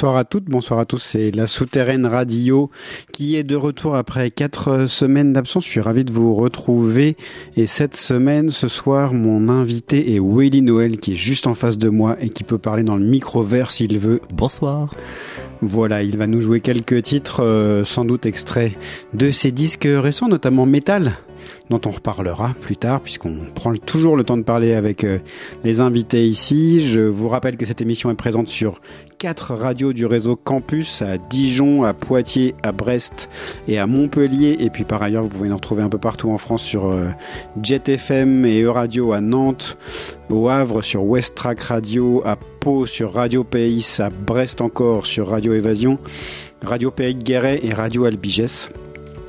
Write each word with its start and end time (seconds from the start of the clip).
Bonsoir 0.00 0.16
à 0.16 0.24
toutes, 0.24 0.46
bonsoir 0.46 0.80
à 0.80 0.86
tous. 0.86 1.02
C'est 1.02 1.30
la 1.36 1.46
Souterraine 1.46 2.06
Radio 2.06 2.70
qui 3.12 3.36
est 3.36 3.44
de 3.44 3.54
retour 3.54 3.96
après 3.96 4.30
quatre 4.30 4.86
semaines 4.86 5.34
d'absence. 5.34 5.66
Je 5.66 5.68
suis 5.68 5.80
ravi 5.80 6.06
de 6.06 6.10
vous 6.10 6.34
retrouver. 6.34 7.18
Et 7.58 7.66
cette 7.66 7.96
semaine, 7.96 8.50
ce 8.50 8.66
soir, 8.66 9.12
mon 9.12 9.50
invité 9.50 10.14
est 10.14 10.18
Willy 10.18 10.62
Noël 10.62 10.96
qui 11.00 11.12
est 11.12 11.16
juste 11.16 11.46
en 11.46 11.52
face 11.52 11.76
de 11.76 11.90
moi 11.90 12.16
et 12.18 12.30
qui 12.30 12.44
peut 12.44 12.56
parler 12.56 12.82
dans 12.82 12.96
le 12.96 13.04
micro 13.04 13.42
vert 13.42 13.70
s'il 13.70 13.98
veut. 13.98 14.22
Bonsoir. 14.32 14.88
Voilà, 15.60 16.02
il 16.02 16.16
va 16.16 16.26
nous 16.26 16.40
jouer 16.40 16.60
quelques 16.60 17.02
titres, 17.02 17.42
euh, 17.44 17.84
sans 17.84 18.06
doute 18.06 18.24
extraits 18.24 18.72
de 19.12 19.30
ses 19.30 19.50
disques 19.52 19.86
récents, 19.86 20.28
notamment 20.28 20.64
Metal 20.64 21.12
dont 21.70 21.80
on 21.86 21.90
reparlera 21.90 22.54
plus 22.60 22.76
tard, 22.76 23.00
puisqu'on 23.00 23.34
prend 23.54 23.74
toujours 23.74 24.16
le 24.16 24.24
temps 24.24 24.36
de 24.36 24.42
parler 24.42 24.74
avec 24.74 25.04
euh, 25.04 25.18
les 25.64 25.80
invités 25.80 26.26
ici. 26.26 26.84
Je 26.88 27.00
vous 27.00 27.28
rappelle 27.28 27.56
que 27.56 27.66
cette 27.66 27.80
émission 27.80 28.10
est 28.10 28.14
présente 28.14 28.48
sur 28.48 28.80
quatre 29.18 29.54
radios 29.54 29.92
du 29.92 30.06
réseau 30.06 30.34
Campus 30.34 31.02
à 31.02 31.18
Dijon, 31.18 31.84
à 31.84 31.92
Poitiers, 31.92 32.54
à 32.62 32.72
Brest 32.72 33.28
et 33.68 33.78
à 33.78 33.86
Montpellier. 33.86 34.56
Et 34.60 34.70
puis 34.70 34.84
par 34.84 35.02
ailleurs, 35.02 35.22
vous 35.22 35.28
pouvez 35.28 35.48
nous 35.48 35.56
retrouver 35.56 35.82
un 35.82 35.88
peu 35.88 35.98
partout 35.98 36.30
en 36.30 36.38
France 36.38 36.62
sur 36.62 36.86
euh, 36.86 37.08
Jet 37.62 37.88
FM 37.88 38.44
et 38.46 38.62
E-Radio 38.62 39.12
à 39.12 39.20
Nantes, 39.20 39.76
au 40.30 40.48
Havre 40.48 40.82
sur 40.82 41.04
West 41.04 41.34
Track 41.34 41.60
Radio, 41.60 42.22
à 42.24 42.36
Pau 42.36 42.86
sur 42.86 43.12
Radio 43.12 43.44
Pays, 43.44 43.86
à 43.98 44.10
Brest 44.10 44.60
encore 44.60 45.06
sur 45.06 45.28
Radio 45.28 45.54
Évasion, 45.54 45.98
Radio 46.62 46.90
Pays 46.90 47.14
Guéret 47.14 47.60
et 47.62 47.72
Radio 47.72 48.04
Albigès. 48.04 48.68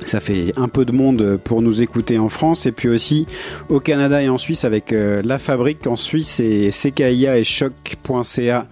Ça 0.06 0.20
fait 0.20 0.52
un 0.56 0.68
peu 0.68 0.84
de 0.84 0.92
monde 0.92 1.38
pour 1.42 1.62
nous 1.62 1.82
écouter 1.82 2.18
en 2.18 2.28
France 2.28 2.66
et 2.66 2.72
puis 2.72 2.88
aussi 2.88 3.26
au 3.68 3.80
Canada 3.80 4.22
et 4.22 4.28
en 4.28 4.38
Suisse 4.38 4.64
avec 4.64 4.92
euh, 4.92 5.22
La 5.24 5.38
Fabrique. 5.38 5.86
En 5.86 5.96
Suisse 5.96 6.40
et 6.40 6.70
CKIA 6.70 7.38
et 7.38 7.44
Choc.ca 7.44 8.66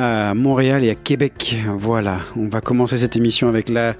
à 0.00 0.32
Montréal 0.32 0.82
et 0.82 0.90
à 0.90 0.94
Québec. 0.94 1.56
Voilà, 1.76 2.20
on 2.34 2.48
va 2.48 2.62
commencer 2.62 2.96
cette 2.96 3.16
émission 3.16 3.48
avec 3.48 3.68
la 3.68 3.94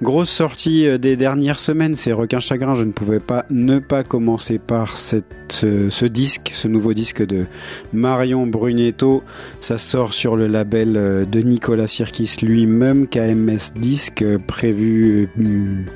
grosse 0.00 0.30
sortie 0.30 0.86
euh, 0.86 0.96
des 0.96 1.16
dernières 1.16 1.58
semaines. 1.58 1.96
C'est 1.96 2.12
Requin 2.12 2.38
Chagrin. 2.38 2.76
Je 2.76 2.84
ne 2.84 2.92
pouvais 2.92 3.18
pas 3.18 3.44
ne 3.50 3.80
pas 3.80 4.04
commencer 4.04 4.58
par 4.58 4.96
ce, 4.96 6.04
disque, 6.06 6.52
ce 6.54 6.68
nouveau 6.68 6.94
disque 6.94 7.26
de 7.26 7.46
Marion 7.92 8.46
Brunetto. 8.46 9.24
Ça 9.60 9.76
sort 9.76 10.12
sur 10.12 10.36
le 10.36 10.46
label 10.46 10.96
euh, 10.96 11.24
de 11.24 11.40
Nicolas 11.40 11.88
Sirkis 11.88 12.36
lui-même, 12.42 13.08
KMS 13.08 13.74
Disque, 13.74 14.22
euh, 14.22 14.38
prévu, 14.38 15.28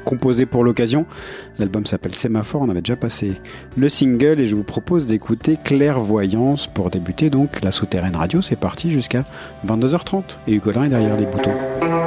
composé 0.05 0.47
pour 0.47 0.65
l'occasion. 0.65 1.07
L'album 1.59 1.87
s'appelle 1.87 2.15
Sémaphore, 2.15 2.63
on 2.63 2.69
avait 2.69 2.81
déjà 2.81 2.97
passé 2.97 3.41
le 3.77 3.89
single 3.89 4.41
et 4.41 4.47
je 4.47 4.55
vous 4.55 4.65
propose 4.65 5.07
d'écouter 5.07 5.57
Clairvoyance 5.63 6.67
pour 6.67 6.91
débuter 6.91 7.31
donc 7.31 7.63
la 7.63 7.71
souterraine 7.71 8.17
radio. 8.17 8.43
C'est 8.43 8.59
parti 8.59 8.91
jusqu'à 8.91 9.25
22h30 9.67 10.23
et 10.49 10.55
Hugo 10.55 10.73
est 10.73 10.89
derrière 10.89 11.17
les 11.17 11.27
boutons. 11.27 12.04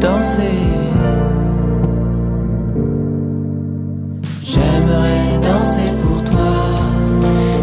Danser. 0.00 0.60
J'aimerais 4.42 5.38
danser 5.42 5.90
pour 6.02 6.22
toi. 6.30 6.54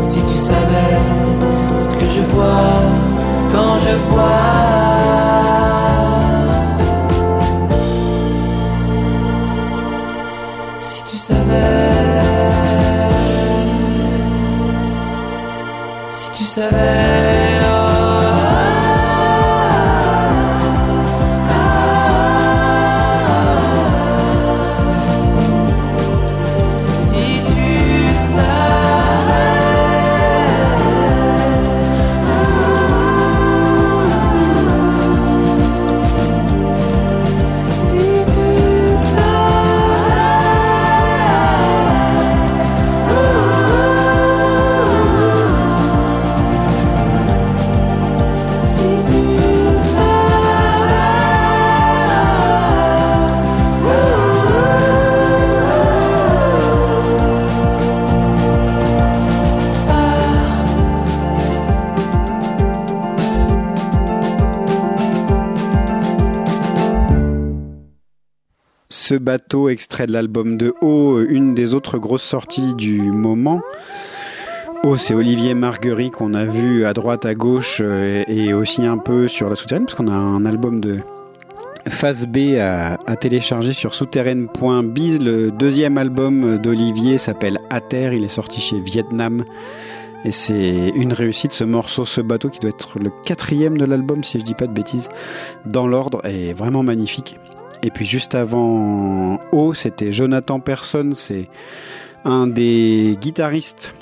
Si 0.04 0.20
tu 0.22 0.36
savais 0.36 0.98
ce 1.68 1.96
que 1.96 2.06
je 2.16 2.22
vois 2.34 2.80
quand 3.52 3.80
je 3.86 3.94
bois. 4.10 4.60
Si 10.80 11.04
tu 11.04 11.18
savais. 11.18 12.22
Si 16.08 16.32
tu 16.32 16.46
savais. 16.46 17.09
Ce 69.10 69.16
bateau, 69.16 69.70
extrait 69.70 70.06
de 70.06 70.12
l'album 70.12 70.56
de 70.56 70.76
O, 70.82 71.20
une 71.20 71.56
des 71.56 71.74
autres 71.74 71.98
grosses 71.98 72.22
sorties 72.22 72.76
du 72.76 73.02
moment. 73.02 73.60
O, 74.84 74.98
c'est 74.98 75.16
Olivier 75.16 75.56
Marguerite 75.56 76.14
qu'on 76.14 76.36
a 76.36 76.46
vu 76.46 76.86
à 76.86 76.94
droite, 76.94 77.26
à 77.26 77.34
gauche 77.34 77.82
euh, 77.84 78.24
et 78.28 78.54
aussi 78.54 78.86
un 78.86 79.00
peu 79.00 79.28
sur 79.28 79.50
la 79.50 79.56
souterraine, 79.56 79.86
parce 79.86 79.96
qu'on 79.96 80.10
a 80.10 80.16
un 80.16 80.46
album 80.46 80.80
de 80.80 81.00
Phase 81.88 82.28
B 82.28 82.60
à, 82.60 83.00
à 83.08 83.16
télécharger 83.16 83.74
sur 83.74 83.96
souterraine.biz. 83.96 85.20
Le 85.20 85.50
deuxième 85.50 85.98
album 85.98 86.60
d'Olivier 86.60 87.18
s'appelle 87.18 87.60
À 87.72 87.82
terre, 87.82 88.14
il 88.14 88.24
est 88.24 88.28
sorti 88.28 88.62
chez 88.62 88.80
Vietnam. 88.80 89.44
Et 90.24 90.32
c'est 90.32 90.90
une 90.90 91.14
réussite, 91.14 91.52
ce 91.52 91.64
morceau, 91.64 92.06
ce 92.06 92.22
bateau 92.22 92.50
qui 92.50 92.60
doit 92.60 92.70
être 92.70 93.00
le 93.00 93.10
quatrième 93.26 93.76
de 93.76 93.86
l'album, 93.86 94.24
si 94.24 94.40
je 94.40 94.44
dis 94.44 94.54
pas 94.54 94.68
de 94.68 94.74
bêtises, 94.74 95.10
dans 95.66 95.88
l'ordre, 95.88 96.24
est 96.26 96.54
vraiment 96.54 96.84
magnifique. 96.84 97.40
Et 97.84 97.92
puis 97.92 98.06
juste 98.06 98.36
avant 98.36 99.40
O, 99.52 99.74
c'était 99.74 100.12
Jonathan 100.12 100.60
Person, 100.60 101.12
c'est 101.14 101.50
un 102.26 102.48
des 102.48 103.18
guitaristes 103.22 103.94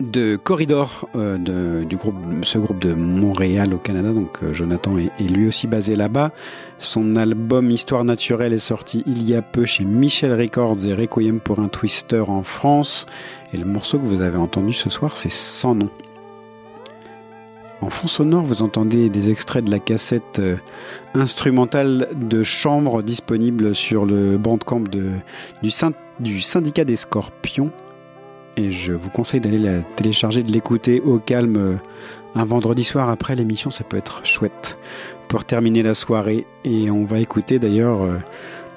de 0.00 0.36
Corridor, 0.36 1.08
euh, 1.16 1.84
du 1.84 1.96
groupe, 1.96 2.16
ce 2.42 2.58
groupe 2.58 2.78
de 2.78 2.92
Montréal 2.94 3.72
au 3.72 3.78
Canada. 3.78 4.12
Donc 4.12 4.42
euh, 4.42 4.52
Jonathan 4.52 4.98
est, 4.98 5.10
est 5.18 5.28
lui 5.28 5.48
aussi 5.48 5.66
basé 5.66 5.96
là-bas. 5.96 6.32
Son 6.78 7.16
album 7.16 7.70
Histoire 7.70 8.04
naturelle 8.04 8.52
est 8.52 8.58
sorti 8.58 9.02
il 9.06 9.26
y 9.28 9.34
a 9.34 9.42
peu 9.42 9.64
chez 9.64 9.84
Michel 9.84 10.34
Records 10.34 10.86
et 10.86 10.94
Requiem 10.94 11.40
pour 11.40 11.60
un 11.60 11.68
Twister 11.68 12.22
en 12.26 12.42
France. 12.42 13.06
Et 13.52 13.56
le 13.56 13.64
morceau 13.64 13.98
que 13.98 14.06
vous 14.06 14.20
avez 14.20 14.38
entendu 14.38 14.72
ce 14.72 14.90
soir, 14.90 15.16
c'est 15.16 15.32
Sans 15.32 15.74
nom. 15.74 15.90
En 17.82 17.90
fond 17.90 18.08
sonore, 18.08 18.42
vous 18.44 18.62
entendez 18.62 19.10
des 19.10 19.30
extraits 19.30 19.64
de 19.64 19.70
la 19.70 19.78
cassette 19.78 20.38
euh, 20.38 20.56
instrumentale 21.14 22.08
de 22.16 22.42
chambre 22.42 23.02
disponible 23.02 23.74
sur 23.74 24.06
le 24.06 24.38
bandcamp 24.38 24.80
de, 24.80 25.10
du, 25.62 25.70
syn- 25.70 25.92
du 26.18 26.40
syndicat 26.40 26.84
des 26.84 26.96
scorpions. 26.96 27.70
Et 28.56 28.70
je 28.70 28.92
vous 28.94 29.10
conseille 29.10 29.40
d'aller 29.40 29.58
la 29.58 29.80
télécharger, 29.96 30.42
de 30.42 30.50
l'écouter 30.50 31.00
au 31.02 31.18
calme 31.18 31.56
euh, 31.56 31.76
un 32.34 32.44
vendredi 32.44 32.82
soir 32.82 33.10
après 33.10 33.36
l'émission, 33.36 33.70
ça 33.70 33.84
peut 33.84 33.98
être 33.98 34.24
chouette 34.24 34.78
pour 35.28 35.44
terminer 35.44 35.82
la 35.82 35.94
soirée. 35.94 36.46
Et 36.64 36.90
on 36.90 37.04
va 37.04 37.18
écouter 37.18 37.58
d'ailleurs, 37.58 38.02
euh, 38.02 38.16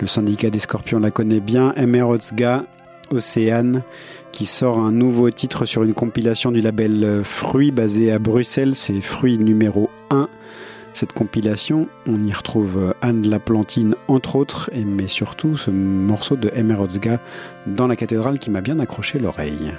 le 0.01 0.08
syndicat 0.08 0.50
des 0.50 0.60
scorpions 0.60 1.00
la 1.00 1.12
connaît 1.12 1.39
bien, 1.39 1.74
Emerozga 1.75 2.65
Océane, 3.12 3.84
qui 4.32 4.46
sort 4.46 4.80
un 4.80 4.92
nouveau 4.92 5.30
titre 5.32 5.66
sur 5.66 5.84
une 5.84 5.94
compilation 5.94 6.51
du 6.51 6.62
label 6.62 7.04
euh, 7.04 7.24
Fruits 7.24 7.72
basé 7.72 8.12
à 8.12 8.20
Bruxelles, 8.20 8.75
c'est 8.75 9.01
Fruits 9.01 9.38
numéro 9.38 9.89
1. 10.10 10.28
Cette 10.94 11.13
compilation, 11.13 11.88
on 12.08 12.24
y 12.24 12.34
retrouve 12.34 12.78
euh, 12.78 12.94
Anne 13.01 13.28
Laplantine 13.28 13.96
entre 14.08 14.36
autres, 14.36 14.70
mais 14.75 15.08
surtout 15.08 15.56
ce 15.58 15.72
morceau 15.72 16.36
de 16.36 16.51
Emerozga 16.56 17.20
dans 17.68 17.88
la 17.88 17.96
cathédrale 17.96 18.39
qui 18.39 18.50
m'a 18.50 18.62
bien 18.62 18.80
accroché 18.80 19.20
l'oreille. 19.20 19.74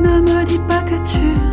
Ne 0.00 0.20
me 0.20 0.44
dis 0.44 0.60
pas 0.66 0.82
que 0.82 0.94
tu 0.94 1.43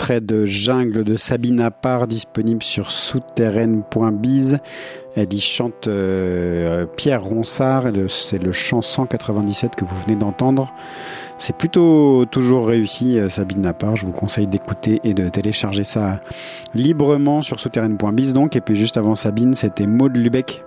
extrait 0.00 0.22
de 0.22 0.46
Jungle 0.46 1.04
de 1.04 1.18
Sabina 1.18 1.70
Parr 1.70 2.06
disponible 2.06 2.62
sur 2.62 2.90
souterraine.biz. 2.90 4.56
Elle 5.14 5.34
y 5.34 5.40
chante 5.42 5.88
euh, 5.88 6.86
Pierre 6.96 7.22
Ronsard, 7.22 7.88
c'est 8.08 8.42
le 8.42 8.50
chant 8.50 8.80
197 8.80 9.76
que 9.76 9.84
vous 9.84 9.98
venez 9.98 10.16
d'entendre. 10.16 10.72
C'est 11.36 11.54
plutôt 11.54 12.24
toujours 12.24 12.66
réussi, 12.66 13.18
euh, 13.18 13.28
Sabine 13.28 13.60
Napar. 13.60 13.96
Je 13.96 14.06
vous 14.06 14.12
conseille 14.12 14.46
d'écouter 14.46 15.02
et 15.04 15.12
de 15.12 15.28
télécharger 15.28 15.84
ça 15.84 16.20
librement 16.74 17.42
sur 17.42 17.60
souterraine.biz. 17.60 18.32
Donc. 18.32 18.56
Et 18.56 18.62
puis 18.62 18.76
juste 18.76 18.96
avant 18.96 19.14
Sabine, 19.14 19.52
c'était 19.52 19.86
Maud 19.86 20.16
Lubeck 20.16 20.64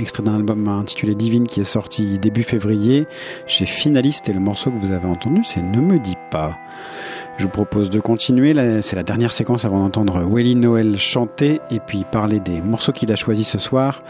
extrait 0.00 0.22
d'un 0.22 0.34
album 0.34 0.68
intitulé 0.68 1.14
Divine 1.14 1.46
qui 1.46 1.60
est 1.60 1.64
sorti 1.64 2.18
début 2.18 2.42
février 2.42 3.06
chez 3.46 3.66
Finaliste 3.66 4.28
et 4.28 4.32
le 4.32 4.40
morceau 4.40 4.70
que 4.70 4.78
vous 4.78 4.92
avez 4.92 5.06
entendu 5.06 5.42
c'est 5.44 5.62
Ne 5.62 5.80
me 5.80 5.98
dis 5.98 6.16
pas. 6.30 6.56
Je 7.38 7.44
vous 7.44 7.50
propose 7.50 7.88
de 7.88 8.00
continuer, 8.00 8.52
c'est 8.82 8.96
la 8.96 9.04
dernière 9.04 9.30
séquence 9.30 9.64
avant 9.64 9.78
d'entendre 9.78 10.24
Willy 10.28 10.56
Noël 10.56 10.98
chanter 10.98 11.60
et 11.70 11.78
puis 11.78 12.04
parler 12.10 12.40
des 12.40 12.60
morceaux 12.60 12.90
qu'il 12.92 13.12
a 13.12 13.16
choisis 13.16 13.48
ce 13.48 13.58
soir 13.58 14.02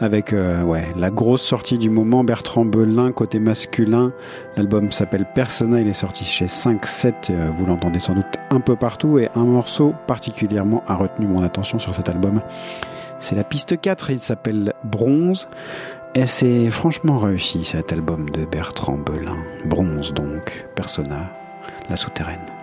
avec 0.00 0.32
euh, 0.32 0.62
ouais, 0.62 0.84
la 0.96 1.10
grosse 1.10 1.42
sortie 1.42 1.78
du 1.78 1.88
moment, 1.88 2.24
Bertrand 2.24 2.64
Belin 2.64 3.12
côté 3.12 3.38
masculin. 3.38 4.12
L'album 4.56 4.90
s'appelle 4.90 5.24
Persona, 5.34 5.80
il 5.80 5.88
est 5.88 5.92
sorti 5.92 6.24
chez 6.24 6.46
5-7, 6.46 7.12
euh, 7.30 7.50
vous 7.52 7.66
l'entendez 7.66 8.00
sans 8.00 8.14
doute 8.14 8.26
un 8.50 8.60
peu 8.60 8.76
partout 8.76 9.18
et 9.18 9.28
un 9.34 9.44
morceau 9.44 9.94
particulièrement 10.06 10.82
a 10.88 10.96
retenu 10.96 11.26
mon 11.26 11.42
attention 11.42 11.78
sur 11.78 11.94
cet 11.94 12.08
album. 12.08 12.40
C'est 13.24 13.36
la 13.36 13.42
piste 13.42 13.80
4, 13.80 14.10
il 14.10 14.20
s'appelle 14.20 14.74
Bronze. 14.84 15.48
Et 16.14 16.26
c'est 16.26 16.68
franchement 16.68 17.16
réussi 17.16 17.64
cet 17.64 17.90
album 17.90 18.28
de 18.28 18.44
Bertrand 18.44 18.98
Belin. 18.98 19.38
Bronze 19.64 20.12
donc, 20.12 20.66
Persona, 20.76 21.30
la 21.88 21.96
souterraine. 21.96 22.53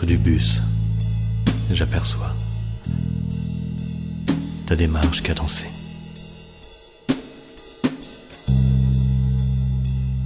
Du 0.00 0.16
bus, 0.16 0.60
j'aperçois 1.70 2.34
ta 4.66 4.74
démarche 4.74 5.22
cadencée. 5.22 5.70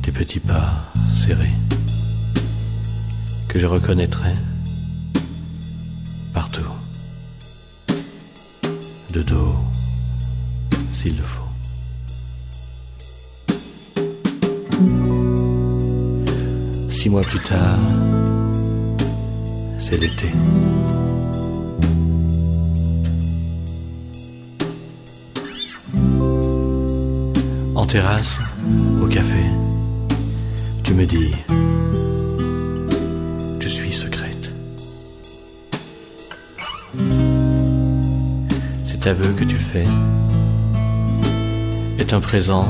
Tes 0.03 0.13
petits 0.13 0.41
pas 0.41 0.73
serrés 1.15 1.51
que 3.49 3.59
je 3.59 3.67
reconnaîtrai 3.67 4.35
partout. 6.33 6.73
De 9.11 9.23
dos, 9.23 9.57
s'il 10.95 11.17
le 11.17 11.23
faut. 11.23 11.43
Six 16.91 17.11
mois 17.11 17.23
plus 17.23 17.41
tard, 17.41 17.79
En 27.75 27.85
terrasse, 27.85 28.39
au 29.03 29.07
café, 29.07 29.45
tu 30.83 30.95
me 30.95 31.05
dis, 31.05 31.31
je 33.61 33.69
suis 33.69 33.93
secrète. 33.93 34.51
Cet 38.87 39.07
aveu 39.07 39.33
que 39.35 39.45
tu 39.45 39.57
fais 39.57 39.87
est 41.99 42.15
un 42.15 42.21
présent 42.21 42.67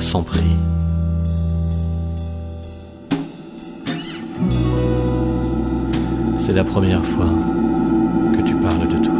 sans 0.00 0.22
prix. 0.22 0.56
C'est 6.48 6.54
la 6.54 6.64
première 6.64 7.04
fois 7.04 7.28
que 8.34 8.40
tu 8.40 8.54
parles 8.54 8.88
de 8.88 9.04
toi. 9.04 9.17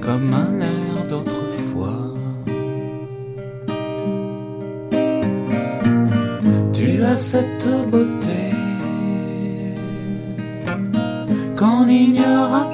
Comme 0.00 0.32
un 0.34 0.60
air 0.60 0.92
d'autrefois. 1.10 2.14
Tu 6.72 7.02
as 7.02 7.16
cette 7.16 7.68
beauté 7.90 8.44
qu'on 11.56 11.88
ignore 11.88 12.54
à 12.54 12.64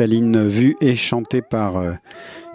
Maud 0.00 0.06
Octaline, 0.06 0.48
vue 0.48 0.76
et 0.80 0.96
chantée 0.96 1.42
par 1.42 1.76
euh, 1.76 1.92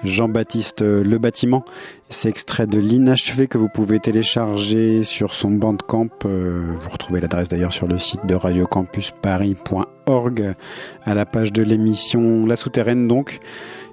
Jean-Baptiste 0.04 0.82
euh, 0.82 1.04
Le 1.04 1.20
Bâtiment. 1.20 1.64
C'est 2.10 2.28
extrait 2.28 2.66
de 2.66 2.80
l'inachevé 2.80 3.46
que 3.46 3.60
vous 3.60 3.70
pouvez 3.70 4.00
télécharger 4.00 5.04
sur 5.04 5.32
son 5.32 5.52
bandcamp. 5.52 6.10
Euh, 6.26 6.74
vous 6.76 6.90
retrouvez 6.90 7.22
l'adresse 7.22 7.48
d'ailleurs 7.48 7.72
sur 7.72 7.88
le 7.88 8.00
site 8.00 8.26
de 8.26 8.34
radiocampusparis.org 8.34 10.56
à 11.04 11.14
la 11.14 11.26
page 11.28 11.54
de 11.54 11.62
l'émission 11.62 12.48
La 12.48 12.56
Souterraine 12.56 13.08
donc. 13.08 13.38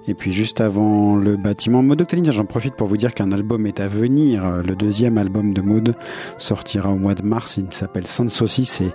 Et 0.07 0.15
puis 0.15 0.33
juste 0.33 0.59
avant 0.59 1.15
le 1.15 1.37
bâtiment, 1.37 1.83
Maud 1.83 2.01
Octaline, 2.01 2.31
j'en 2.31 2.45
profite 2.45 2.75
pour 2.75 2.87
vous 2.87 2.97
dire 2.97 3.13
qu'un 3.13 3.31
album 3.31 3.67
est 3.67 3.79
à 3.79 3.87
venir. 3.87 4.63
Le 4.63 4.75
deuxième 4.75 5.19
album 5.19 5.53
de 5.53 5.61
Maud 5.61 5.93
sortira 6.39 6.91
au 6.91 6.97
mois 6.97 7.13
de 7.13 7.21
mars. 7.21 7.57
Il 7.57 7.67
s'appelle 7.69 8.07
Sainte 8.07 8.31
Saucisse 8.31 8.81
et 8.81 8.89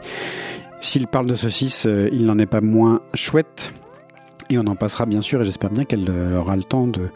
s'il 0.80 1.06
parle 1.06 1.28
de 1.28 1.36
saucisse, 1.36 1.86
il 2.12 2.24
n'en 2.24 2.40
est 2.40 2.46
pas 2.46 2.60
moins 2.60 3.02
chouette. 3.14 3.72
Et 4.50 4.56
on 4.56 4.66
en 4.66 4.76
passera 4.76 5.04
bien 5.04 5.20
sûr 5.20 5.42
et 5.42 5.44
j'espère 5.44 5.70
bien 5.70 5.84
qu'elle 5.84 6.08
euh, 6.08 6.38
aura 6.38 6.56
le 6.56 6.62
temps 6.62 6.86
de 6.86 7.10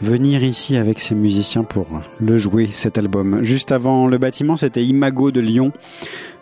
venir 0.00 0.42
ici 0.42 0.76
avec 0.76 0.98
ses 0.98 1.14
musiciens 1.14 1.62
pour 1.62 2.00
le 2.18 2.38
jouer 2.38 2.68
cet 2.72 2.96
album. 2.96 3.42
Juste 3.42 3.70
avant 3.70 4.06
le 4.06 4.16
bâtiment, 4.16 4.56
c'était 4.56 4.82
Imago 4.82 5.30
de 5.30 5.40
Lyon. 5.40 5.72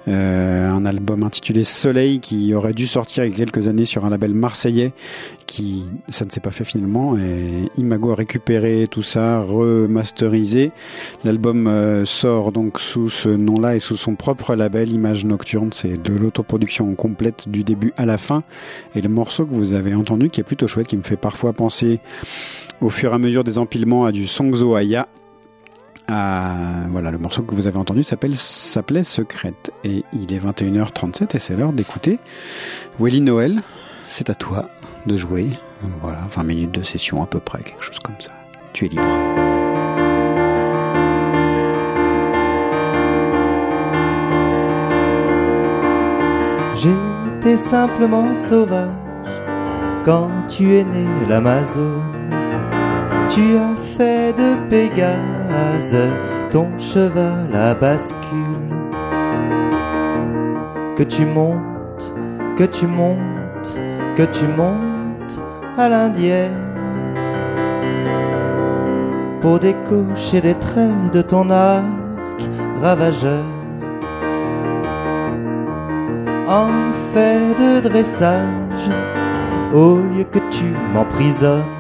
Euh, 0.09 0.71
un 0.71 0.87
album 0.87 1.23
intitulé 1.23 1.65
Soleil 1.65 2.21
qui 2.21 2.55
aurait 2.55 2.73
dû 2.73 2.87
sortir 2.87 3.25
il 3.25 3.31
y 3.31 3.35
a 3.35 3.37
quelques 3.37 3.69
années 3.69 3.85
sur 3.85 4.07
un 4.07 4.11
label 4.11 4.33
marseillais 4.33 4.93
qui 5.47 5.85
ça 6.09 6.25
ne 6.25 6.31
s'est 6.31 6.41
pas 6.41 6.51
fait 6.51 6.65
finalement. 6.65 7.17
Et 7.19 7.69
Imago 7.77 8.13
a 8.13 8.15
récupéré 8.15 8.87
tout 8.91 9.03
ça 9.03 9.41
remasterisé. 9.41 10.73
L'album 11.25 11.67
euh, 11.67 12.05
sort 12.07 12.53
donc 12.53 12.81
sous 12.81 13.11
ce 13.11 13.29
nom 13.29 13.61
là 13.61 13.77
et 13.77 13.81
sous 13.81 13.97
son 13.97 14.15
propre 14.15 14.55
label 14.55 14.91
Image 14.91 15.25
Nocturne 15.25 15.71
c'est 15.73 16.01
de 16.01 16.15
l'autoproduction 16.15 16.95
complète 16.95 17.49
du 17.49 17.65
début 17.65 17.93
à 17.97 18.07
la 18.07 18.17
fin. 18.17 18.45
Et 18.95 19.03
le 19.03 19.09
morceau 19.09 19.45
que 19.45 19.55
vous 19.55 19.75
avez 19.75 19.95
entendu 19.95 20.31
qui 20.31 20.41
est 20.41 20.45
plutôt 20.45 20.69
chouette 20.69 20.87
qui 20.87 20.97
me 20.97 21.03
fait 21.03 21.17
parfois 21.17 21.53
penser 21.53 22.01
au 22.81 22.91
fur 22.91 23.13
et 23.13 23.15
à 23.15 23.19
mesure 23.19 23.45
des 23.45 23.59
empilements 23.59 24.05
à 24.05 24.13
du 24.13 24.27
Songzo 24.27 24.75
Aya 24.75 25.09
ah, 26.11 26.55
voilà, 26.89 27.11
le 27.11 27.19
morceau 27.19 27.43
que 27.43 27.55
vous 27.55 27.67
avez 27.67 27.77
entendu 27.77 28.03
s'appelle 28.03 28.35
s'appelait 28.35 29.05
Secrète 29.05 29.73
et 29.85 30.05
il 30.15 30.33
est 30.33 30.39
21h37 30.39 31.37
et 31.37 31.39
c'est 31.39 31.55
l'heure 31.55 31.75
d'écouter 31.75 32.19
Willy 32.99 33.21
Noël. 33.21 33.61
C'est 34.07 34.31
à 34.31 34.35
toi 34.35 34.71
de 35.05 35.19
jouer. 35.19 35.51
Voilà, 36.01 36.21
20 36.31 36.43
minutes 36.45 36.71
de 36.73 36.83
session 36.83 37.23
à 37.23 37.27
peu 37.27 37.41
près, 37.41 37.63
quelque 37.63 37.83
chose 37.83 37.99
comme 37.99 38.19
ça. 38.21 38.31
Tu 38.73 38.87
es 38.87 38.89
libre. 38.89 39.07
J'étais 46.75 47.59
simplement 47.59 48.35
sauvage 48.35 48.89
quand 50.07 50.31
tu 50.49 50.75
es 50.75 50.85
né 50.85 51.07
l'Amazone. 51.29 52.31
Tu 53.29 53.57
as 53.57 53.77
fait 53.97 54.33
de 54.33 54.69
Pégase 54.71 55.38
ton 56.51 56.69
cheval 56.79 57.55
à 57.55 57.75
bascule. 57.75 58.19
Que 60.97 61.03
tu 61.03 61.25
montes, 61.25 62.15
que 62.57 62.65
tu 62.65 62.87
montes, 62.87 63.79
que 64.17 64.25
tu 64.25 64.47
montes 64.57 65.41
à 65.77 65.89
l'indienne. 65.89 66.53
Pour 69.41 69.59
décocher 69.61 70.41
des 70.41 70.55
traits 70.55 71.13
de 71.13 71.23
ton 71.23 71.51
arc 71.51 71.85
ravageur. 72.83 73.45
En 76.49 76.91
fait 77.13 77.55
de 77.55 77.81
dressage, 77.81 78.91
au 79.75 79.97
lieu 79.97 80.25
que 80.25 80.39
tu 80.51 80.65
m'emprisonnes 80.95 81.78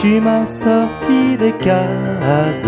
tu 0.00 0.20
m'as 0.20 0.46
sorti 0.46 1.36
des 1.36 1.52
cases, 1.52 2.66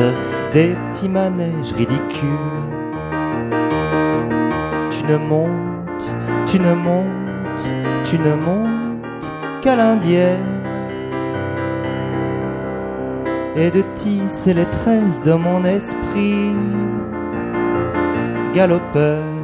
des 0.52 0.74
petits 0.74 1.08
manèges 1.08 1.72
ridicules. 1.72 2.68
Tu 4.90 5.04
ne 5.04 5.16
montes, 5.16 6.14
tu 6.46 6.58
ne 6.58 6.74
montes, 6.74 7.74
tu 8.04 8.18
ne 8.18 8.34
montes 8.34 9.32
qu'à 9.62 9.76
l'indienne. 9.76 10.56
Et 13.56 13.70
de 13.70 13.82
tisser 13.94 14.54
les 14.54 14.66
tresses 14.66 15.22
de 15.22 15.32
mon 15.34 15.64
esprit 15.64 16.54
galopeur. 18.54 19.39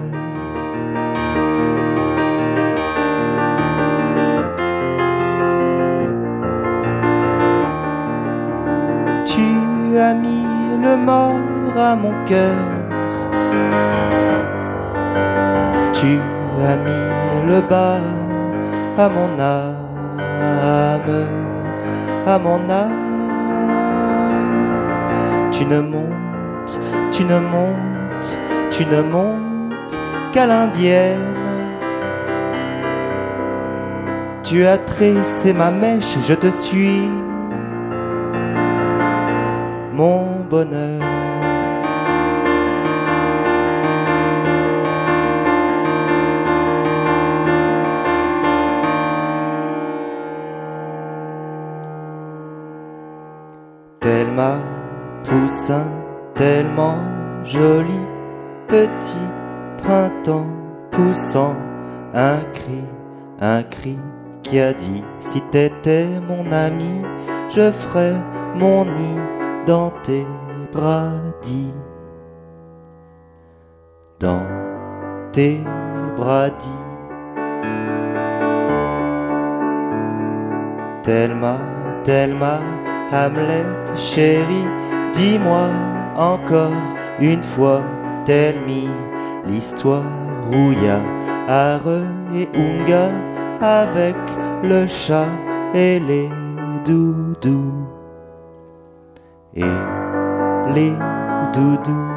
Tu 12.26 12.32
as 16.60 16.76
mis 16.76 17.06
le 17.46 17.60
bas 17.60 18.00
à 18.98 19.08
mon 19.08 19.38
âme, 19.38 19.72
à 22.26 22.38
mon 22.38 22.68
âme. 22.68 22.90
Tu 25.52 25.66
ne 25.66 25.78
montes, 25.78 26.80
tu 27.12 27.24
ne 27.24 27.38
montes, 27.38 28.40
tu 28.70 28.84
ne 28.86 29.02
montes 29.02 29.96
qu'à 30.32 30.46
l'indienne. 30.46 31.36
Tu 34.42 34.66
as 34.66 34.78
tressé 34.78 35.52
ma 35.52 35.70
mèche, 35.70 36.18
je 36.26 36.34
te 36.34 36.48
suis 36.48 37.08
mon 39.92 40.40
bonheur. 40.50 41.05
Tellement 56.34 56.98
joli, 57.44 58.00
petit 58.68 59.28
printemps 59.82 60.46
poussant 60.90 61.54
un 62.14 62.40
cri, 62.52 62.82
un 63.40 63.62
cri 63.62 63.98
qui 64.42 64.60
a 64.60 64.72
dit 64.72 65.02
si 65.20 65.40
t'étais 65.40 66.06
mon 66.28 66.50
ami, 66.52 67.02
je 67.50 67.70
ferais 67.70 68.14
mon 68.54 68.84
nid 68.84 69.18
dans 69.66 69.90
tes 70.02 70.26
bras 70.72 71.12
dits, 71.42 71.74
dans 74.20 74.46
tes 75.32 75.60
bras 76.16 76.50
dits. 76.50 76.82
Thelma, 81.02 81.58
Thelma, 82.02 82.58
Hamlet, 83.12 83.64
chérie, 83.94 84.66
dis-moi 85.16 85.68
encore 86.14 86.72
une 87.20 87.42
fois, 87.42 87.82
tell 88.24 88.56
me 88.66 88.88
l'histoire 89.46 90.02
où 90.50 90.72
y 90.72 90.88
a 90.88 91.80
et 92.34 92.48
Unga 92.54 93.10
avec 93.60 94.16
le 94.62 94.86
chat 94.86 95.28
et 95.74 96.00
les 96.00 96.28
doudous 96.84 97.72
et 99.54 99.62
les 100.74 100.94
doudous. 101.52 102.12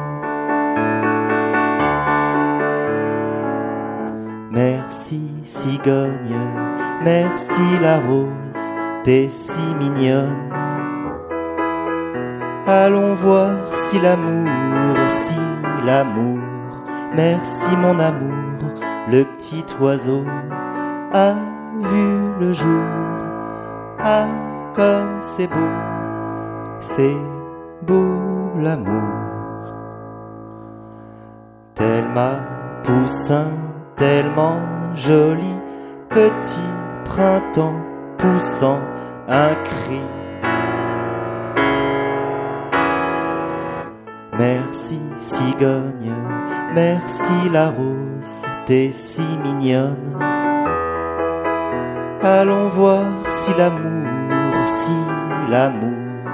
Merci 4.50 5.20
cigogne, 5.44 6.36
merci 7.02 7.78
la 7.80 7.98
rose, 7.98 8.28
t'es 9.04 9.28
si 9.28 9.60
mignonne. 9.78 10.69
Allons 12.70 13.16
voir 13.16 13.50
si 13.74 13.98
l'amour, 13.98 14.96
si 15.08 15.34
l'amour, 15.84 16.38
merci 17.16 17.76
mon 17.76 17.98
amour, 17.98 18.70
le 19.10 19.24
petit 19.24 19.64
oiseau 19.80 20.22
a 21.12 21.32
vu 21.80 22.08
le 22.38 22.52
jour. 22.52 22.84
Ah, 23.98 24.28
comme 24.76 25.16
c'est 25.18 25.48
beau, 25.48 25.72
c'est 26.78 27.16
beau 27.82 28.06
l'amour. 28.56 29.14
Tellement 31.74 32.38
poussin, 32.84 33.48
tellement 33.96 34.60
joli, 34.94 35.54
petit 36.08 36.70
printemps 37.04 37.80
poussant 38.16 38.78
un 39.26 39.56
cri. 39.64 40.19
Merci 44.40 44.98
cigogne, 45.18 46.14
merci 46.72 47.50
la 47.52 47.68
rose, 47.68 48.40
t'es 48.64 48.90
si 48.90 49.20
mignonne. 49.44 50.16
Allons 52.22 52.70
voir 52.70 53.04
si 53.28 53.52
l'amour, 53.58 54.08
si 54.64 54.96
l'amour, 55.46 56.32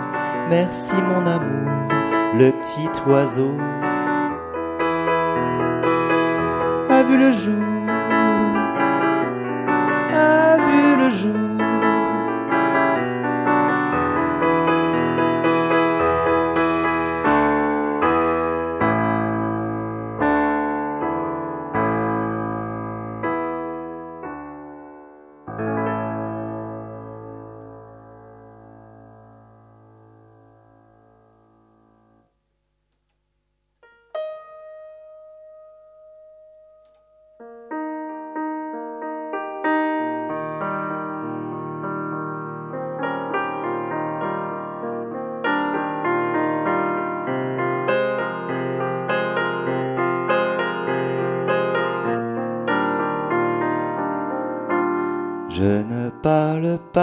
merci 0.49 0.95
mon 1.03 1.27
amour, 1.27 1.69
le 2.39 2.53
petit 2.53 2.89
oiseau. 3.09 3.57
A 6.89 7.03
vu 7.03 7.19
le 7.19 7.33
jour, 7.33 7.66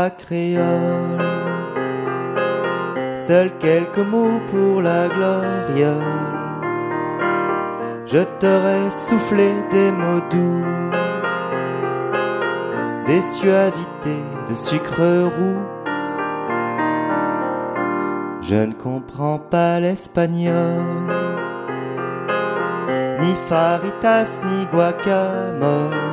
créole, 0.09 1.21
seuls 3.15 3.51
quelques 3.59 4.05
mots 4.11 4.39
pour 4.49 4.81
la 4.81 5.07
gloriole. 5.07 6.33
Je 8.05 8.19
t'aurais 8.39 8.91
soufflé 8.91 9.51
des 9.71 9.91
mots 9.91 10.21
doux, 10.29 10.63
des 13.05 13.21
suavités 13.21 14.23
de 14.49 14.53
sucre 14.53 15.01
roux. 15.37 15.61
Je 18.41 18.55
ne 18.55 18.73
comprends 18.73 19.39
pas 19.39 19.79
l'espagnol, 19.79 20.83
ni 23.21 23.33
faritas 23.47 24.39
ni 24.45 24.65
guacamole. 24.71 26.12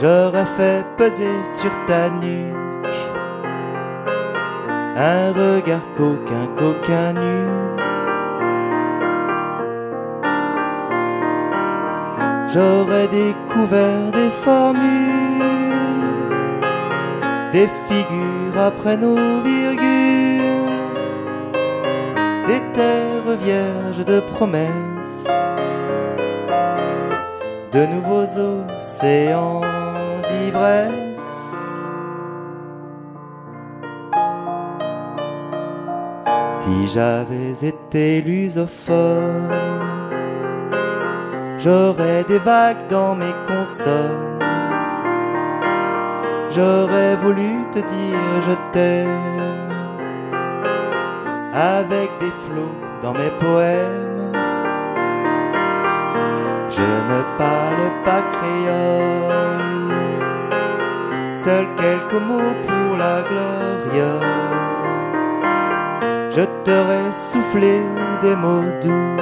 J'aurais 0.00 0.46
fait 0.46 0.82
peser 0.96 1.44
sur 1.44 1.70
ta 1.86 2.08
nuque 2.08 2.56
un 4.96 5.28
regard 5.32 5.84
coquin, 5.94 6.46
coquin 6.56 7.12
nu. 7.12 7.40
J'aurais 12.48 13.08
découvert 13.08 14.10
des 14.12 14.30
formules, 14.30 15.42
des 17.52 17.68
figures 17.86 18.58
après 18.58 18.96
nos 18.96 19.42
virgules, 19.42 20.40
des 22.46 22.62
terres 22.72 23.36
vierges 23.38 24.04
de 24.06 24.20
promesses, 24.20 25.28
de 27.72 27.84
nouveaux 27.84 28.78
océans 28.78 29.89
Si 36.52 36.86
j'avais 36.88 37.52
été 37.66 38.20
lusophone, 38.22 39.50
j'aurais 41.58 42.24
des 42.24 42.38
vagues 42.38 42.86
dans 42.88 43.14
mes 43.14 43.34
consonnes. 43.48 44.38
J'aurais 46.50 47.16
voulu 47.16 47.64
te 47.72 47.78
dire 47.78 48.42
je 48.48 48.54
t'aime 48.72 49.70
avec 51.52 52.10
des 52.18 52.32
flots 52.44 52.76
dans 53.02 53.12
mes 53.12 53.30
poèmes. 53.38 54.32
Je 56.68 56.82
ne 56.82 57.20
parle 57.38 57.90
pas 58.04 58.22
créole, 58.34 59.59
seuls 61.44 61.68
quelques 61.76 62.22
mots 62.28 62.54
pour 62.66 62.96
la 62.98 63.22
gloriole. 63.30 64.50
Je 66.30 66.44
t'aurais 66.64 67.12
soufflé 67.12 67.82
des 68.20 68.36
mots 68.36 68.70
doux, 68.82 69.16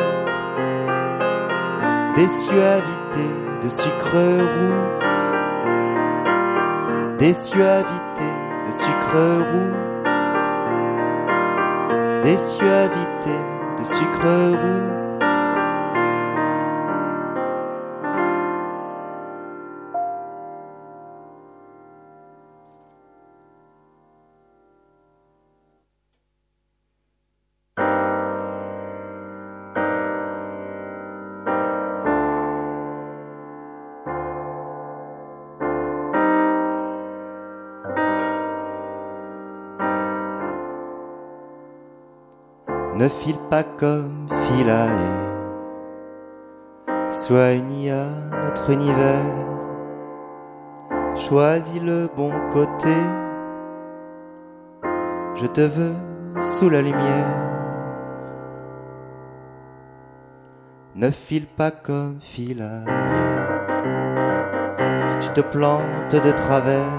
des 2.17 2.29
suavités 2.29 3.35
de 3.63 3.69
sucre 3.69 4.23
roux, 4.55 4.83
des 7.19 7.35
suavités 7.35 8.37
de 8.67 8.73
sucre 8.73 9.25
roux, 9.51 9.75
des 12.23 12.39
suavités 12.39 13.43
de 13.79 13.85
sucre 13.85 14.35
roux. 14.63 15.08
Ne 43.09 43.13
file 43.25 43.39
pas 43.49 43.63
comme 43.63 44.27
Philae. 44.29 44.91
Sois 47.11 47.55
unie 47.55 47.91
à 47.91 48.05
notre 48.45 48.69
univers, 48.71 49.25
choisis 51.17 51.81
le 51.81 52.11
bon 52.15 52.33
côté. 52.53 52.95
Je 55.37 55.47
te 55.47 55.63
veux 55.63 55.95
sous 56.43 56.69
la 56.69 56.83
lumière. 56.83 57.35
Ne 60.95 61.11
file 61.11 61.47
pas 61.47 61.71
comme 61.71 62.19
Philae. 62.21 62.85
Si 65.01 65.19
tu 65.21 65.29
te 65.33 65.41
plantes 65.41 66.15
de 66.15 66.33
travers, 66.33 66.93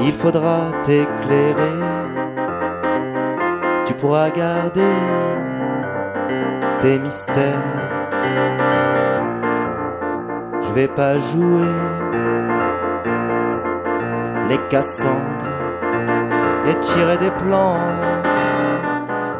il 0.00 0.12
faudra 0.12 0.72
t'éclairer 0.82 1.91
tu 3.86 3.94
pourras 3.94 4.30
garder 4.30 4.80
tes 6.80 6.98
mystères. 6.98 7.62
Je 10.62 10.72
vais 10.72 10.88
pas 10.88 11.18
jouer 11.18 11.66
les 14.48 14.58
Cassandres 14.68 15.46
et 16.66 16.74
tirer 16.80 17.18
des 17.18 17.30
plans 17.32 17.76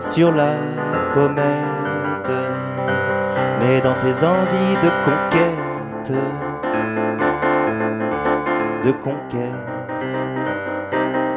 sur 0.01 0.32
la 0.32 0.55
comète. 1.14 2.32
Mais 3.61 3.80
dans 3.80 3.95
tes 3.95 4.24
envies 4.24 4.76
de 4.82 4.90
conquête, 5.05 6.12
de 8.84 8.93
conquête. 8.93 9.72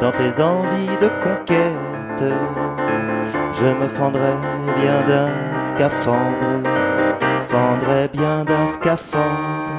Dans 0.00 0.12
tes 0.12 0.42
envies 0.42 0.96
de 1.00 1.08
conquête, 1.22 2.24
je 3.58 3.64
me 3.64 3.88
fendrais 3.88 4.36
bien 4.76 5.02
d'un 5.02 5.58
scaphandre, 5.58 6.62
fendrais 7.48 8.08
bien 8.08 8.44
d'un 8.44 8.66
scaphandre. 8.66 9.72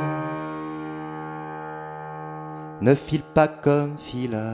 Ne 2.81 2.95
file 2.95 3.23
pas 3.35 3.47
comme 3.47 3.97
fila, 3.97 4.53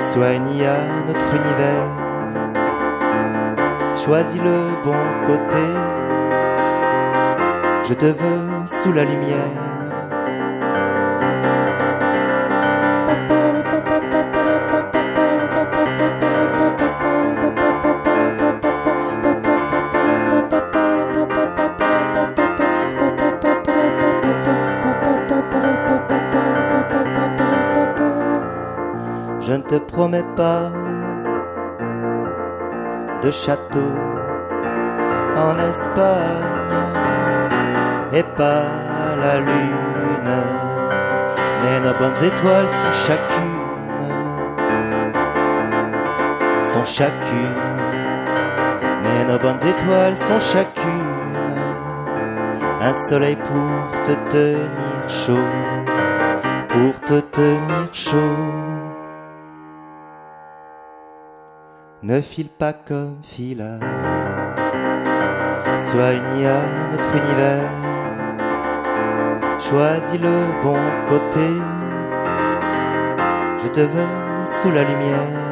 sois 0.00 0.32
unis 0.34 0.64
à 0.64 1.06
notre 1.06 1.34
univers. 1.34 1.88
Choisis 3.94 4.40
le 4.40 4.82
bon 4.82 5.04
côté, 5.26 5.66
je 7.88 7.94
te 7.94 8.06
veux 8.06 8.66
sous 8.66 8.92
la 8.92 9.04
lumière. 9.04 9.71
Pas 30.36 30.70
de 33.22 33.30
château 33.30 33.92
en 35.36 35.58
Espagne 35.58 36.52
et 38.12 38.22
pas 38.36 39.16
la 39.20 39.38
lune, 39.38 40.36
mais 41.62 41.80
nos 41.80 41.94
bonnes 41.98 42.22
étoiles 42.22 42.68
sont 42.68 42.92
chacune, 42.92 43.62
sont 46.60 46.84
chacune, 46.84 47.56
mais 49.02 49.24
nos 49.24 49.38
bonnes 49.38 49.66
étoiles 49.66 50.16
sont 50.16 50.40
chacune, 50.40 51.36
un 52.80 52.92
soleil 53.08 53.36
pour 53.36 54.02
te 54.02 54.12
tenir 54.28 55.08
chaud, 55.08 55.48
pour 56.68 57.00
te 57.00 57.20
tenir 57.20 57.88
chaud. 57.92 58.71
Ne 62.04 62.20
file 62.20 62.48
pas 62.48 62.72
comme 62.72 63.18
fila, 63.22 63.78
sois 65.78 66.14
unis 66.14 66.46
à 66.46 66.90
notre 66.90 67.14
univers. 67.14 67.70
Choisis 69.60 70.20
le 70.20 70.62
bon 70.62 70.80
côté, 71.08 71.46
je 73.62 73.68
te 73.68 73.80
veux 73.82 74.46
sous 74.46 74.72
la 74.72 74.82
lumière. 74.82 75.51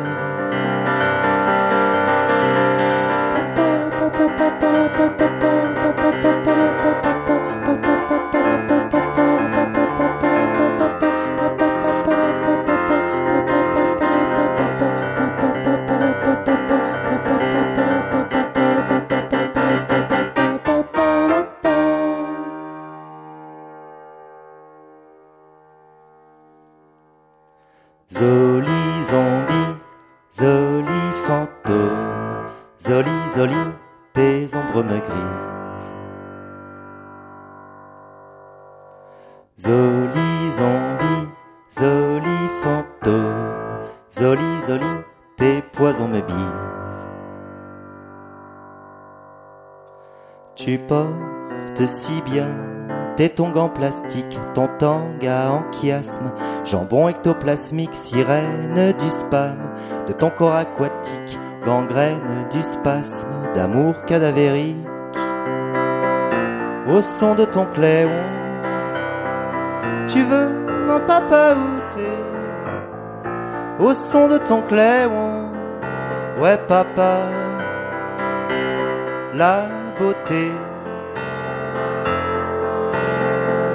Tu 50.71 50.79
portes 50.79 51.85
si 51.85 52.23
bien 52.23 52.47
tes 53.17 53.29
tongs 53.29 53.57
en 53.57 53.69
plastique, 53.69 54.39
ton 54.55 54.69
tanga 54.79 55.51
en 55.51 55.69
chiasme, 55.73 56.31
jambon 56.65 57.09
ectoplasmique, 57.09 57.97
sirène 57.97 58.93
du 59.01 59.11
spam, 59.11 59.57
de 60.07 60.13
ton 60.13 60.31
corps 60.31 60.55
aquatique, 60.55 61.41
gangrène 61.65 62.47
du 62.53 62.63
spasme, 62.63 63.27
d'amour 63.53 64.05
cadavérique. 64.07 64.77
Au 66.89 67.03
son 67.03 67.35
de 67.35 67.47
ton 67.47 67.67
cléon, 67.67 68.23
tu 70.07 70.23
veux 70.23 70.51
mon 70.87 71.01
papa 71.05 71.57
où 71.57 71.81
t'es 71.93 73.85
Au 73.85 73.93
son 73.93 74.29
de 74.29 74.39
ton 74.39 74.63
cléon, 74.63 75.51
ouais 76.41 76.59
papa, 76.69 77.17
la 79.35 79.80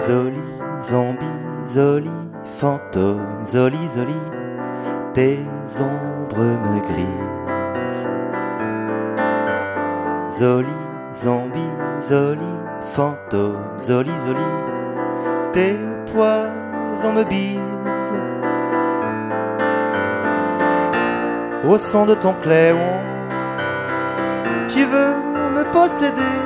Zoli, 0.05 0.41
zombie, 0.81 1.25
zoli, 1.67 2.09
fantôme, 2.59 3.45
zoli, 3.45 3.77
zoli, 3.95 4.19
tes 5.13 5.39
ombres 5.79 6.57
me 6.63 6.79
grisent. 6.81 8.07
Zoli, 10.29 10.77
zombie, 11.15 11.71
zoli, 11.99 12.51
fantôme, 12.95 13.59
zoli, 13.77 14.11
zoli, 14.25 14.49
tes 15.53 15.77
poisons 16.11 17.13
me 17.13 17.23
bisent. 17.23 17.61
Au 21.69 21.77
son 21.77 22.05
de 22.07 22.15
ton 22.15 22.33
cléon, 22.41 23.01
tu 24.67 24.85
veux 24.85 25.24
posséder 25.63 26.41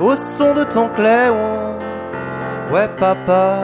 au 0.00 0.14
son 0.16 0.54
de 0.54 0.64
ton 0.64 0.88
cléon. 0.88 1.78
Ouais 2.72 2.88
papa, 2.98 3.58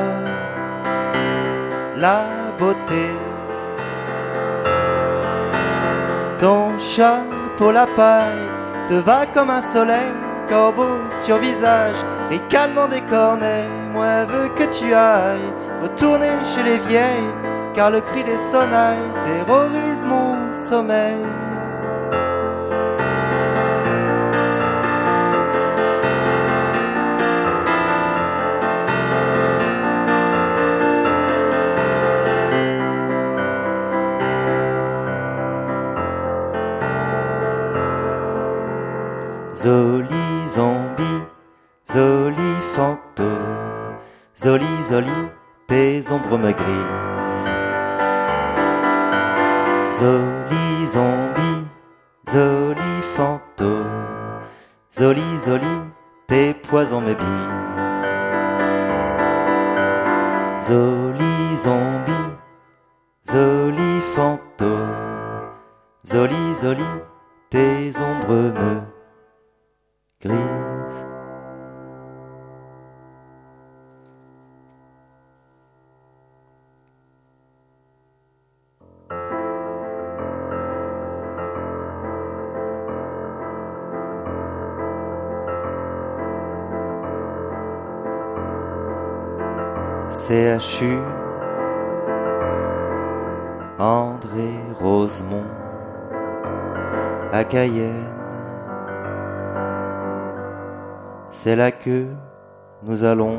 la 1.96 2.24
beauté. 2.58 3.06
Ton 6.38 6.78
chapeau 6.78 7.70
la 7.70 7.86
paille 7.86 8.50
te 8.88 8.94
va 8.94 9.26
comme 9.26 9.50
un 9.50 9.62
soleil, 9.62 10.12
corbeau 10.48 10.98
sur 11.10 11.38
visage, 11.38 11.96
ricalement 12.28 12.88
des 12.88 13.00
cornets. 13.02 13.68
Moi 13.92 14.24
veux 14.26 14.48
que 14.48 14.64
tu 14.64 14.92
ailles 14.92 15.52
retourner 15.82 16.32
chez 16.44 16.62
les 16.62 16.78
vieilles, 16.78 17.34
car 17.74 17.90
le 17.90 18.00
cri 18.00 18.22
des 18.24 18.38
sonnailles 18.50 18.98
terrorise 19.24 20.04
mon 20.04 20.52
sommeil. 20.52 21.16
Zoli 44.86 45.06
zoli, 45.06 45.28
tes 45.66 46.10
ombres 46.10 46.38
me 46.38 46.52
grisent. 46.52 47.48
Zoli 49.90 50.86
zombie, 50.86 51.66
zoli 52.32 53.02
fantôme, 53.16 54.40
zoli 54.90 55.38
zoli, 55.44 55.74
tes 56.28 56.54
poisons 56.68 57.00
me 57.00 57.14
bisent. 57.14 58.04
Zoli 60.60 61.56
zombie, 61.56 62.26
zoli 63.24 64.00
fantôme, 64.14 65.50
zoli 66.04 66.54
zoli, 66.62 66.84
André 93.78 94.54
Rosemont, 94.80 95.44
à 97.30 97.44
Cayenne. 97.44 98.14
C'est 101.30 101.56
là 101.56 101.70
que 101.70 102.06
nous 102.82 103.04
allons. 103.04 103.38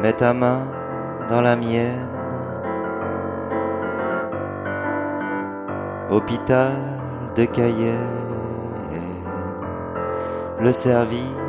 Mets 0.00 0.14
ta 0.14 0.32
main 0.32 0.62
dans 1.28 1.42
la 1.42 1.54
mienne. 1.54 2.08
Hôpital 6.10 6.72
de 7.36 7.44
Cayenne. 7.44 7.98
Le 10.60 10.72
service 10.72 11.43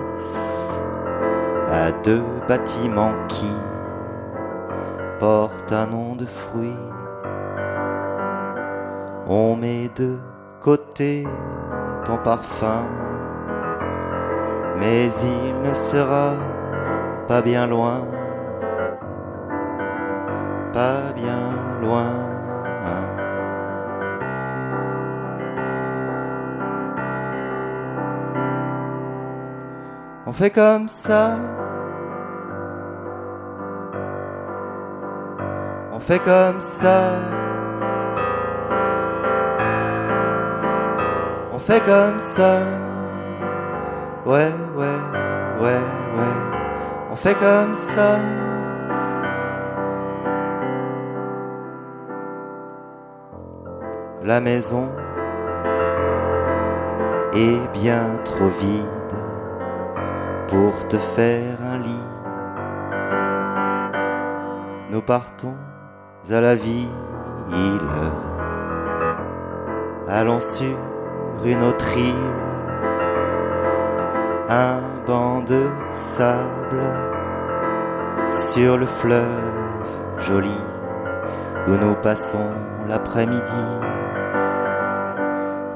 deux 2.06 2.24
bâtiments 2.48 3.16
qui 3.28 3.52
portent 5.20 5.74
un 5.74 5.88
nom 5.88 6.16
de 6.16 6.26
fruit. 6.26 6.78
On 9.28 9.56
met 9.56 9.90
de 9.96 10.18
côté 10.62 11.28
ton 12.06 12.18
parfum, 12.18 12.86
mais 14.78 15.08
il 15.08 15.68
ne 15.68 15.74
sera 15.74 16.34
pas 17.28 17.42
bien 17.42 17.66
loin, 17.66 18.04
pas 20.74 21.12
bien 21.16 21.56
loin. 21.82 22.12
On 30.28 30.32
fait 30.32 30.50
comme 30.50 30.90
ça. 30.90 31.38
On 36.06 36.08
fait 36.08 36.20
comme 36.20 36.62
ça. 36.62 37.02
On 41.52 41.58
fait 41.58 41.84
comme 41.84 42.20
ça. 42.20 42.60
Ouais, 44.24 44.54
ouais, 44.76 45.00
ouais, 45.60 45.82
ouais. 46.16 46.38
On 47.12 47.16
fait 47.16 47.34
comme 47.34 47.74
ça. 47.74 48.20
La 54.24 54.40
maison 54.40 54.92
est 57.34 57.68
bien 57.74 58.20
trop 58.24 58.50
vide 58.62 58.86
pour 60.50 60.88
te 60.88 61.00
faire 61.00 61.58
un 61.64 61.80
lit. 61.80 62.08
Nous 64.92 65.02
partons 65.02 65.56
à 66.32 66.42
la 66.42 66.56
ville, 66.56 66.90
allons 70.08 70.40
sur 70.40 70.78
une 71.44 71.64
autre 71.64 71.98
île, 71.98 72.16
un 74.50 74.80
banc 75.08 75.42
de 75.42 75.68
sable. 75.92 76.82
Sur 78.32 78.78
le 78.78 78.86
fleuve 78.86 79.24
joli 80.18 80.60
où 81.68 81.72
nous 81.72 81.94
passons 81.96 82.50
l'après-midi. 82.90 83.66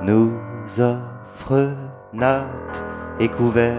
Nous 0.01 0.33
offre 0.79 1.69
nappe 2.11 2.77
et 3.19 3.29
couvert 3.29 3.75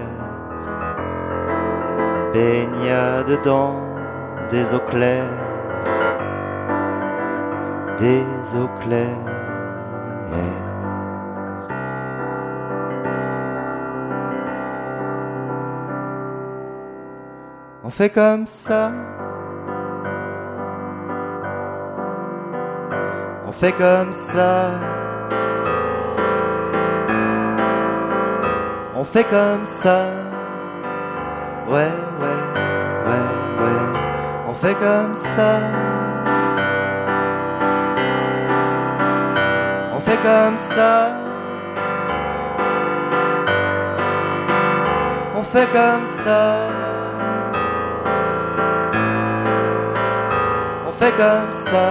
baignade 2.32 3.42
dans 3.44 3.74
des 4.50 4.74
eaux 4.74 4.86
claires, 4.88 5.28
des 8.00 8.24
eaux 8.56 8.70
claires. 8.80 9.40
On 17.82 17.92
fait 17.92 18.10
comme 18.10 18.46
ça. 18.46 18.92
On 23.46 23.52
fait 23.52 23.72
comme 23.72 24.12
ça. 24.12 24.70
On 28.94 29.02
fait 29.02 29.24
comme 29.24 29.64
ça. 29.64 30.04
Ouais, 31.68 31.90
ouais, 32.20 32.42
ouais, 33.06 33.62
ouais. 33.62 34.00
On 34.48 34.54
fait 34.54 34.76
comme 34.76 35.14
ça. 35.14 35.99
Comme 40.22 40.56
ça. 40.56 41.16
On 45.34 45.42
fait 45.42 45.70
comme 45.72 46.06
ça. 46.06 46.68
On 50.86 50.92
fait 50.92 51.12
comme 51.12 51.52
ça. 51.52 51.86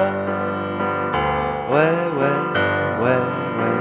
Ouais, 1.70 1.98
ouais, 2.20 2.40
ouais, 3.02 3.22
ouais. 3.60 3.80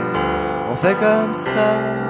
On 0.70 0.76
fait 0.76 0.94
comme 0.94 1.34
ça. 1.34 2.07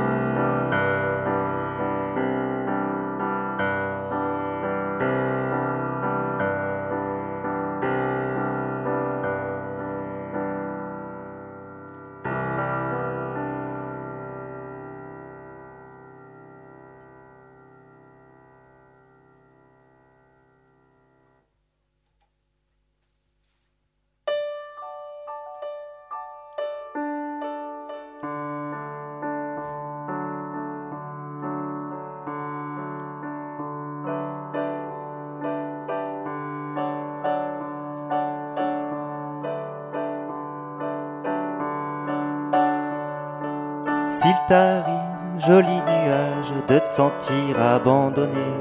Abandonné, 47.61 48.53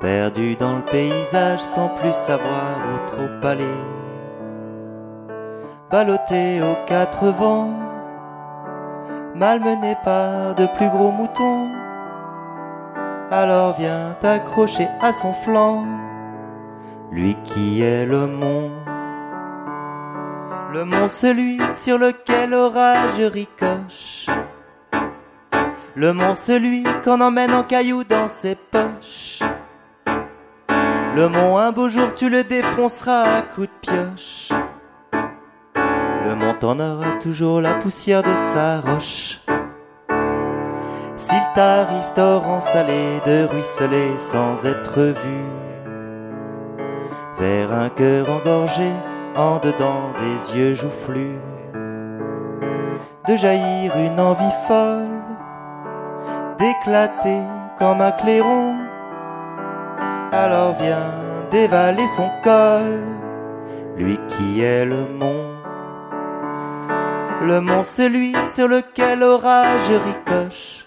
perdu 0.00 0.56
dans 0.56 0.76
le 0.76 0.84
paysage 0.84 1.60
sans 1.60 1.88
plus 1.88 2.12
savoir 2.12 2.78
où 2.92 3.06
trop 3.06 3.48
aller, 3.48 3.64
ballotté 5.90 6.62
aux 6.62 6.84
quatre 6.86 7.26
vents, 7.28 7.70
malmené 9.34 9.96
par 10.04 10.54
de 10.54 10.66
plus 10.66 10.88
gros 10.88 11.10
moutons, 11.10 11.68
alors 13.30 13.76
viens 13.78 14.16
t'accrocher 14.20 14.88
à 15.00 15.12
son 15.12 15.32
flanc, 15.32 15.84
lui 17.10 17.36
qui 17.44 17.82
est 17.82 18.06
le 18.06 18.26
monde. 18.26 18.72
Le 20.72 20.84
mont 20.84 21.08
celui 21.08 21.58
sur 21.72 21.98
lequel 21.98 22.50
l'orage 22.50 23.18
ricoche. 23.18 24.26
Le 25.96 26.12
mont 26.12 26.34
celui 26.34 26.84
qu'on 27.04 27.20
emmène 27.20 27.52
en 27.52 27.64
cailloux 27.64 28.04
dans 28.04 28.28
ses 28.28 28.54
poches. 28.54 29.40
Le 31.16 31.28
mont 31.28 31.58
un 31.58 31.72
beau 31.72 31.88
jour 31.88 32.14
tu 32.14 32.30
le 32.30 32.44
défonceras 32.44 33.38
à 33.38 33.42
coups 33.42 33.66
de 33.66 33.90
pioche. 33.90 34.52
Le 35.12 36.34
mont 36.36 36.54
en 36.62 36.78
aura 36.78 37.18
toujours 37.20 37.60
la 37.60 37.74
poussière 37.74 38.22
de 38.22 38.34
sa 38.52 38.80
roche. 38.80 39.40
S'il 41.16 41.42
t'arrive 41.56 42.12
torrent 42.14 42.60
salé 42.60 43.20
de 43.26 43.46
ruisseler 43.46 44.16
sans 44.18 44.64
être 44.64 45.00
vu, 45.00 45.44
vers 47.36 47.72
un 47.72 47.88
cœur 47.88 48.30
engorgé 48.30 48.90
en 49.36 49.58
dedans 49.58 50.12
des 50.18 50.56
yeux 50.56 50.74
joufflus, 50.74 51.38
de 53.28 53.36
jaillir 53.36 53.96
une 53.96 54.20
envie 54.20 54.54
folle, 54.68 55.19
d'éclater 56.60 57.40
comme 57.78 58.02
un 58.02 58.12
clairon. 58.12 58.76
Alors 60.32 60.76
viens 60.78 61.14
dévaler 61.50 62.06
son 62.08 62.30
col, 62.44 63.00
lui 63.96 64.18
qui 64.28 64.60
est 64.60 64.84
le 64.84 65.04
mont. 65.18 65.46
Le 67.42 67.60
mont 67.60 67.82
celui 67.82 68.34
sur 68.54 68.68
lequel 68.68 69.20
l'orage 69.20 69.90
ricoche. 69.90 70.86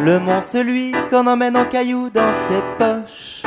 Le 0.00 0.18
mont, 0.18 0.40
celui 0.40 0.92
qu'on 1.08 1.28
emmène 1.28 1.56
en 1.56 1.64
caillou 1.64 2.10
dans 2.10 2.32
ses 2.32 2.60
poches. 2.76 3.44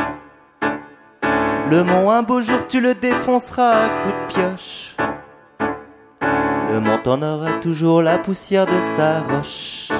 Le 1.69 1.83
mont, 1.83 2.09
un 2.09 2.23
beau 2.23 2.41
jour, 2.41 2.65
tu 2.67 2.79
le 2.79 2.95
défonceras 2.95 3.71
à 3.71 3.89
coups 3.89 4.15
de 4.15 4.33
pioche. 4.33 4.95
Le 6.69 6.79
mont 6.79 7.01
en 7.05 7.21
aura 7.21 7.51
toujours 7.59 8.01
la 8.01 8.17
poussière 8.17 8.65
de 8.65 8.79
sa 8.79 9.19
roche. 9.21 9.94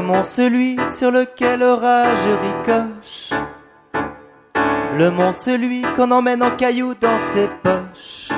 Le 0.00 0.06
mont, 0.06 0.24
celui 0.24 0.78
sur 0.88 1.10
lequel 1.10 1.60
l'orage 1.60 2.26
ricoche. 2.26 3.38
Le 4.94 5.10
mont, 5.10 5.34
celui 5.34 5.82
qu'on 5.94 6.10
emmène 6.10 6.42
en 6.42 6.56
caillou 6.56 6.94
dans 6.98 7.18
ses 7.34 7.50
poches. 7.62 8.30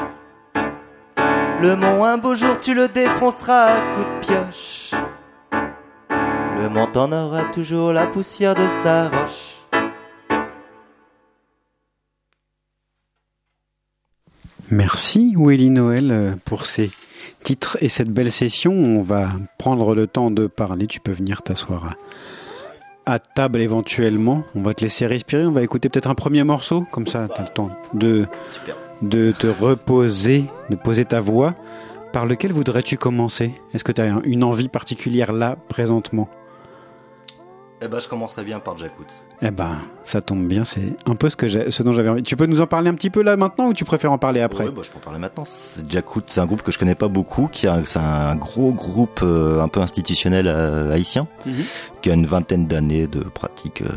Le 1.61 1.77
mont, 1.77 2.05
un 2.05 2.19
beau 2.19 2.35
jour, 2.35 2.59
tu 2.61 2.75
le 2.75 2.89
défonceras 2.89 3.77
à 3.77 3.81
coups 3.95 4.07
de 4.09 4.27
pioche. 4.27 4.91
Le 6.59 6.69
mont 6.69 6.91
en 6.97 7.13
aura 7.13 7.45
toujours 7.45 7.93
la 7.93 8.09
poussière 8.09 8.57
de 8.57 8.67
sa 8.83 9.09
roche. 9.09 9.59
Merci 14.69 15.35
Willy 15.39 15.71
Noël 15.71 16.11
euh, 16.11 16.35
pour 16.45 16.67
ces 16.67 16.91
titres 17.43 17.77
et 17.81 17.89
cette 17.89 18.11
belle 18.11 18.33
session. 18.33 18.73
On 18.73 19.03
va 19.03 19.29
prendre 19.59 19.95
le 19.95 20.07
temps 20.07 20.31
de 20.31 20.47
parler. 20.47 20.87
Tu 20.87 21.01
peux 21.01 21.13
venir 21.13 21.43
t'asseoir 21.43 21.97
à, 23.07 23.15
à 23.15 23.19
table 23.19 23.61
éventuellement. 23.61 24.45
On 24.55 24.63
va 24.63 24.75
te 24.75 24.83
laisser 24.83 25.07
respirer. 25.07 25.45
On 25.47 25.53
va 25.53 25.63
écouter 25.63 25.89
peut-être 25.89 26.09
un 26.11 26.15
premier 26.15 26.45
morceau. 26.45 26.87
Comme 26.91 27.07
ça, 27.07 27.29
tu 27.35 27.41
as 27.41 27.45
le 27.45 27.51
temps 27.51 27.71
de, 27.95 28.27
Super. 28.47 28.77
de 29.03 29.33
te 29.33 29.47
reposer, 29.47 30.45
de 30.71 30.77
poser 30.77 31.05
ta 31.05 31.21
voix. 31.21 31.55
Par 32.13 32.27
lequel 32.27 32.53
voudrais-tu 32.53 32.99
commencer? 32.99 33.55
Est-ce 33.73 33.85
que 33.85 33.93
tu 33.93 34.03
as 34.03 34.21
une 34.25 34.45
envie 34.45 34.69
particulière 34.69 35.33
là, 35.33 35.57
présentement? 35.69 36.29
Eh 37.85 37.89
ben, 37.89 37.99
je 37.99 38.07
commencerai 38.09 38.45
bien 38.45 38.61
par 38.61 38.79
Jacout. 38.79 39.07
Eh 39.43 39.51
ben, 39.51 39.77
ça 40.05 40.21
tombe 40.21 40.47
bien, 40.47 40.63
c'est 40.63 40.95
un 41.07 41.17
peu 41.17 41.29
ce, 41.29 41.37
que 41.37 41.49
j'ai- 41.49 41.71
ce 41.73 41.83
dont 41.83 41.93
j'avais 41.93 42.09
envie. 42.11 42.23
Tu 42.23 42.37
peux 42.37 42.47
nous 42.47 42.61
en 42.61 42.67
parler 42.69 42.89
un 42.91 42.95
petit 42.95 43.11
peu 43.11 43.23
là 43.23 43.37
maintenant 43.37 43.67
ou 43.69 43.75
tu 43.75 43.85
préfères 43.85 44.13
en 44.13 44.19
parler 44.19 44.41
après? 44.41 44.65
Ouais, 44.67 44.71
bah, 44.71 44.83
je 44.85 44.91
peux 44.93 44.99
en 44.99 45.01
parler 45.01 45.19
maintenant. 45.19 45.43
Jacout, 45.89 46.23
c'est 46.27 46.41
un 46.41 46.47
groupe 46.47 46.63
que 46.63 46.71
je 46.71 46.79
connais 46.79 46.95
pas 46.95 47.09
beaucoup, 47.09 47.49
qui 47.51 47.67
c'est 47.85 47.99
un 47.99 48.37
gros 48.37 48.73
groupe 48.73 49.21
euh, 49.25 49.61
un 49.61 49.67
peu 49.67 49.81
institutionnel 49.81 50.47
euh, 50.47 50.93
haïtien, 50.93 51.27
Mhm. 51.45 51.55
qui 52.03 52.11
a 52.11 52.15
une 52.15 52.27
vingtaine 52.27 52.67
d'années 52.69 53.09
de 53.09 53.21
pratique. 53.21 53.83
euh. 53.83 53.89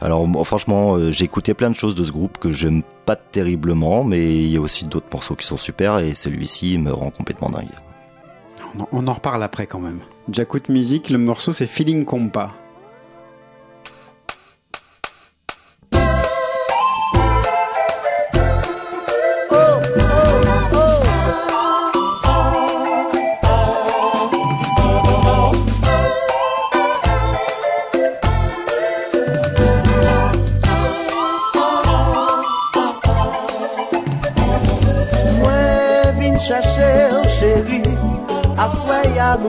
Alors 0.00 0.26
franchement, 0.46 0.98
j'ai 1.10 1.24
écouté 1.24 1.54
plein 1.54 1.70
de 1.70 1.74
choses 1.74 1.94
de 1.94 2.04
ce 2.04 2.12
groupe 2.12 2.38
que 2.38 2.52
j'aime 2.52 2.82
pas 3.06 3.16
terriblement, 3.16 4.04
mais 4.04 4.34
il 4.44 4.48
y 4.50 4.56
a 4.56 4.60
aussi 4.60 4.84
d'autres 4.86 5.08
morceaux 5.12 5.34
qui 5.36 5.46
sont 5.46 5.56
super 5.56 5.98
et 5.98 6.14
celui-ci 6.14 6.78
me 6.78 6.92
rend 6.92 7.10
complètement 7.10 7.48
dingue. 7.48 7.68
On 8.76 8.82
en, 8.82 8.88
on 8.92 9.06
en 9.08 9.12
reparle 9.14 9.42
après 9.42 9.66
quand 9.66 9.80
même. 9.80 10.00
Jakut 10.30 10.60
Music, 10.68 11.08
le 11.08 11.16
morceau 11.16 11.54
c'est 11.54 11.66
Feeling 11.66 12.04
Compa. 12.04 12.54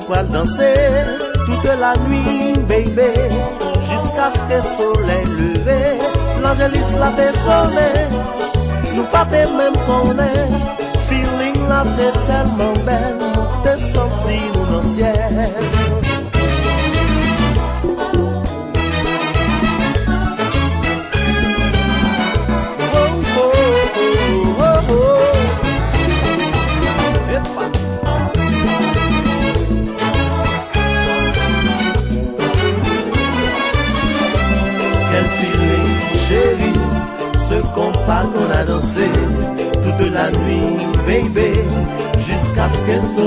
pral 0.10 0.28
danse 0.28 0.74
Toute 1.45 1.72
la 1.80 1.93
nuit, 2.07 2.57
baby 2.68 3.12
Jiska 3.88 4.28
ske 4.39 4.60
sole 4.76 5.18
leve 5.38 5.80
L'angelis 6.41 6.91
la 6.99 7.12
te 7.18 7.30
sone 7.43 7.89
Nou 8.95 9.05
pa 9.14 9.26
te 9.32 9.45
men 9.57 9.78
konen 9.88 10.62
Feeling 11.07 11.60
la 11.70 11.84
te 11.97 12.14
telman 12.26 12.78
bel 12.86 13.28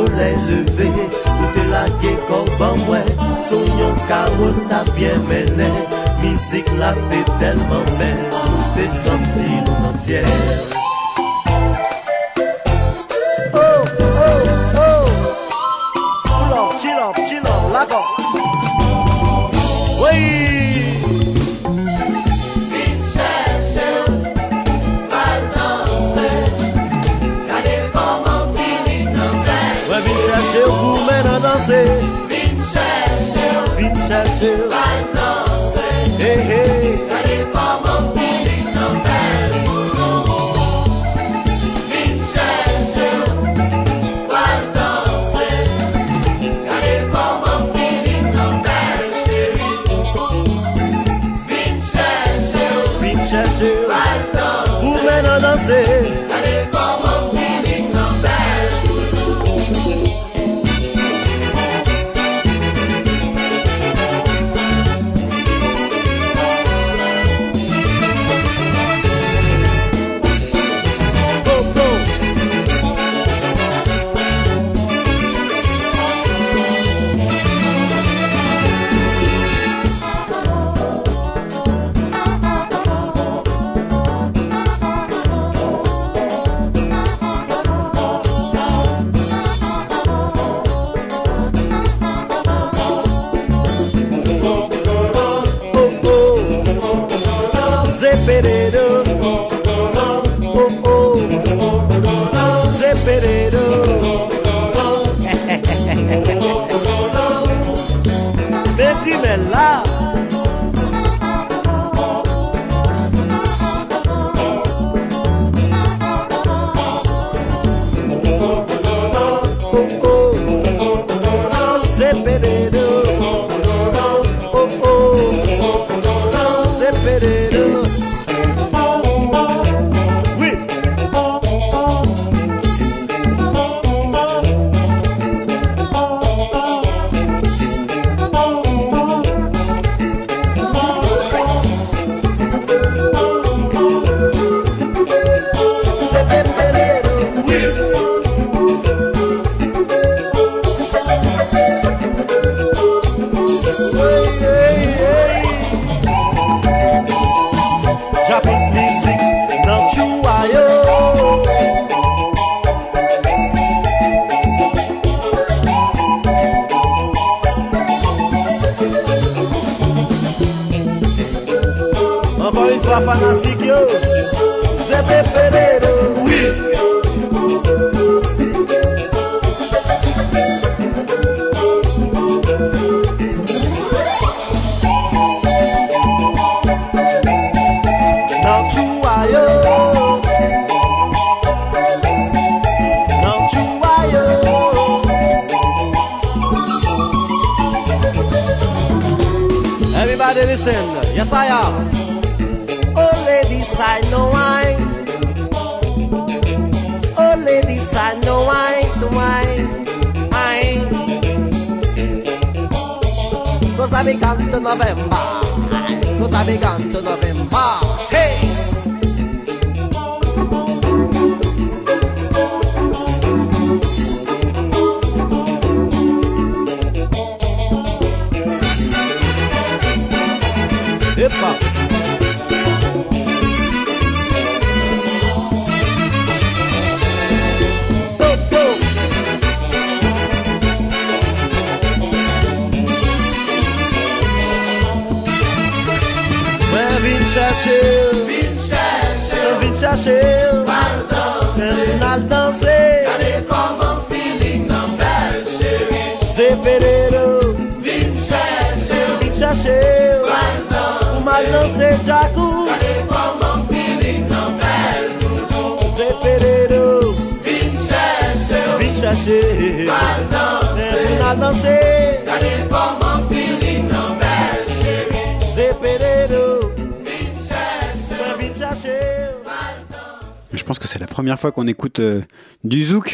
soleil 0.07 0.36
levé, 0.48 0.90
toute 1.24 1.70
la 1.70 1.86
gué 2.00 2.16
comme 2.28 2.84
moi, 2.86 2.98
son 3.48 3.64
yon 3.78 3.94
carreau 4.09 4.53
t'a 4.68 4.82
bien 4.96 5.16
mené, 5.28 5.70
musique 6.20 6.70
là 6.78 6.94
t'es 7.11 7.24
tellement 7.38 7.84
belle, 7.98 8.30
t'es 8.74 8.90
senti 9.05 9.48
dans 9.64 9.90
le 9.90 10.91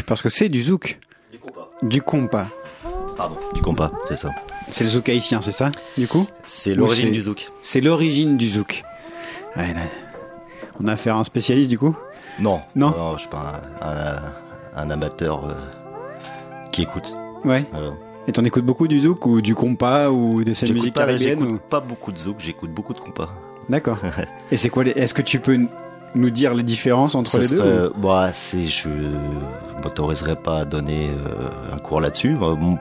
parce 0.09 0.23
que 0.23 0.31
c'est 0.31 0.49
du 0.49 0.63
zouk. 0.63 0.99
Du 1.33 1.39
compas. 1.39 1.69
Du 1.83 2.03
compas. 2.03 2.47
Pardon, 3.17 3.37
du 3.55 3.61
compas, 3.63 3.91
c'est 4.09 4.17
ça. 4.17 4.31
C'est 4.71 4.85
le 4.85 4.91
zouk 4.91 5.09
haïtien, 5.09 5.41
c'est 5.41 5.53
ça, 5.53 5.71
du 5.97 6.07
coup? 6.07 6.27
C'est 6.47 6.75
l'origine 6.75 7.11
du 7.13 7.21
zouk. 7.23 7.49
C'est 7.63 7.81
l'origine 7.81 8.37
du 8.37 8.49
zouk. 8.49 8.83
Ouais, 9.57 9.75
là, 9.75 9.81
on 10.81 10.87
a 10.87 10.93
affaire 10.93 11.17
à 11.17 11.21
un 11.21 11.25
spécialiste, 11.25 11.69
du 11.71 11.79
coup? 11.79 11.97
Non, 12.39 12.61
Non? 12.77 12.95
je 13.15 13.21
suis 13.21 13.29
pas 13.29 13.61
un, 13.83 13.89
un- 13.89 14.23
un 14.85 14.91
amateur 14.91 15.47
euh, 15.49 15.55
qui 16.71 16.83
écoute. 16.83 17.17
Ouais. 17.45 17.65
Voilà. 17.73 17.91
Et 18.29 18.33
t'en 18.33 18.45
écoutes 18.45 18.65
beaucoup 18.65 18.87
du 18.87 19.01
zouk 19.01 19.27
ou 19.27 19.41
du 19.41 19.55
compas 19.55 20.11
ou 20.11 20.45
de 20.45 20.55
cette 20.55 20.71
musique 20.71 20.95
pas, 20.95 21.07
caribéenne 21.07 21.41
j'écoute 21.41 21.49
ou- 21.57 21.69
pas 21.69 21.81
beaucoup 21.81 22.13
de 22.13 22.19
zouk, 22.19 22.37
j'écoute 22.39 22.71
beaucoup 22.71 22.93
de 22.95 22.99
compas. 23.01 23.31
D'accord. 23.69 23.99
Et 24.53 24.57
c'est 24.57 24.69
quoi 24.69 24.85
les... 24.85 24.91
Est-ce 24.93 25.15
que 25.15 25.23
tu 25.23 25.41
peux 25.41 25.59
nous 26.15 26.31
dire 26.31 26.55
les 26.55 26.63
différences 26.63 27.15
entre 27.15 27.31
Ça 27.33 27.39
les 27.39 27.49
deux 27.49 27.59
serait- 27.59 27.87
ou- 27.89 28.01
bah, 28.01 28.31
c'est, 28.33 28.67
je 28.69 28.89
m'autoriserai 29.83 30.37
pas 30.37 30.59
à 30.61 30.65
donner 30.65 31.09
euh, 31.11 31.75
un 31.75 31.79
cours 31.79 32.01
là-dessus. 32.01 32.35
Mon- 32.35 32.79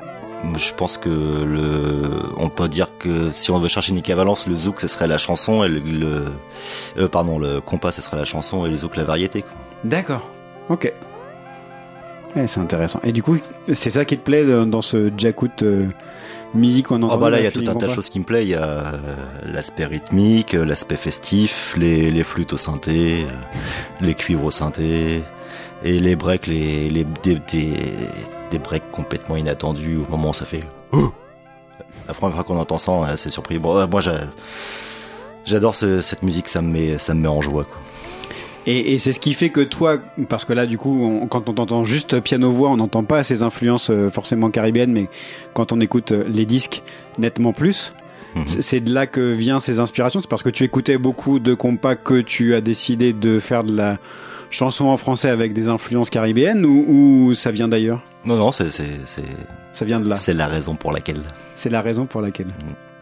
Je 0.56 0.72
pense 0.74 0.98
que 1.00 1.10
le, 1.10 2.12
on 2.38 2.50
peut 2.50 2.70
dire 2.70 2.90
que 3.00 3.32
si 3.32 3.50
on 3.50 3.58
veut 3.60 3.68
chercher 3.70 3.92
une 3.92 3.98
équivalence, 3.98 4.46
le 4.48 4.56
zouk 4.56 4.80
ce 4.82 4.88
serait 4.88 5.08
la 5.08 5.18
chanson 5.18 5.64
et 5.64 5.68
le, 5.70 5.80
le- 5.80 6.26
euh, 7.00 7.08
pardon, 7.08 7.40
le 7.40 7.60
compas 7.60 7.92
ce 7.92 8.02
serait 8.04 8.18
la 8.18 8.26
chanson 8.26 8.66
et 8.66 8.70
le 8.70 8.76
zouk 8.76 8.96
la 8.98 9.04
variété. 9.04 9.44
D'accord. 9.84 10.30
Ok. 10.70 10.94
Ouais, 12.36 12.46
c'est 12.46 12.60
intéressant. 12.60 13.00
Et 13.04 13.12
du 13.12 13.24
coup, 13.24 13.38
c'est 13.74 13.90
ça 13.90 14.06
qui 14.06 14.16
te 14.18 14.24
plaît 14.24 14.46
dans 14.66 14.82
ce 14.84 15.12
Jakut 15.18 15.50
euh, 15.64 15.88
musique 16.54 16.88
qu'on 16.88 17.02
entend 17.02 17.16
Ah 17.16 17.18
bah 17.18 17.30
là, 17.32 17.40
il 17.40 17.44
y 17.46 17.48
a 17.48 17.52
tout 17.52 17.64
un 17.68 17.74
tas 17.74 17.88
de 17.88 17.94
choses 17.94 18.10
qui 18.10 18.20
me 18.20 18.26
plaisent. 18.26 18.46
Il 18.46 18.52
y 18.52 18.56
a 18.56 18.64
euh, 18.94 18.98
l'aspect 19.46 19.86
rythmique, 19.86 20.54
euh, 20.54 20.66
l'aspect 20.66 20.96
festif, 20.98 21.74
les, 21.78 22.12
les 22.12 22.24
flûtes 22.24 22.54
au 22.54 22.58
synthé, 22.58 23.26
euh, 23.28 23.32
les 24.02 24.14
cuivres 24.14 24.44
au 24.46 24.52
synthé, 24.52 25.24
et 25.84 26.00
les 26.00 26.16
breaks, 26.16 26.48
les, 26.48 26.90
les, 26.90 27.06
des, 27.24 27.36
des, 27.52 27.74
des 28.52 28.60
breaks 28.60 28.90
complètement 28.92 29.36
inattendus 29.38 29.98
au 29.98 30.12
moment 30.12 30.30
où 30.30 30.34
ça 30.34 30.46
fait... 30.46 30.64
Oh 30.92 31.12
La 32.08 32.14
première 32.14 32.36
fois 32.36 32.44
qu'on 32.44 32.58
entend 32.60 32.78
ça, 32.78 32.92
on 32.92 33.06
est 33.06 33.10
assez 33.12 33.30
surpris. 33.30 33.60
Bon, 33.60 33.88
moi, 33.88 34.02
j'a- 34.02 34.28
j'adore 35.46 35.76
ce- 35.76 36.02
cette 36.02 36.24
musique, 36.24 36.48
ça 36.48 36.62
me 36.62 36.70
met, 36.72 36.98
ça 36.98 37.14
me 37.14 37.22
met 37.22 37.28
en 37.28 37.42
joie. 37.42 37.64
Quoi. 37.66 37.78
Et, 38.66 38.94
et 38.94 38.98
c'est 39.00 39.14
ce 39.14 39.20
qui 39.20 39.34
fait 39.34 39.50
que 39.50 39.62
toi, 39.62 39.98
parce 40.28 40.44
que 40.46 40.52
là, 40.54 40.66
du 40.66 40.78
coup, 40.78 41.00
on- 41.04 41.28
quand 41.28 41.48
on 41.50 41.54
t'entend 41.54 41.84
juste 41.86 42.20
piano-voix, 42.20 42.70
on 42.70 42.78
n'entend 42.78 43.04
pas 43.04 43.24
ces 43.24 43.42
influences 43.44 43.90
euh, 43.92 44.10
forcément 44.10 44.50
caribéennes, 44.50 44.92
mais 44.92 45.08
quand 45.54 45.72
on 45.72 45.80
écoute 45.80 46.12
euh, 46.12 46.24
les 46.28 46.46
disques 46.46 46.84
nettement 47.18 47.54
plus, 47.54 47.94
Mhm. 48.36 48.44
c'est- 48.48 48.62
c'est 48.62 48.80
de 48.82 48.94
là 48.94 49.08
que 49.08 49.22
viennent 49.32 49.60
ces 49.62 49.80
inspirations. 49.80 50.20
C'est 50.22 50.30
parce 50.30 50.44
que 50.44 50.50
tu 50.50 50.64
écoutais 50.64 50.98
beaucoup 50.98 51.40
de 51.40 51.54
compas 51.54 51.96
que 51.96 52.20
tu 52.20 52.56
as 52.56 52.62
décidé 52.62 53.14
de 53.14 53.40
faire 53.40 53.64
de 53.64 53.74
la 53.76 53.98
chanson 54.50 54.86
en 54.86 54.98
français 54.98 55.30
avec 55.30 55.54
des 55.54 55.68
influences 55.68 56.10
caribéennes 56.10 56.66
ou, 56.66 56.86
ou 57.30 57.34
ça 57.36 57.52
vient 57.52 57.68
d'ailleurs 57.68 58.02
Non, 58.26 58.36
non, 58.38 58.52
c'est, 58.52 58.70
c'est, 58.72 59.00
c'est, 59.06 59.24
Ça 59.74 59.86
vient 59.86 60.00
de 60.00 60.08
là. 60.10 60.16
c'est 60.16 60.34
la 60.34 60.48
raison 60.48 60.76
pour 60.76 60.92
laquelle. 60.92 61.22
C'est 61.56 61.70
la 61.70 61.82
raison 61.82 62.06
pour 62.06 62.22
laquelle. 62.22 62.48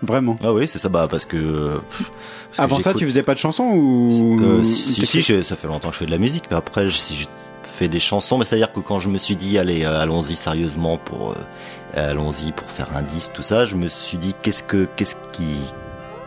Vraiment. 0.02 0.38
Ah 0.43 0.52
oui, 0.54 0.68
c'est 0.68 0.78
ça, 0.80 0.89
bah, 0.89 1.08
parce 1.10 1.26
que... 1.26 1.38
euh, 1.38 1.78
que 1.80 2.62
Avant 2.62 2.80
ça, 2.80 2.93
tu 2.93 3.06
faisais 3.06 3.24
pas 3.24 3.34
de 3.34 3.39
chansons 3.39 3.64
ou 3.74 4.38
Euh, 4.41 4.62
si, 4.64 5.06
si, 5.06 5.22
je- 5.22 5.41
ça 5.41 5.56
fait 5.56 5.68
longtemps 5.68 5.88
que 5.89 5.93
je 5.96 6.00
fais 6.00 6.06
de 6.06 6.12
la 6.12 6.18
musique, 6.18 6.43
mais 6.52 6.58
après, 6.58 6.89
je- 6.89 6.98
si 6.98 7.16
je 7.16 7.28
fais 7.64 7.88
des 7.88 8.00
chansons, 8.02 8.38
mais 8.38 8.46
c'est-à-dire 8.46 8.72
que 8.74 8.80
quand 8.82 9.00
je 9.00 9.10
me 9.10 9.18
suis 9.18 9.36
dit, 9.36 9.58
allez, 9.58 9.84
euh, 9.86 10.00
allons-y 10.02 10.36
sérieusement 10.36 10.98
pour, 10.98 11.32
euh, 11.32 12.10
allons-y 12.12 12.52
pour 12.52 12.70
faire 12.70 12.89
un 12.96 13.02
disque, 13.02 13.32
tout 13.34 13.41
ça, 13.41 13.66
je 13.66 13.76
me 13.76 13.88
suis 13.88 14.18
dit, 14.18 14.36
qu'est-ce 14.43 14.64
que, 14.64 14.88
qu'est-ce 14.96 15.16
qui, 15.32 15.56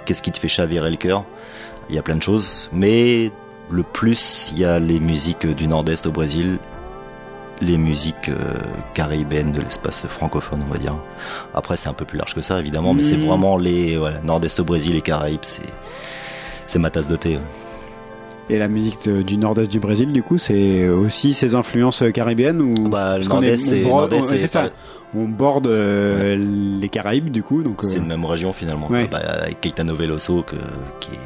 qu'est-ce 0.06 0.22
qui 0.22 0.32
te 0.32 0.38
fait 0.40 0.48
chavirer 0.48 0.90
le 0.90 0.96
cœur? 0.96 1.24
Il 1.90 1.94
y 1.94 1.98
a 1.98 2.02
plein 2.02 2.16
de 2.16 2.22
choses, 2.22 2.68
mais 2.72 3.30
le 3.70 3.82
plus, 3.82 4.50
il 4.52 4.60
y 4.60 4.64
a 4.64 4.78
les 4.78 5.00
musiques 5.00 5.46
du 5.46 5.66
Nord-Est 5.66 6.06
au 6.06 6.12
Brésil, 6.12 6.58
les 7.60 7.76
musiques 7.76 8.28
euh, 8.28 8.54
caribéennes 8.94 9.52
de 9.52 9.60
l'espace 9.60 10.06
francophone, 10.08 10.60
on 10.68 10.72
va 10.72 10.78
dire. 10.78 10.94
Après, 11.54 11.76
c'est 11.76 11.88
un 11.88 11.92
peu 11.92 12.04
plus 12.04 12.16
large 12.18 12.34
que 12.34 12.40
ça, 12.40 12.58
évidemment, 12.60 12.94
mais 12.94 13.02
c'est 13.02 13.16
Mhm. 13.16 13.26
vraiment 13.26 13.56
les, 13.56 13.96
voilà, 13.96 14.20
Nord-Est 14.22 14.60
au 14.60 14.64
Brésil 14.64 14.94
et 14.96 15.00
Caraïbes, 15.00 15.40
c'est, 15.42 15.66
c'est 16.66 16.78
ma 16.78 16.90
tasse 16.90 17.06
de 17.08 17.16
thé. 17.16 17.30
ouais. 17.36 17.42
Et 18.50 18.56
la 18.56 18.68
musique 18.68 19.04
de- 19.04 19.20
du 19.20 19.36
nord-est 19.36 19.70
du 19.70 19.78
Brésil, 19.78 20.10
du 20.10 20.22
coup, 20.22 20.38
c'est 20.38 20.88
aussi 20.88 21.34
ses 21.34 21.54
influences 21.54 22.00
euh, 22.00 22.10
caribéennes 22.10 22.62
ou 22.62 22.72
Bah, 22.88 23.16
Parce 23.16 23.26
est- 23.26 23.28
Nord-Est, 23.30 23.62
on 23.62 23.68
c'est, 23.68 23.80
borde- 23.82 24.10
Nord-Est, 24.12 24.24
on- 24.24 24.28
c'est 24.28 24.38
c'est- 24.38 24.46
ça. 24.46 24.70
On 25.14 25.24
borde 25.26 25.66
euh, 25.66 26.34
les 26.80 26.88
Caraïbes, 26.88 27.30
du 27.30 27.42
coup, 27.42 27.62
donc. 27.62 27.80
C'est 27.82 27.98
une 27.98 28.06
même 28.06 28.24
région 28.24 28.52
finalement. 28.54 28.88
Ouais. 28.88 29.06
Bah, 29.10 29.18
avec 29.18 29.60
Caetano 29.60 29.94
Veloso, 29.94 30.42
que, 30.42 30.56
qui, 31.00 31.10
est, 31.12 31.20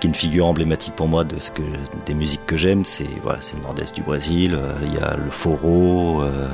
qui 0.00 0.06
est 0.06 0.10
une 0.10 0.14
figure 0.14 0.46
emblématique 0.46 0.94
pour 0.96 1.08
moi 1.08 1.24
de 1.24 1.38
ce 1.38 1.50
que 1.50 1.62
des 2.06 2.14
musiques 2.14 2.46
que 2.46 2.56
j'aime. 2.56 2.84
C'est 2.84 3.06
voilà, 3.22 3.40
c'est 3.42 3.56
le 3.56 3.62
nord-est 3.62 3.94
du 3.94 4.02
Brésil. 4.02 4.54
euh, 4.54 4.72
Il 4.84 4.94
y 4.94 4.98
a 4.98 5.16
le 5.16 5.30
foro. 5.30 6.22
Euh, 6.22 6.48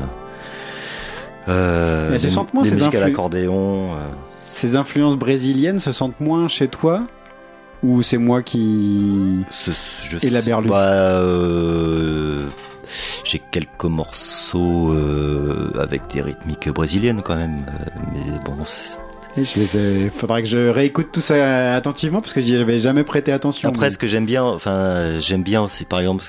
euh, 1.48 2.08
Mais 2.08 2.14
elles 2.14 2.20
se 2.20 2.26
des- 2.26 2.32
sentent 2.32 2.54
moins, 2.54 2.62
des 2.62 2.70
musiques 2.70 2.94
à 2.94 3.00
l'accordéon. 3.00 3.92
euh. 3.94 4.08
Ces 4.40 4.76
influences 4.76 5.16
brésiliennes 5.16 5.78
se 5.78 5.92
sentent 5.92 6.20
moins 6.20 6.48
chez 6.48 6.68
toi 6.68 7.02
ou 7.82 8.02
c'est 8.02 8.16
moi 8.18 8.42
qui 8.42 9.40
Ce- 9.50 9.70
je, 10.08 10.26
Et 10.26 10.30
la 10.30 10.40
berlue? 10.42 10.68
bah, 10.68 10.90
euh, 11.20 12.46
J'ai 13.24 13.40
quelques 13.50 13.84
morceaux 13.84 14.90
euh, 14.92 15.70
avec 15.80 16.02
des 16.12 16.20
rythmiques 16.22 16.68
brésiliennes 16.68 17.22
quand 17.22 17.36
même. 17.36 17.64
euh, 17.80 18.00
mais 18.12 18.38
bon, 18.44 18.54
Il 19.36 20.10
faudrait 20.12 20.42
que 20.42 20.48
je 20.48 20.68
réécoute 20.68 21.08
tout 21.12 21.20
ça 21.20 21.74
attentivement 21.74 22.20
parce 22.20 22.32
que 22.32 22.40
j'y 22.40 22.56
avais 22.56 22.78
jamais 22.78 23.02
prêté 23.04 23.32
attention. 23.32 23.68
Après, 23.68 23.90
ce 23.90 23.98
que 23.98 24.06
j'aime 24.06 24.26
bien, 24.26 24.44
enfin, 24.44 25.18
j'aime 25.18 25.42
bien 25.42 25.62
aussi, 25.62 25.84
par 25.84 25.98
exemple, 26.00 26.24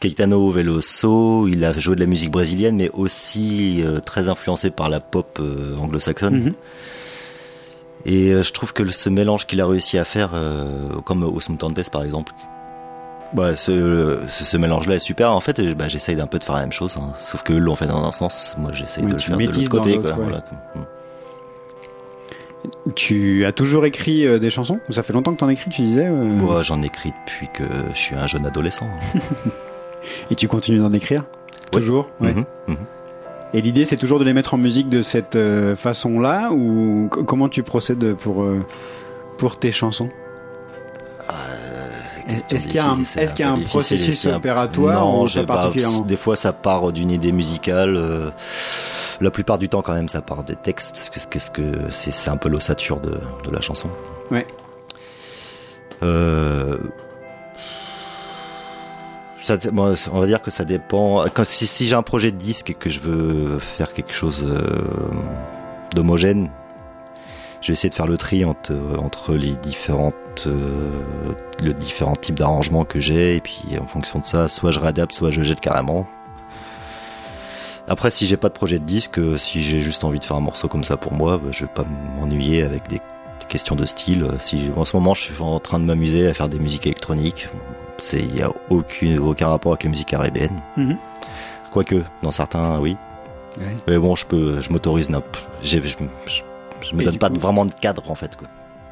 Caetano 0.00 0.50
Veloso, 0.50 1.48
il 1.48 1.64
a 1.64 1.72
joué 1.78 1.94
de 1.96 2.00
la 2.00 2.06
musique 2.06 2.30
brésilienne, 2.30 2.76
mais 2.76 2.90
aussi 2.92 3.82
euh, 3.82 4.00
très 4.00 4.28
influencé 4.28 4.70
par 4.70 4.90
la 4.90 5.00
pop 5.00 5.38
euh, 5.40 5.74
anglo-saxonne. 5.76 6.34
Mhm. 6.44 6.54
Et 8.04 8.32
euh, 8.32 8.42
je 8.42 8.52
trouve 8.52 8.72
que 8.74 8.86
ce 8.92 9.08
mélange 9.08 9.46
qu'il 9.46 9.60
a 9.62 9.66
réussi 9.66 9.96
à 9.98 10.04
faire, 10.04 10.32
comme 11.06 11.22
Osmo 11.22 11.56
Tantes 11.56 11.90
par 11.90 12.04
exemple, 12.04 12.32
bah, 13.32 13.56
ce, 13.56 14.18
ce, 14.28 14.44
ce 14.44 14.56
mélange-là 14.58 14.96
est 14.96 15.00
super. 15.00 15.32
En 15.32 15.40
fait, 15.40 15.60
bah, 15.74 15.88
j'essaye 15.88 16.14
d'un 16.16 16.26
peu 16.28 16.38
de 16.38 16.44
faire 16.44 16.54
la 16.54 16.60
même 16.60 16.72
chose, 16.72 16.96
hein. 16.98 17.12
sauf 17.18 17.42
que 17.42 17.54
eux 17.54 17.58
l'ont 17.58 17.74
fait 17.76 17.86
dans 17.86 18.04
un 18.04 18.12
sens, 18.12 18.54
moi 18.58 18.72
j'essaye 18.74 19.02
Oui, 19.04 19.10
de 19.10 19.14
le 19.16 19.20
faire 19.20 19.36
de 19.38 19.42
l'autre 19.44 19.68
côté. 19.70 19.96
dans 19.96 20.02
l'autre, 20.02 20.14
quoi. 20.14 20.22
ouais. 20.24 20.28
Voilà, 20.28 20.40
quoi. 20.42 20.88
Tu 22.94 23.44
as 23.44 23.52
toujours 23.52 23.84
écrit 23.86 24.26
euh, 24.26 24.38
des 24.38 24.50
chansons? 24.50 24.78
Ça 24.90 25.02
fait 25.02 25.12
longtemps 25.12 25.32
que 25.32 25.38
t'en 25.38 25.48
écris, 25.48 25.70
tu 25.70 25.82
disais 25.82 26.06
euh, 26.06 26.24
Moi, 26.24 26.62
j'en 26.62 26.82
écris 26.82 27.12
depuis 27.26 27.48
que 27.52 27.64
je 27.92 27.98
suis 27.98 28.14
un 28.14 28.26
jeune 28.26 28.46
adolescent. 28.46 28.88
Et 30.30 30.34
tu 30.36 30.46
continues 30.48 30.78
d'en 30.78 30.92
écrire? 30.92 31.24
Toujours? 31.72 32.08
Ouais. 32.20 32.32
Mhm, 32.32 32.44
mhm. 32.68 32.76
Et 33.54 33.60
l'idée, 33.60 33.84
c'est 33.84 33.96
toujours 33.96 34.18
de 34.18 34.24
les 34.24 34.32
mettre 34.34 34.54
en 34.54 34.58
musique 34.58 34.88
de 34.88 35.02
cette 35.02 35.36
euh, 35.36 35.74
façon-là? 35.76 36.50
Ou 36.52 37.08
comment 37.10 37.48
tu 37.48 37.62
procèdes 37.62 38.14
pour, 38.14 38.42
euh, 38.42 38.64
pour 39.38 39.58
tes 39.58 39.72
chansons? 39.72 40.08
Question 42.28 42.56
Est-ce 42.56 42.66
qu'il 42.66 42.76
y 42.76 42.78
a 42.80 42.90
un, 42.90 42.98
est-ce 43.00 43.34
qu'il 43.34 43.44
y 43.44 43.48
a 43.48 43.52
un 43.52 43.58
processus 43.60 44.26
opératoire 44.26 45.00
non, 45.04 45.24
ou 45.24 45.26
pas 45.26 45.44
pas- 45.44 45.54
particulièrement 45.58 46.00
Des 46.00 46.16
fois, 46.16 46.34
ça 46.34 46.52
part 46.52 46.92
d'une 46.92 47.10
idée 47.10 47.30
musicale. 47.32 48.32
La 49.20 49.30
plupart 49.30 49.58
du 49.58 49.68
temps, 49.68 49.82
quand 49.82 49.94
même, 49.94 50.08
ça 50.08 50.20
part 50.20 50.44
des 50.44 50.56
textes, 50.56 50.92
parce 50.92 51.26
que, 51.26 51.30
qu'est-ce 51.30 51.50
que 51.50 51.90
c'est, 51.90 52.10
c'est 52.10 52.30
un 52.30 52.36
peu 52.36 52.48
l'ossature 52.48 53.00
de, 53.00 53.18
de 53.44 53.50
la 53.50 53.60
chanson. 53.60 53.88
Ouais. 54.30 54.46
Euh, 56.02 56.78
ça, 59.40 59.56
on 59.74 60.20
va 60.20 60.26
dire 60.26 60.42
que 60.42 60.50
ça 60.50 60.64
dépend. 60.64 61.24
Quand, 61.32 61.44
si, 61.44 61.66
si 61.66 61.86
j'ai 61.86 61.94
un 61.94 62.02
projet 62.02 62.30
de 62.30 62.36
disque 62.36 62.70
et 62.70 62.74
que 62.74 62.90
je 62.90 63.00
veux 63.00 63.58
faire 63.58 63.92
quelque 63.92 64.12
chose 64.12 64.46
euh, 64.46 64.60
d'homogène, 65.94 66.50
je 67.60 67.68
vais 67.68 67.72
essayer 67.72 67.88
de 67.88 67.94
faire 67.94 68.06
le 68.06 68.16
tri 68.16 68.44
entre, 68.44 68.74
entre 68.98 69.34
les 69.34 69.52
différentes, 69.56 70.14
euh, 70.46 70.90
le 71.62 71.72
différents 71.72 72.16
types 72.16 72.38
d'arrangements 72.38 72.84
que 72.84 72.98
j'ai, 72.98 73.36
et 73.36 73.40
puis 73.40 73.62
en 73.80 73.86
fonction 73.86 74.18
de 74.18 74.24
ça, 74.24 74.48
soit 74.48 74.72
je 74.72 74.80
réadapte, 74.80 75.14
soit 75.14 75.30
je 75.30 75.42
jette 75.42 75.60
carrément. 75.60 76.06
Après, 77.88 78.10
si 78.10 78.26
j'ai 78.26 78.36
pas 78.36 78.48
de 78.48 78.54
projet 78.54 78.78
de 78.78 78.84
disque, 78.84 79.18
euh, 79.18 79.36
si 79.38 79.62
j'ai 79.62 79.80
juste 79.80 80.02
envie 80.04 80.18
de 80.18 80.24
faire 80.24 80.36
un 80.36 80.40
morceau 80.40 80.66
comme 80.68 80.82
ça 80.84 80.96
pour 80.96 81.12
moi, 81.12 81.38
bah, 81.38 81.48
je 81.52 81.64
vais 81.64 81.70
pas 81.72 81.84
m'ennuyer 82.18 82.62
avec 82.64 82.88
des 82.88 83.00
questions 83.48 83.76
de 83.76 83.86
style. 83.86 84.26
Si 84.40 84.70
en 84.76 84.84
ce 84.84 84.96
moment, 84.96 85.14
je 85.14 85.22
suis 85.22 85.40
en 85.40 85.60
train 85.60 85.78
de 85.78 85.84
m'amuser 85.84 86.26
à 86.26 86.34
faire 86.34 86.48
des 86.48 86.58
musiques 86.58 86.86
électroniques, 86.86 87.48
c'est 87.98 88.18
il 88.20 88.36
y 88.36 88.42
a 88.42 88.50
aucune 88.70 89.18
aucun 89.20 89.48
rapport 89.48 89.72
avec 89.72 89.84
les 89.84 89.90
musiques 89.90 90.08
caribéennes. 90.08 90.60
Mhm. 90.76 90.96
Quoique, 91.70 92.02
dans 92.22 92.30
certains, 92.32 92.80
oui. 92.80 92.96
Ouais. 93.58 93.64
Mais 93.86 93.98
bon, 93.98 94.16
je 94.16 94.26
peux, 94.26 94.60
je 94.60 94.70
m'autorise, 94.70 95.10
je, 95.62 95.78
je, 95.78 96.42
je 96.82 96.94
me 96.94 97.04
donne 97.04 97.18
pas 97.18 97.28
coup- 97.30 97.38
vraiment 97.40 97.64
de 97.64 97.72
cadre 97.72 98.10
en 98.10 98.14
fait. 98.16 98.34
Quoi. 98.36 98.48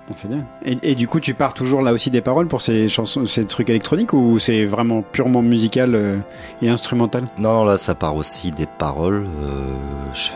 Bon, 0.09 0.15
C'est 0.17 0.29
bien. 0.29 0.45
Et, 0.67 0.77
et 0.83 0.95
du 0.95 1.09
coup, 1.09 1.19
tu 1.21 1.33
pars 1.35 1.55
toujours 1.55 1.81
là 1.81 1.93
aussi 1.95 2.11
des 2.11 2.21
paroles 2.21 2.47
pour 2.47 2.61
ces 2.61 2.89
chansons, 2.89 3.25
ces 3.25 3.47
trucs 3.47 3.71
électroniques 3.71 4.13
ou 4.13 4.39
c'est 4.39 4.67
vraiment 4.67 5.01
purement 5.03 5.41
musical 5.43 5.95
euh, 5.95 6.19
et 6.61 6.69
instrumental? 6.69 7.25
Non, 7.39 7.65
là, 7.65 7.79
ça 7.79 7.95
part 7.95 8.15
aussi 8.17 8.51
des 8.51 8.67
paroles. 8.67 9.27
euh, 9.43 9.63
je- 10.13 10.31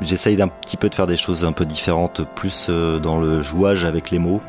J'essaye 0.00 0.36
d'un 0.36 0.48
petit 0.48 0.76
peu 0.76 0.88
de 0.88 0.94
faire 0.94 1.06
des 1.06 1.16
choses 1.16 1.44
un 1.44 1.52
peu 1.52 1.64
différentes, 1.64 2.22
plus 2.34 2.66
euh, 2.70 2.98
dans 2.98 3.20
le 3.20 3.40
jouage 3.42 3.84
avec 3.84 4.10
les 4.10 4.18
mots, 4.18 4.40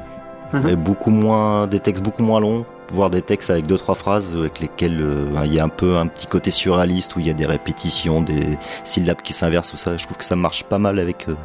et 0.67 0.75
beaucoup 0.75 1.09
moins 1.09 1.65
des 1.67 1.79
textes 1.79 2.03
beaucoup 2.03 2.23
moins 2.23 2.39
longs, 2.39 2.65
voire 2.91 3.09
des 3.09 3.21
textes 3.23 3.49
avec 3.49 3.65
deux 3.67 3.77
trois 3.77 3.93
phrases 3.95 4.35
avec 4.35 4.59
lesquelles 4.59 4.99
euh, 5.01 5.25
il 5.45 5.53
y 5.53 5.59
a 5.59 5.63
un 5.63 5.69
peu 5.69 5.97
un 5.97 6.05
petit 6.07 6.27
côté 6.27 6.49
surréaliste 6.51 7.15
où 7.15 7.19
il 7.19 7.27
y 7.27 7.29
a 7.29 7.33
des 7.33 7.45
répétitions, 7.47 8.21
des 8.21 8.57
syllabes 8.83 9.21
qui 9.23 9.33
s'inversent, 9.33 9.71
tout 9.71 9.77
ça. 9.77 9.97
Je 9.97 10.05
trouve 10.05 10.17
que 10.17 10.25
ça 10.25 10.35
marche 10.35 10.63
pas 10.63 10.77
mal 10.79 10.97
avec 10.99 11.27
euh, 11.27 11.35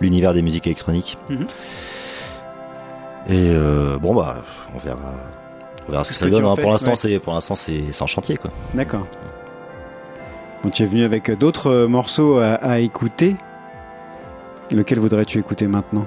l'univers 0.00 0.34
des 0.34 0.42
musiques 0.42 0.66
électroniques. 0.66 1.16
Mhm. 1.30 1.46
Et 3.28 3.50
euh, 3.54 3.98
bon 3.98 4.14
bah, 4.14 4.42
on 4.74 4.78
verra, 4.78 5.14
on 5.88 5.92
verra 5.92 6.04
ce 6.04 6.10
que 6.10 6.16
ça 6.16 6.28
donne. 6.28 6.44
hein. 6.44 6.56
Pour 6.56 6.70
l'instant, 6.70 6.90
ouais. 6.90 6.96
c'est 6.96 7.18
pour 7.18 7.34
l'instant 7.34 7.54
c'est 7.54 8.02
en 8.02 8.06
chantier 8.06 8.36
quoi. 8.36 8.50
D'accord. 8.74 9.06
Bon, 10.64 10.70
tu 10.70 10.82
es 10.82 10.86
venu 10.86 11.02
avec 11.04 11.30
d'autres 11.38 11.68
euh, 11.68 11.88
morceaux 11.88 12.38
à, 12.38 12.54
à 12.54 12.78
écouter. 12.78 13.36
Lequel 14.70 14.98
voudrais-tu 15.00 15.38
écouter 15.38 15.66
maintenant? 15.66 16.06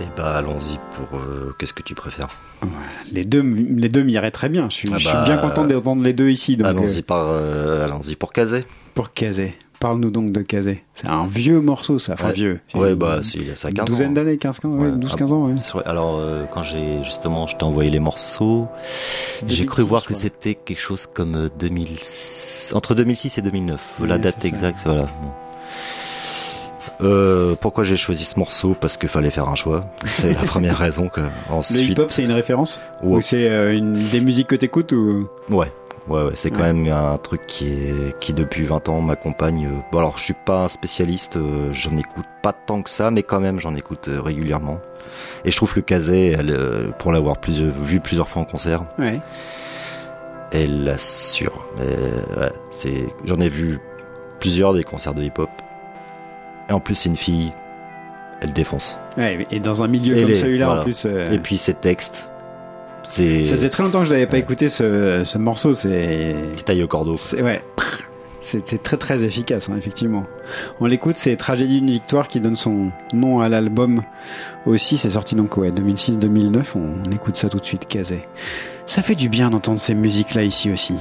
Et 0.00 0.04
bah 0.16 0.36
allons-y 0.36 0.78
pour 0.92 1.18
euh, 1.20 1.54
qu'est-ce 1.58 1.74
que 1.74 1.82
tu 1.82 1.94
préfères? 1.94 2.28
Les 3.12 3.24
deux, 3.24 3.42
les 3.42 3.88
deux 3.88 4.02
m'iraient 4.02 4.30
très 4.30 4.48
bien. 4.48 4.68
Je 4.70 4.74
suis, 4.74 4.88
Ah 4.92 4.98
je 4.98 5.06
suis 5.06 5.12
bah, 5.14 5.24
bien 5.24 5.36
content 5.36 5.64
d'entendre 5.66 6.02
les 6.02 6.14
deux 6.14 6.30
ici. 6.30 6.58
Allons-y 6.64 6.98
euh, 7.00 7.02
par 7.06 7.26
euh, 7.28 7.84
allons-y 7.84 8.16
pour 8.16 8.32
Kazé. 8.32 8.64
pour 8.94 9.12
Kazé. 9.12 9.56
Parle-nous 9.84 10.10
donc 10.10 10.32
de 10.32 10.40
Kazé. 10.40 10.82
C'est 10.94 11.08
un 11.08 11.26
vieux 11.26 11.60
morceau, 11.60 11.98
ça. 11.98 12.14
Enfin, 12.14 12.28
Ouais. 12.28 12.32
vieux. 12.32 12.60
Ouais 12.74 12.94
bah 12.94 13.20
c'est 13.22 13.36
il 13.38 13.48
y 13.48 13.50
a 13.50 13.56
ça 13.56 13.68
une 13.68 13.74
15 13.74 13.86
douzaine 13.86 14.08
ans. 14.08 14.12
d'années, 14.14 14.38
15, 14.38 14.58
15, 14.60 14.72
ouais, 14.72 14.86
Ouais. 14.86 14.92
12, 14.92 15.10
Ah, 15.12 15.18
15 15.18 15.32
ans. 15.34 15.46
Ouais. 15.46 15.54
C'est 15.58 15.72
vrai. 15.74 15.82
Alors 15.84 16.16
euh, 16.18 16.44
quand 16.50 16.62
j'ai 16.62 17.04
justement 17.04 17.46
je 17.46 17.54
t'ai 17.56 17.64
envoyé 17.64 17.90
les 17.90 17.98
morceaux, 17.98 18.66
j'ai 19.40 19.64
2006, 19.64 19.66
cru 19.66 19.82
voir 19.82 20.04
que 20.06 20.14
c'était 20.14 20.54
quelque 20.54 20.78
chose 20.80 21.04
comme 21.06 21.34
euh, 21.34 21.48
2006 21.58 22.72
entre 22.74 22.94
2006 22.94 23.36
et 23.36 23.42
2009. 23.42 23.80
la 24.06 24.16
date 24.16 24.40
ça. 24.40 24.48
exacte, 24.48 24.78
voilà. 24.86 25.02
Bon. 25.02 25.28
Euh, 27.02 27.54
pourquoi 27.60 27.84
j'ai 27.84 27.96
choisi 27.96 28.24
ce 28.24 28.38
morceau? 28.38 28.74
Parce 28.80 28.96
qu'il 28.96 29.08
fallait 29.08 29.30
faire 29.30 29.48
un 29.48 29.54
choix. 29.56 29.84
C'est 30.06 30.32
la 30.32 30.42
première 30.44 30.78
raison. 30.86 31.08
Que... 31.08 31.20
Le 31.20 31.26
Ensuite, 31.50 31.90
hip-hop, 31.90 32.10
c'est 32.10 32.22
une 32.22 32.32
référence? 32.32 32.80
Ouais. 33.02 33.16
Ou 33.16 33.20
c'est 33.20 33.48
euh, 33.50 33.76
une 33.76 33.94
des 33.94 34.20
musiques 34.20 34.46
que 34.46 34.54
t'écoutes 34.56 34.92
ou... 34.92 35.28
Ouais, 35.50 35.70
ouais, 36.08 36.22
ouais, 36.24 36.30
c'est 36.34 36.50
quand 36.50 36.60
Ouais. 36.62 36.72
même 36.72 36.92
un 36.92 37.18
truc 37.18 37.46
qui 37.46 37.68
est 37.72 38.18
qui 38.20 38.32
depuis 38.32 38.64
20 38.64 38.88
ans 38.88 39.00
m'accompagne. 39.00 39.66
euh. 39.66 39.80
Bon 39.92 39.98
alors 39.98 40.18
je 40.18 40.24
suis 40.24 40.34
pas 40.34 40.64
un 40.64 40.68
spécialiste, 40.68 41.36
euh, 41.36 41.72
j'en 41.72 41.96
écoute 41.96 42.26
pas 42.42 42.52
tant 42.52 42.82
que 42.82 42.90
ça, 42.90 43.10
mais 43.10 43.22
quand 43.22 43.40
même 43.40 43.60
j'en 43.60 43.74
écoute 43.74 44.08
euh, 44.08 44.20
régulièrement. 44.20 44.78
Et 45.44 45.50
je 45.50 45.56
trouve 45.56 45.72
que 45.74 45.80
Kazé, 45.80 46.36
euh, 46.38 46.90
pour 46.98 47.12
l'avoir 47.12 47.38
plus, 47.38 47.62
vu 47.62 48.00
plusieurs 48.00 48.28
fois 48.28 48.42
en 48.42 48.44
concert, 48.46 48.84
Ouais. 48.98 49.20
elle 50.52 50.88
assure. 50.88 51.66
C'est, 52.70 53.06
j'en 53.24 53.38
ai 53.40 53.48
vu 53.48 53.78
plusieurs 54.40 54.72
des 54.74 54.82
concerts 54.84 55.14
de 55.14 55.22
hip-hop. 55.22 55.50
Et 56.68 56.72
en 56.72 56.80
plus 56.80 56.94
c'est 56.94 57.08
une 57.08 57.16
fille, 57.16 57.52
elle 58.40 58.52
défonce. 58.52 58.98
Et 59.50 59.60
dans 59.60 59.82
un 59.82 59.88
milieu 59.88 60.16
Et 60.16 60.22
comme 60.22 60.34
celui-là, 60.34 60.66
voilà. 60.66 60.80
en 60.80 60.84
plus... 60.84 61.04
Et 61.06 61.38
puis 61.38 61.56
ses 61.58 61.74
textes, 61.74 62.30
c'est, 63.04 63.44
Ça 63.44 63.56
faisait 63.56 63.68
très 63.70 63.82
longtemps 63.82 64.00
que 64.00 64.06
je 64.06 64.12
l'avais 64.12 64.26
pas 64.26 64.34
Ouais. 64.34 64.40
écouté 64.40 64.68
ce, 64.68 65.22
ce 65.24 65.38
morceau. 65.38 65.74
C'est... 65.74 66.34
taille 66.64 66.82
au 66.82 66.88
cordeau. 66.88 67.16
Ouais. 67.42 67.62
C'est 68.40 68.82
très 68.82 68.98
très 68.98 69.24
efficace, 69.24 69.70
hein, 69.70 69.76
effectivement. 69.78 70.24
On 70.78 70.84
l'écoute, 70.84 71.16
c'est 71.16 71.34
Tragédie 71.36 71.80
d'une 71.80 71.88
victoire 71.90 72.28
qui 72.28 72.40
donne 72.40 72.56
son 72.56 72.90
nom 73.14 73.40
à 73.40 73.48
l'album 73.48 74.02
aussi. 74.66 74.98
C'est 74.98 75.08
sorti 75.10 75.34
donc 75.34 75.56
ouais 75.56 75.70
2006-2009. 75.70 76.62
On, 76.76 76.80
on 77.08 77.10
écoute 77.10 77.38
ça 77.38 77.48
tout 77.48 77.58
de 77.58 77.64
suite, 77.64 77.88
Kazé. 77.88 78.26
Ça 78.84 79.00
fait 79.02 79.14
du 79.14 79.30
bien 79.30 79.48
d'entendre 79.48 79.80
ces 79.80 79.94
musiques 79.94 80.34
là 80.34 80.42
ici 80.42 80.70
aussi. 80.70 80.98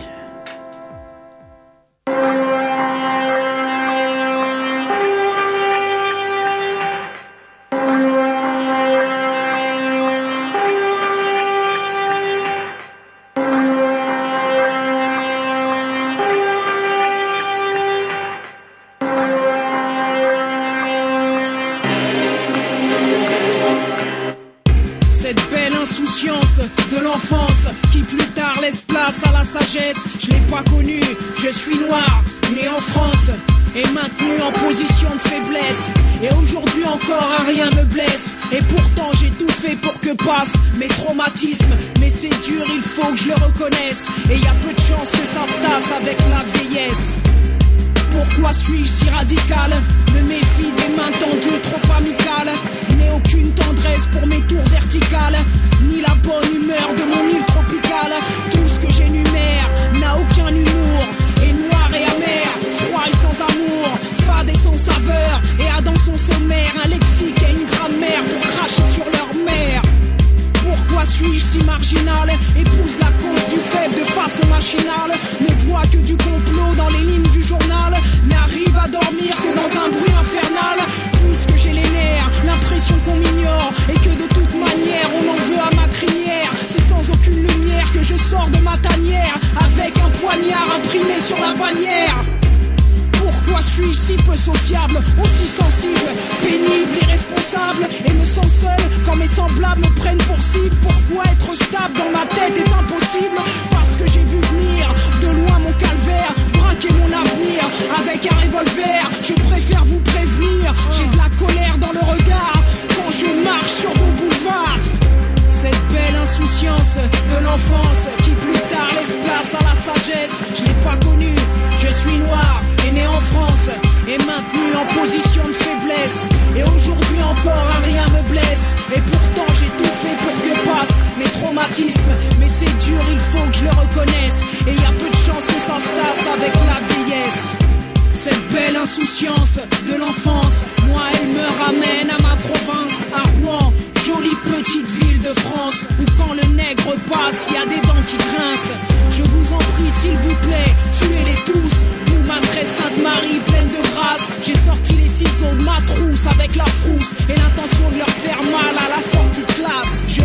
Passe, 146.91 147.47
y 147.51 147.57
a 147.57 147.65
des 147.65 147.81
dents 147.87 148.03
qui 148.05 148.17
grincent. 148.17 148.73
Je 149.11 149.21
vous 149.21 149.53
en 149.53 149.57
prie, 149.57 149.91
s'il 149.91 150.17
vous 150.17 150.35
plaît, 150.41 150.71
tuez-les 150.99 151.35
tous. 151.45 151.75
Vous, 152.07 152.23
ma 152.25 152.39
très 152.41 152.65
sainte 152.65 152.97
Marie, 153.01 153.39
pleine 153.47 153.69
de 153.69 153.81
grâce, 153.93 154.37
j'ai 154.45 154.55
sorti 154.55 154.93
les 154.93 155.07
ciseaux 155.07 155.55
de 155.57 155.63
ma 155.63 155.79
trousse 155.81 156.27
avec 156.27 156.55
la 156.55 156.65
frousse 156.65 157.15
et 157.29 157.35
l'intention 157.35 157.89
de 157.91 157.97
leur 157.97 158.09
faire 158.09 158.41
mal 158.43 158.75
à 158.77 158.95
la 158.95 159.01
sortie 159.01 159.41
de 159.41 159.53
classe. 159.53 160.07
Je 160.09 160.21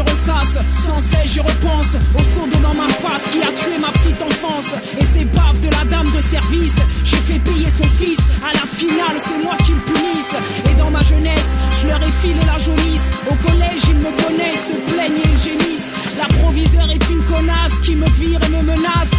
je 0.00 0.10
ressasse, 0.10 0.58
sans 0.70 0.98
cesse 0.98 1.34
je 1.34 1.40
repense 1.40 1.96
au 2.14 2.46
d'eau 2.46 2.58
dans 2.62 2.74
ma 2.74 2.88
face 2.88 3.24
qui 3.32 3.42
a 3.42 3.52
tué 3.52 3.78
ma 3.78 3.90
petite 3.92 4.20
enfance 4.22 4.74
et 4.98 5.04
ces 5.04 5.24
baves 5.24 5.60
de 5.60 5.68
la 5.68 5.84
dame 5.84 6.10
de 6.10 6.20
service. 6.20 6.76
J'ai 7.04 7.16
fait 7.16 7.38
payer 7.38 7.68
son 7.70 7.84
fils, 7.84 8.18
à 8.42 8.52
la 8.52 8.66
finale 8.66 9.16
c'est 9.16 9.42
moi 9.42 9.56
qui 9.64 9.72
le 9.72 9.80
punisse. 9.80 10.34
Et 10.70 10.74
dans 10.74 10.90
ma 10.90 11.02
jeunesse, 11.02 11.56
je 11.80 11.88
leur 11.88 12.02
ai 12.02 12.12
filé 12.22 12.40
la 12.46 12.58
jaunisse. 12.58 13.10
Au 13.30 13.34
collège, 13.46 13.82
ils 13.88 13.98
me 13.98 14.12
connaissent, 14.24 14.68
se 14.68 14.92
plaignent 14.92 15.18
et 15.18 15.28
ils 15.32 15.38
gémissent. 15.38 15.90
La 16.18 16.26
est 16.92 17.10
une 17.10 17.22
connasse 17.24 17.78
qui 17.84 17.94
me 17.94 18.06
vire 18.18 18.40
et 18.44 18.48
me 18.50 18.62
menace 18.62 19.10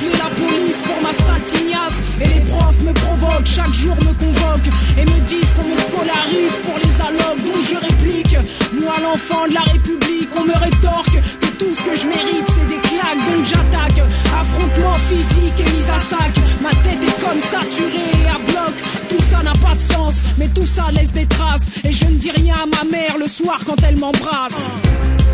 d'appeler 0.00 0.18
la 0.18 0.30
police 0.34 0.82
pour 0.82 1.00
ma 1.02 1.12
sale 1.12 1.42
tignasse. 1.44 1.98
Et 2.20 2.28
les 2.28 2.40
profs 2.40 2.80
me 2.80 2.92
provoquent, 2.92 3.46
chaque 3.46 3.72
jour 3.72 3.96
me 3.96 4.12
convoquent 4.14 4.70
et 4.98 5.04
me 5.04 5.20
disent 5.26 5.52
qu'on 5.54 5.68
me 5.68 5.76
scolarise 5.76 6.56
pour 6.64 6.78
les 6.78 7.00
allocs. 7.00 7.42
Donc 7.44 7.60
je 7.68 7.76
réplique, 7.76 8.36
moi 8.80 8.94
l'enfant 9.02 9.46
de 9.48 9.54
la 9.54 9.60
République, 9.60 10.30
on 10.36 10.44
me 10.44 10.56
rétorque 10.56 11.18
que 11.40 11.49
tout 11.60 11.74
ce 11.76 11.82
que 11.82 11.94
je 11.94 12.06
mérite 12.08 12.46
c'est 12.54 12.68
des 12.74 12.80
claques. 12.80 13.22
Donc 13.28 13.44
j'attaque, 13.44 13.98
affrontement 14.40 14.96
physique 15.10 15.60
et 15.60 15.70
mise 15.74 15.90
à 15.90 15.98
sac. 15.98 16.32
Ma 16.62 16.70
tête 16.70 17.02
est 17.02 17.20
comme 17.22 17.40
saturée 17.40 18.12
et 18.24 18.28
à 18.28 18.38
bloc. 18.50 18.74
Tout 19.10 19.22
ça 19.30 19.42
n'a 19.42 19.52
pas 19.52 19.74
de 19.74 19.80
sens, 19.80 20.14
mais 20.38 20.48
tout 20.48 20.64
ça 20.64 20.86
laisse 20.92 21.12
des 21.12 21.26
traces. 21.26 21.70
Et 21.84 21.92
je 21.92 22.06
ne 22.06 22.16
dis 22.22 22.30
rien 22.30 22.56
à 22.64 22.66
ma 22.66 22.90
mère 22.90 23.18
le 23.18 23.26
soir 23.26 23.60
quand 23.66 23.76
elle 23.86 23.96
m'embrasse. 23.96 24.70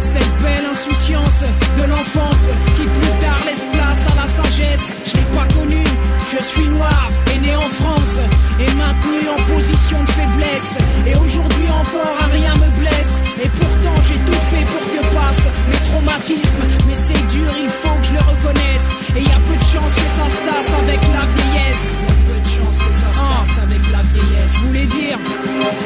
Cette 0.00 0.34
belle 0.42 0.66
insouciance 0.68 1.44
de 1.78 1.84
l'enfance 1.90 2.50
qui 2.76 2.84
plus 2.84 3.14
tard 3.20 3.42
laisse 3.46 3.64
place 3.72 4.02
à 4.10 4.14
la 4.20 4.26
sagesse. 4.26 4.86
Je 5.04 5.12
l'ai 5.16 5.28
pas 5.38 5.46
connue, 5.54 5.90
je 6.32 6.42
suis 6.42 6.68
noir 6.68 7.08
et 7.34 7.35
né 7.38 7.56
en 7.56 7.68
France 7.80 8.18
et 8.60 8.70
maintenu 8.74 9.28
en 9.28 9.54
position 9.54 10.02
de 10.02 10.10
faiblesse. 10.10 10.78
Et 11.06 11.14
aujourd'hui 11.14 11.68
encore 11.68 12.16
un 12.22 12.28
rien 12.32 12.54
me 12.54 12.70
blesse. 12.80 13.22
Et 13.42 13.48
pourtant 13.48 13.96
j'ai 14.06 14.18
tout 14.26 14.40
fait 14.50 14.64
pour 14.64 14.84
que 14.90 15.02
passent 15.14 15.48
mes 15.70 15.80
traumatismes. 15.88 16.64
Mais 16.88 16.94
c'est 16.94 17.26
dur, 17.28 17.52
il 17.58 17.68
faut 17.68 17.96
que 18.00 18.06
je 18.06 18.12
le 18.12 18.20
reconnaisse. 18.20 18.88
Et 19.16 19.22
y 19.22 19.32
a 19.32 19.40
peu 19.48 19.56
de 19.56 19.68
chance 19.72 19.94
que 19.94 20.10
ça 20.18 20.28
se 20.28 20.40
tasse 20.48 20.72
avec 20.82 21.00
la 21.14 21.24
vieillesse. 21.34 21.98
Y 22.00 22.10
a 22.10 22.34
peu 22.34 22.40
de 22.40 22.48
chance 22.56 22.78
que 22.78 22.94
ça 22.94 23.10
se 23.12 23.24
tasse 23.32 23.58
avec 23.62 23.82
la 23.92 24.02
vieillesse. 24.02 24.52
Je 24.54 24.66
voulais 24.66 24.86
dire, 24.86 25.18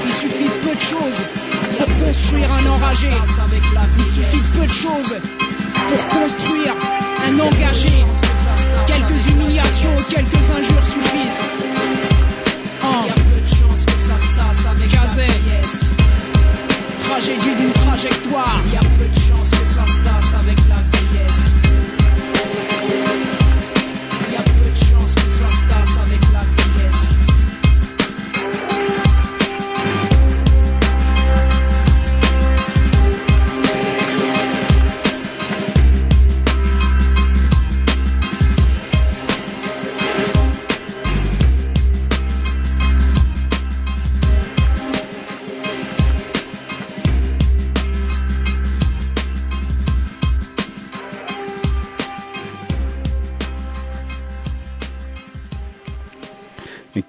il 0.07 0.13
suffit 0.13 0.45
de 0.45 0.59
peu 0.67 0.75
de 0.75 0.81
choses 0.81 1.21
pour 1.79 2.07
construire 2.07 2.49
un 2.55 2.67
enragé. 2.71 3.11
Il 3.99 4.05
suffit 4.05 4.41
de 4.41 4.61
peu 4.61 4.67
de 4.67 4.73
choses 4.73 5.15
pour 5.89 6.21
construire 6.21 6.75
un 7.27 7.39
engagé. 7.39 8.05
Quelques 8.87 9.27
humiliations, 9.29 9.97
quelques 10.09 10.51
injures 10.51 10.87
suffisent. 10.87 11.43
Il 12.83 13.07
y 13.07 13.11
a 13.11 13.15
peu 13.15 13.41
de 13.41 13.49
chance 13.49 13.85
que 13.85 13.93
ça 13.93 14.19
se 14.19 14.35
tasse 14.35 14.67
avec 14.67 14.91
Gazet. 14.93 15.27
Tragédie 17.09 17.55
d'une 17.57 17.73
trajectoire. 17.73 18.61
Il 18.67 18.75
y 18.75 18.77
a 18.77 18.81
peu 18.81 19.09
de 19.09 19.15
chance 19.15 19.51
que 19.51 19.67
ça 19.67 19.87
se 19.87 19.99
tasse 20.01 20.35
avec 20.35 20.59
la 20.69 20.77
vieillesse. 20.93 21.50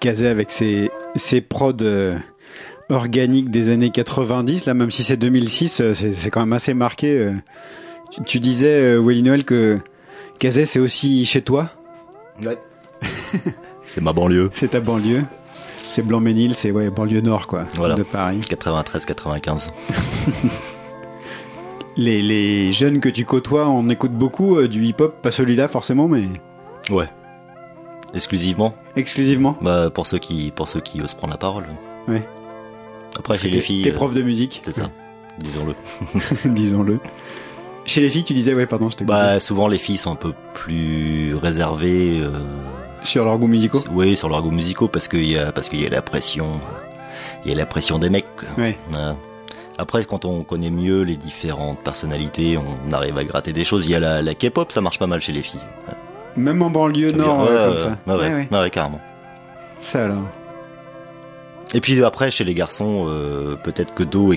Kazé 0.01 0.27
avec 0.27 0.51
ses, 0.51 0.89
ses 1.15 1.39
prods 1.39 1.73
euh, 1.81 2.17
organiques 2.89 3.49
des 3.49 3.69
années 3.69 3.91
90, 3.91 4.65
là, 4.65 4.73
même 4.73 4.91
si 4.91 5.03
c'est 5.03 5.15
2006, 5.15 5.79
euh, 5.81 5.93
c'est 5.93 6.29
quand 6.29 6.41
même 6.41 6.51
assez 6.53 6.73
marqué. 6.73 7.11
euh. 7.17 7.33
Tu, 8.11 8.21
tu 8.23 8.39
disais, 8.41 8.97
Willy 8.97 9.23
Noël, 9.23 9.45
que 9.45 9.77
Kazé, 10.39 10.65
c'est 10.65 10.79
aussi 10.79 11.25
chez 11.25 11.41
toi 11.41 11.69
Ouais. 12.43 12.57
c'est 13.85 14.01
ma 14.01 14.11
banlieue. 14.11 14.49
C'est 14.51 14.71
ta 14.71 14.79
banlieue 14.81 15.23
C'est 15.87 16.01
Blanc-Ménil, 16.05 16.55
c'est 16.55 16.71
ouais, 16.71 16.89
banlieue 16.89 17.21
nord, 17.21 17.47
quoi, 17.47 17.65
Voilà. 17.75 17.95
de 17.95 18.03
Paris. 18.03 18.41
93-95. 18.49 19.69
Les, 21.97 22.21
les 22.21 22.71
jeunes 22.73 22.99
que 23.01 23.09
tu 23.09 23.25
côtoies, 23.25 23.67
on 23.69 23.89
écoute 23.89 24.13
beaucoup 24.13 24.55
euh, 24.57 24.67
du 24.69 24.83
hip-hop, 24.85 25.21
pas 25.21 25.29
celui-là 25.29 25.67
forcément, 25.67 26.07
mais 26.07 26.23
Ouais. 26.89 27.07
Exclusivement. 28.13 28.75
exclusivement. 28.95 29.57
Bah, 29.61 29.89
pour 29.93 30.05
ceux 30.07 30.19
qui, 30.19 30.51
pour 30.51 30.67
ceux 30.67 30.81
qui 30.81 31.01
osent 31.01 31.13
prendre 31.13 31.33
la 31.33 31.37
parole. 31.37 31.65
Ouais. 32.07 32.27
Après, 33.17 33.37
chez 33.37 33.49
les 33.49 33.61
filles. 33.61 33.83
T'es 33.83 33.91
euh, 33.91 33.95
prof 33.95 34.13
de 34.13 34.21
musique, 34.21 34.61
C'est 34.65 34.73
ça. 34.75 34.89
Disons-le. 35.39 35.75
disons-le. 36.53 36.99
Chez 37.85 38.01
les 38.01 38.09
filles, 38.09 38.23
tu 38.23 38.33
disais, 38.33 38.53
ouais, 38.53 38.65
pardon, 38.65 38.89
je 38.89 38.97
t'ai. 38.97 39.05
Bah, 39.05 39.39
souvent, 39.39 39.67
les 39.67 39.77
filles 39.77 39.97
sont 39.97 40.11
un 40.11 40.15
peu 40.15 40.33
plus 40.53 41.35
réservées. 41.35 42.19
euh, 42.21 42.29
Sur 43.03 43.25
leurs 43.25 43.37
goûts 43.39 43.47
musicaux? 43.47 43.81
Oui, 43.91 44.15
sur 44.15 44.29
leurs 44.29 44.41
goûts 44.41 44.51
musicaux 44.51 44.87
parce 44.87 45.07
qu'il 45.07 45.25
y 45.25 45.37
a 45.37 45.51
parce 45.51 45.69
qu'il 45.69 45.81
y 45.81 45.85
a 45.85 45.89
la 45.89 46.01
pression, 46.01 46.47
il 47.45 47.49
y 47.51 47.53
a 47.53 47.57
la 47.57 47.65
pression 47.65 47.97
des 47.97 48.09
mecs. 48.09 48.25
Voilà. 48.89 49.15
Après, 49.77 50.03
quand 50.05 50.25
on 50.25 50.43
connaît 50.43 50.69
mieux 50.69 51.01
les 51.01 51.15
différentes 51.17 51.79
personnalités, 51.79 52.57
on 52.57 52.91
arrive 52.93 53.17
à 53.17 53.23
gratter 53.23 53.51
des 53.53 53.63
choses. 53.63 53.85
Il 53.87 53.91
y 53.91 53.95
a 53.95 53.99
la, 53.99 54.21
la 54.21 54.35
K-pop, 54.35 54.71
ça 54.71 54.81
marche 54.81 54.99
pas 54.99 55.07
mal 55.07 55.21
chez 55.21 55.31
les 55.31 55.41
filles. 55.41 55.59
Même 56.37 56.61
en 56.61 56.69
banlieue 56.69 57.11
nord, 57.11 57.43
euh, 57.43 57.69
ouais, 57.71 57.75
comme 57.75 57.77
ça. 57.77 57.97
Ouais, 58.07 58.29
ouais, 58.29 58.47
Ouais, 58.51 58.69
carrément. 58.69 59.01
Ça 59.79 60.05
alors. 60.05 60.23
Et 61.73 61.79
puis 61.79 62.03
après, 62.03 62.31
chez 62.31 62.43
les 62.43 62.53
garçons, 62.53 63.05
euh, 63.07 63.55
peut-être 63.55 63.93
que 63.93 64.03
Do, 64.03 64.33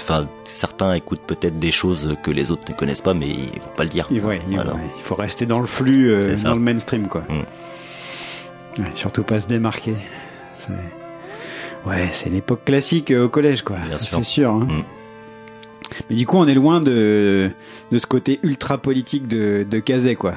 enfin 0.00 0.28
certains 0.44 0.94
écoutent 0.94 1.26
peut-être 1.26 1.58
des 1.58 1.72
choses 1.72 2.16
que 2.22 2.30
les 2.30 2.52
autres 2.52 2.62
ne 2.70 2.76
connaissent 2.76 3.00
pas, 3.00 3.12
mais 3.14 3.26
ils 3.28 3.60
vont 3.60 3.74
pas 3.76 3.82
le 3.82 3.88
dire. 3.88 4.06
Ouais, 4.10 4.40
il, 4.48 4.54
Voilà. 4.54 4.74
ouais, 4.74 4.80
il 4.96 5.02
faut 5.02 5.16
rester 5.16 5.46
dans 5.46 5.58
le 5.58 5.66
flux, 5.66 6.10
euh, 6.10 6.36
dans 6.36 6.54
le 6.54 6.60
mainstream, 6.60 7.08
quoi. 7.08 7.22
Mm. 7.28 8.82
Ouais, 8.82 8.90
surtout 8.94 9.24
pas 9.24 9.40
se 9.40 9.46
démarquer. 9.48 9.94
Ouais, 11.84 12.08
c'est 12.12 12.30
l'époque 12.30 12.64
classique 12.64 13.10
euh, 13.10 13.24
au 13.24 13.28
collège, 13.28 13.62
quoi. 13.62 13.76
C'est 13.98 14.22
sûr. 14.24 14.50
hein. 14.50 14.66
Mm. 14.68 14.82
Mais 16.10 16.16
du 16.16 16.26
coup, 16.26 16.36
on 16.36 16.46
est 16.46 16.54
loin 16.54 16.80
de, 16.80 17.50
de 17.90 17.98
ce 17.98 18.06
côté 18.06 18.38
ultra 18.42 18.78
politique 18.78 19.28
de, 19.28 19.64
de 19.68 19.78
Kazé, 19.78 20.14
quoi. 20.14 20.34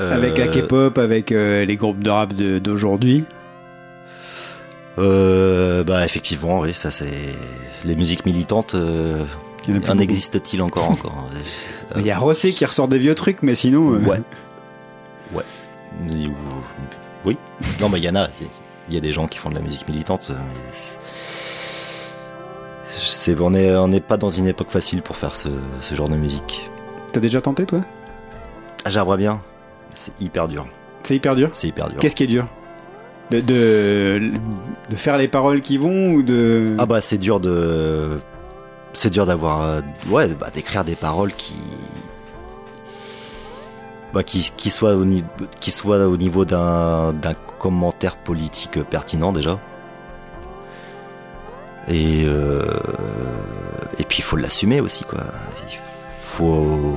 Euh, 0.00 0.16
Avec 0.16 0.38
la 0.38 0.48
K-pop, 0.48 0.96
avec 0.98 1.30
euh, 1.30 1.64
les 1.64 1.76
groupes 1.76 2.02
de 2.02 2.10
rap 2.10 2.32
d'aujourd'hui. 2.32 3.24
Euh, 4.98 5.84
bah 5.84 6.04
effectivement, 6.04 6.60
oui, 6.60 6.74
ça 6.74 6.90
c'est 6.90 7.34
les 7.84 7.94
musiques 7.94 8.24
militantes. 8.26 8.74
En 9.88 9.98
existe-t-il 9.98 10.62
encore 10.62 10.90
encore 10.90 11.28
Il 11.96 12.02
y 12.02 12.10
a 12.10 12.18
Rossé 12.18 12.52
qui 12.52 12.64
ressort 12.64 12.88
des 12.88 12.98
vieux 12.98 13.14
trucs, 13.14 13.42
mais 13.42 13.54
sinon. 13.54 13.88
Ouais. 13.98 14.20
Ouais. 15.34 15.44
Oui. 17.24 17.36
Non, 17.80 17.88
mais 17.88 17.98
il 17.98 18.04
y 18.04 18.08
en 18.08 18.16
a. 18.16 18.28
Il 18.88 18.94
y 18.94 18.96
a 18.96 19.00
des 19.00 19.12
gens 19.12 19.26
qui 19.26 19.38
font 19.38 19.50
de 19.50 19.54
la 19.54 19.60
musique 19.60 19.86
militante. 19.86 20.30
mais 20.30 20.70
c'est, 22.88 23.38
on 23.38 23.50
n'est 23.50 23.74
on 23.76 23.92
est 23.92 24.00
pas 24.00 24.16
dans 24.16 24.30
une 24.30 24.48
époque 24.48 24.70
facile 24.70 25.02
pour 25.02 25.16
faire 25.16 25.36
ce, 25.36 25.48
ce 25.80 25.94
genre 25.94 26.08
de 26.08 26.16
musique. 26.16 26.70
T'as 27.12 27.20
déjà 27.20 27.40
tenté, 27.40 27.66
toi? 27.66 27.80
Ah, 28.84 28.90
J'aimerais 28.90 29.18
bien. 29.18 29.42
C'est 30.00 30.18
hyper 30.18 30.48
dur. 30.48 30.66
C'est 31.02 31.14
hyper 31.14 31.34
dur. 31.34 31.50
C'est 31.52 31.68
hyper 31.68 31.90
dur. 31.90 31.98
Qu'est-ce 31.98 32.16
qui 32.16 32.22
est 32.22 32.26
dur 32.26 32.46
de, 33.30 33.40
de, 33.40 34.32
de 34.88 34.96
faire 34.96 35.18
les 35.18 35.28
paroles 35.28 35.60
qui 35.60 35.76
vont 35.76 36.14
ou 36.14 36.22
de. 36.22 36.74
Ah 36.78 36.86
bah 36.86 37.02
c'est 37.02 37.18
dur 37.18 37.38
de 37.38 38.18
c'est 38.92 39.10
dur 39.10 39.26
d'avoir 39.26 39.62
euh, 39.62 39.80
ouais 40.08 40.26
bah, 40.34 40.48
d'écrire 40.50 40.84
des 40.84 40.96
paroles 40.96 41.32
qui 41.34 41.54
bah, 44.12 44.24
qui 44.24 44.50
qui 44.56 44.70
soient 44.70 44.96
au 44.96 45.04
qui 45.60 45.70
soient 45.70 46.08
au 46.08 46.16
niveau 46.16 46.44
d'un 46.44 47.12
d'un 47.12 47.34
commentaire 47.58 48.16
politique 48.16 48.82
pertinent 48.82 49.32
déjà 49.32 49.60
et 51.88 52.24
euh, 52.24 52.64
et 53.98 54.04
puis 54.04 54.18
il 54.18 54.24
faut 54.24 54.36
l'assumer 54.36 54.80
aussi 54.80 55.04
quoi 55.04 55.20
il 55.70 55.78
faut 56.22 56.96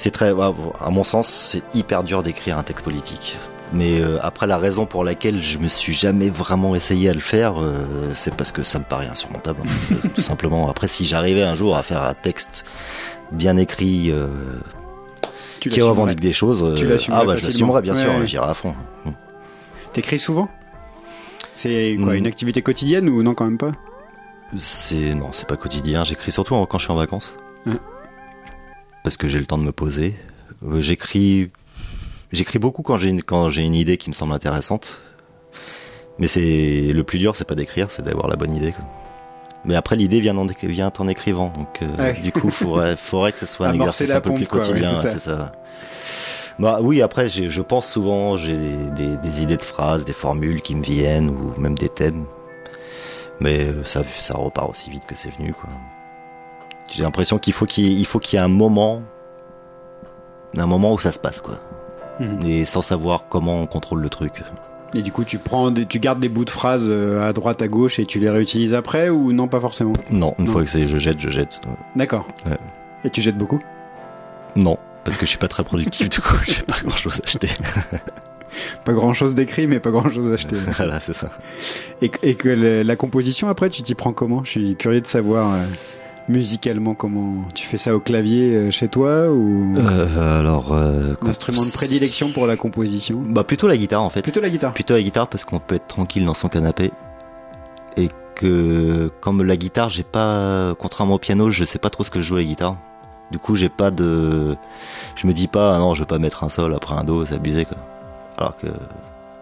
c'est 0.00 0.10
très 0.10 0.30
à 0.30 0.90
mon 0.90 1.04
sens 1.04 1.28
c'est 1.28 1.62
hyper 1.74 2.02
dur 2.04 2.22
d'écrire 2.22 2.58
un 2.58 2.62
texte 2.62 2.84
politique 2.84 3.36
mais 3.72 4.00
euh, 4.00 4.18
après 4.20 4.48
la 4.48 4.58
raison 4.58 4.84
pour 4.86 5.04
laquelle 5.04 5.40
je 5.40 5.58
me 5.58 5.68
suis 5.68 5.92
jamais 5.92 6.28
vraiment 6.28 6.74
essayé 6.74 7.08
à 7.08 7.12
le 7.14 7.20
faire, 7.20 7.62
euh, 7.62 8.10
c'est 8.16 8.34
parce 8.34 8.50
que 8.50 8.64
ça 8.64 8.80
me 8.80 8.84
paraît 8.84 9.06
insurmontable, 9.06 9.60
en 9.60 9.64
fait, 9.64 10.08
tout 10.16 10.20
simplement. 10.20 10.68
Après, 10.68 10.88
si 10.88 11.06
j'arrivais 11.06 11.44
un 11.44 11.54
jour 11.54 11.76
à 11.76 11.84
faire 11.84 12.02
un 12.02 12.14
texte 12.14 12.64
bien 13.30 13.56
écrit 13.56 14.10
euh, 14.10 14.26
Tu 15.60 15.68
qui 15.68 15.80
revendique 15.82 16.18
des 16.18 16.32
choses, 16.32 16.64
Tu 16.76 16.84
ah 17.12 17.24
bah 17.24 17.36
je 17.36 17.46
l'assumerais 17.46 17.80
bien 17.80 17.94
sûr, 17.94 18.10
Ouais. 18.10 18.26
j'irai 18.26 18.46
à 18.50 18.54
fond. 18.54 18.74
T'écris 19.92 20.18
souvent? 20.18 20.48
C'est 21.54 21.96
quoi, 22.02 22.14
Mm. 22.14 22.16
une 22.16 22.26
activité 22.26 22.62
quotidienne 22.62 23.08
ou 23.08 23.22
non, 23.22 23.34
quand 23.34 23.44
même 23.44 23.56
pas? 23.58 23.70
C'est 24.58 25.14
non, 25.14 25.28
c'est 25.30 25.46
pas 25.46 25.56
quotidien. 25.56 26.02
J'écris 26.02 26.32
surtout 26.32 26.56
quand 26.66 26.78
je 26.78 26.84
suis 26.86 26.92
en 26.92 26.96
vacances. 26.96 27.36
Parce 29.04 29.16
que 29.16 29.28
j'ai 29.28 29.38
le 29.38 29.46
temps 29.46 29.58
de 29.58 29.64
me 29.64 29.72
poser. 29.72 30.14
Euh, 30.66 30.80
J'écris, 30.80 31.50
j'écris 32.32 32.58
beaucoup 32.58 32.82
quand 32.82 32.96
j'ai 32.98 33.08
une 33.08 33.22
quand 33.22 33.50
j'ai 33.50 33.62
une 33.62 33.74
idée 33.74 33.96
qui 33.96 34.10
me 34.10 34.14
semble 34.14 34.32
intéressante. 34.32 35.00
Mais 36.18 36.28
c'est 36.28 36.92
le 36.92 37.02
plus 37.02 37.18
dur, 37.18 37.34
c'est 37.34 37.46
pas 37.48 37.54
d'écrire, 37.54 37.90
c'est 37.90 38.02
d'avoir 38.02 38.28
la 38.28 38.36
bonne 38.36 38.54
idée. 38.54 38.72
quoi. 38.72 38.84
Mais 39.64 39.74
après, 39.74 39.96
l'idée 39.96 40.20
vient 40.20 40.36
en, 40.36 40.46
vient 40.46 40.92
en 40.98 41.08
écrivant, 41.08 41.50
donc 41.56 41.80
euh, 41.82 41.96
Ouais. 41.96 42.12
du 42.22 42.30
coup, 42.32 42.50
faudrait, 42.50 42.96
faudrait 42.98 43.32
que 43.32 43.38
ce 43.38 43.46
soit 43.46 43.68
un 43.68 43.70
Amorcer 43.70 44.04
exercice 44.04 44.14
un 44.16 44.20
peu 44.20 44.34
plus 44.34 44.46
quoi, 44.46 44.60
ouais, 44.60 44.66
quotidien. 44.68 45.00
c'est 45.02 45.18
ça. 45.18 45.52
Bah 46.58 46.80
oui, 46.82 47.00
après, 47.00 47.26
je 47.28 47.62
pense 47.62 47.86
souvent, 47.90 48.36
j'ai 48.36 48.54
des, 48.56 48.90
des- 48.90 49.16
des 49.16 49.42
idées 49.42 49.56
de 49.56 49.62
phrases, 49.62 50.04
des 50.04 50.12
formules 50.12 50.60
qui 50.60 50.74
me 50.74 50.82
viennent, 50.82 51.30
ou 51.30 51.58
même 51.58 51.74
des 51.78 51.88
thèmes. 51.88 52.24
Mais 53.40 53.60
euh, 53.68 53.82
ça, 53.84 54.02
ça 54.18 54.34
repart 54.34 54.70
aussi 54.70 54.90
vite 54.90 55.06
que 55.06 55.14
c'est 55.14 55.30
venu, 55.38 55.54
quoi. 55.54 55.70
J'ai 56.90 57.02
l'impression 57.02 57.38
qu'il 57.38 57.52
faut 57.52 57.66
qu'il 57.66 57.98
il 57.98 58.06
faut 58.06 58.18
qu'il 58.18 58.36
y 58.36 58.40
ait 58.40 58.44
un 58.44 58.48
moment, 58.48 59.02
un 60.56 60.66
moment 60.66 60.92
où 60.92 60.98
ça 60.98 61.12
se 61.12 61.18
passe, 61.18 61.40
quoi. 61.40 61.58
Mhm. 62.18 62.44
Et 62.44 62.64
sans 62.64 62.82
savoir 62.82 63.24
comment 63.28 63.60
on 63.60 63.66
contrôle 63.66 64.00
le 64.02 64.08
truc. 64.08 64.42
Et 64.92 65.02
du 65.02 65.12
coup, 65.12 65.22
tu 65.24 65.38
prends, 65.38 65.70
des, 65.70 65.86
tu 65.86 66.00
gardes 66.00 66.18
des 66.18 66.28
bouts 66.28 66.44
de 66.44 66.50
phrases 66.50 66.86
euh, 66.88 67.22
à 67.26 67.32
droite, 67.32 67.62
à 67.62 67.68
gauche 67.68 68.00
et 68.00 68.06
tu 68.06 68.18
les 68.18 68.28
réutilises 68.28 68.74
après 68.74 69.08
ou 69.08 69.32
non, 69.32 69.46
pas 69.46 69.60
forcément? 69.60 69.92
Non, 70.10 70.34
une 70.38 70.46
Non. 70.46 70.52
fois 70.52 70.64
que 70.64 70.68
c'est 70.68 70.88
je 70.88 70.96
jette, 70.98 71.20
je 71.20 71.28
jette. 71.30 71.60
D'accord. 71.94 72.26
Ouais. 72.46 72.58
Et 73.04 73.10
tu 73.10 73.20
jettes 73.22 73.38
beaucoup? 73.38 73.60
Non, 74.56 74.76
parce 75.04 75.16
que 75.16 75.26
je 75.26 75.30
suis 75.30 75.38
pas 75.38 75.46
très 75.46 75.62
productif, 75.62 76.08
du 76.08 76.20
coup, 76.20 76.34
j'ai 76.44 76.62
pas 76.62 76.74
grand 76.84 76.96
chose 76.96 77.20
à 77.20 77.26
acheter. 77.26 77.48
Pas 78.84 78.92
grand 78.94 79.14
chose 79.14 79.36
d'écrit, 79.36 79.68
mais 79.68 79.78
pas 79.78 79.92
grand 79.92 80.10
chose 80.10 80.32
acheté. 80.32 80.56
voilà, 80.76 80.98
c'est 80.98 81.12
ça. 81.12 81.30
et, 82.02 82.10
et 82.24 82.34
que 82.34 82.48
le- 82.48 82.82
la 82.82 82.96
composition, 82.96 83.48
après, 83.48 83.70
tu 83.70 83.82
t'y 83.82 83.94
prends 83.94 84.12
comment? 84.12 84.42
Je 84.42 84.50
suis 84.50 84.74
curieux 84.74 85.00
de 85.00 85.06
savoir 85.06 85.54
euh, 85.54 85.58
musicalement 86.30 86.94
comment 86.94 87.44
tu 87.54 87.66
fais 87.66 87.76
ça 87.76 87.94
au 87.94 88.00
clavier 88.00 88.54
euh, 88.54 88.70
chez 88.70 88.88
toi 88.88 89.30
ou 89.30 89.74
Euh, 89.76 90.38
alors, 90.38 90.72
euh, 90.72 91.14
l'instrument 91.22 91.64
de 91.64 91.70
prédilection 91.70 92.30
pour 92.30 92.46
la 92.46 92.56
composition? 92.56 93.20
Bah 93.22 93.44
plutôt 93.44 93.68
la 93.68 93.76
guitare 93.76 94.02
en 94.02 94.10
fait. 94.10 94.22
Plutôt 94.22 94.40
la 94.40 94.50
guitare. 94.50 94.72
Plutôt 94.72 94.94
la 94.94 95.02
guitare 95.02 95.28
parce 95.28 95.44
qu'on 95.44 95.58
peut 95.58 95.74
être 95.74 95.86
tranquille 95.88 96.24
dans 96.24 96.34
son 96.34 96.48
canapé. 96.48 96.92
Et 97.96 98.08
que 98.36 99.10
comme 99.20 99.42
la 99.42 99.56
guitare, 99.56 99.88
j'ai 99.88 100.04
pas 100.04 100.74
contrairement 100.78 101.16
au 101.16 101.18
piano, 101.18 101.50
je 101.50 101.64
sais 101.64 101.78
pas 101.78 101.90
trop 101.90 102.04
ce 102.04 102.10
que 102.10 102.20
je 102.20 102.26
joue 102.28 102.36
à 102.36 102.38
la 102.38 102.44
guitare. 102.44 102.76
Du 103.30 103.38
coup, 103.38 103.54
j'ai 103.56 103.68
pas 103.68 103.90
de 103.90 104.56
je 105.16 105.26
me 105.26 105.32
dis 105.32 105.48
pas 105.48 105.76
ah 105.76 105.78
non, 105.78 105.94
je 105.94 106.00
vais 106.00 106.06
pas 106.06 106.18
mettre 106.18 106.44
un 106.44 106.48
sol 106.48 106.74
après 106.74 106.94
un 106.94 107.04
do, 107.04 107.26
c'est 107.26 107.34
abusé 107.34 107.64
quoi. 107.64 107.76
Alors 108.38 108.56
que 108.56 108.68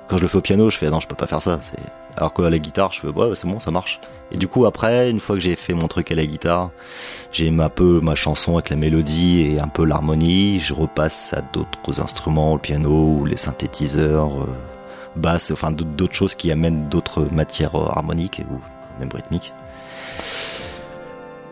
quand 0.09 0.17
je 0.17 0.23
le 0.23 0.29
fais 0.29 0.39
au 0.39 0.41
piano, 0.43 0.71
je 0.71 0.79
fais 0.79 0.91
non, 0.91 1.01
je 1.01 1.07
peux 1.07 1.15
pas 1.15 1.27
faire 1.27 1.43
ça, 1.43 1.61
c'est 1.63 1.79
alors 2.19 2.35
qu'à 2.35 2.51
la 2.51 2.59
guitare, 2.59 2.93
je 2.93 3.01
fais 3.01 3.09
ouais, 3.09 3.35
c'est 3.35 3.49
bon, 3.49 3.61
ça 3.61 3.71
marche. 3.71 4.01
Et 4.31 4.37
du 4.37 4.49
coup, 4.49 4.67
après, 4.67 5.11
une 5.11 5.21
fois 5.21 5.37
que 5.37 5.41
j'ai 5.41 5.55
fait 5.55 5.73
mon 5.73 5.89
truc 5.89 6.11
à 6.13 6.15
la 6.15 6.27
guitare, 6.27 6.71
j'ai 7.33 7.49
un 7.49 7.69
peu 7.69 8.01
ma 8.01 8.15
chanson 8.15 8.55
avec 8.55 8.69
la 8.69 8.77
mélodie 8.77 9.41
et 9.43 9.61
un 9.61 9.69
peu 9.69 9.85
l'harmonie. 9.85 10.59
Je 10.59 10.75
repasse 10.75 11.33
à 11.33 11.41
d'autres 11.41 12.01
instruments, 12.01 12.55
le 12.55 12.61
piano 12.61 12.91
ou 12.91 13.25
les 13.25 13.37
synthétiseurs, 13.37 14.43
euh, 14.43 14.47
basse, 15.17 15.51
enfin 15.51 15.71
d'autres 15.71 16.15
choses 16.15 16.35
qui 16.35 16.51
amènent 16.51 16.89
d'autres 16.89 17.27
matières 17.33 17.75
euh, 17.75 17.87
harmoniques 17.89 18.43
ou 18.51 18.61
même 18.99 19.11
rythmiques. 19.15 19.53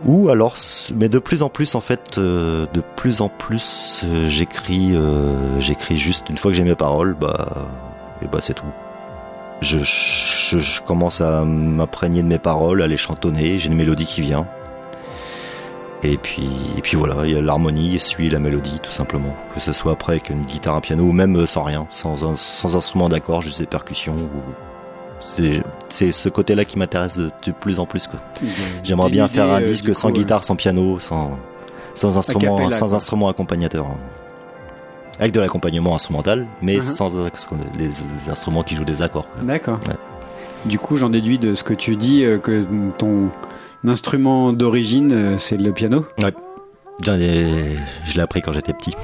Ou 0.05 0.29
alors, 0.29 0.57
mais 0.95 1.09
de 1.09 1.19
plus 1.19 1.43
en 1.43 1.49
plus 1.49 1.75
en 1.75 1.81
fait, 1.81 2.19
euh, 2.19 2.67
de 2.75 2.83
plus 2.97 3.21
en 3.23 3.29
plus, 3.29 4.03
euh, 4.05 4.27
j'écris, 4.29 4.95
j'écris 5.59 5.97
juste 5.97 6.29
une 6.29 6.37
fois 6.37 6.51
que 6.51 6.57
j'ai 6.57 6.65
mes 6.65 6.75
paroles, 6.75 7.17
bah, 7.19 7.69
et 8.23 8.27
bah 8.27 8.39
c'est 8.41 8.55
tout. 8.55 8.67
Je, 9.61 9.79
je, 9.79 10.59
je 10.59 10.81
commence 10.83 11.21
à 11.21 11.45
m'imprégner 11.45 12.23
de 12.23 12.29
mes 12.29 12.39
paroles, 12.39 12.83
à 12.83 12.87
les 12.87 12.97
chantonner, 12.97 13.59
j'ai 13.59 13.69
une 13.69 13.77
mélodie 13.77 14.05
qui 14.05 14.21
vient. 14.21 14.47
Et 16.03 16.19
puis, 16.19 16.49
et 16.77 16.83
puis 16.83 16.97
voilà, 16.97 17.27
il 17.27 17.33
y 17.33 17.37
a 17.37 17.41
l'harmonie 17.41 17.99
suit 17.99 18.29
la 18.29 18.39
mélodie 18.39 18.79
tout 18.83 18.93
simplement. 18.93 19.35
Que 19.55 19.61
ce 19.61 19.73
soit 19.73 19.93
après 19.93 20.13
avec 20.13 20.31
une 20.31 20.45
guitare, 20.45 20.77
un 20.77 20.81
piano 20.81 21.05
ou 21.05 21.13
même 21.13 21.37
euh, 21.37 21.47
sans 21.47 21.63
rien, 21.63 21.87
sans, 21.91 22.37
sans 22.37 22.77
instrument 22.77 23.09
d'accord, 23.09 23.41
juste 23.41 23.61
des 23.61 23.67
percussions. 23.67 24.15
Ou... 24.15 24.43
C'est 25.19 26.13
ce 26.13 26.29
côté-là 26.29 26.67
qui 26.67 26.79
m'intéresse 26.79 27.17
de, 27.17 27.31
de 27.45 27.53
plus 27.53 27.79
en 27.79 27.87
plus. 27.87 28.09
J'aimerais 28.85 29.11
bien 29.11 29.27
faire 29.27 29.51
un 29.51 29.63
euh, 29.63 29.65
disque 29.65 29.95
sans 29.95 30.09
coup, 30.09 30.19
guitare, 30.19 30.45
sans 30.45 30.55
piano, 30.55 30.99
sans, 30.99 31.39
sans 31.95 32.19
instrument, 32.19 32.71
sans 32.71 32.87
quoi. 32.87 32.95
instrument 32.95 33.29
accompagnateur. 33.29 33.87
Avec 35.19 35.33
de 35.33 35.41
l'accompagnement 35.41 35.95
instrumental, 35.95 36.47
mais 36.63 36.77
Mhm. 36.77 36.83
sans 36.83 37.17
les, 37.79 37.89
les 37.89 38.31
instruments 38.31 38.63
qui 38.63 38.75
jouent 38.77 38.85
des 38.85 39.01
accords. 39.03 39.27
D'accord. 39.43 39.79
Ouais. 39.89 39.95
Du 40.67 40.79
coup, 40.79 40.97
j'en 40.97 41.09
déduis 41.11 41.39
de 41.39 41.55
ce 41.55 41.63
que 41.65 41.75
tu 41.75 41.97
dis 41.97 42.25
euh, 42.25 42.39
que 42.39 42.65
ton 42.99 43.31
instrument 43.87 44.53
d'origine, 44.53 45.13
euh, 45.13 45.39
c'est 45.39 45.57
le 45.57 45.73
piano. 45.73 46.05
Ai- 46.23 47.77
Je 48.07 48.15
l'ai 48.15 48.21
appris 48.21 48.43
quand 48.43 48.53
j'étais 48.53 48.73
petit. 48.73 48.95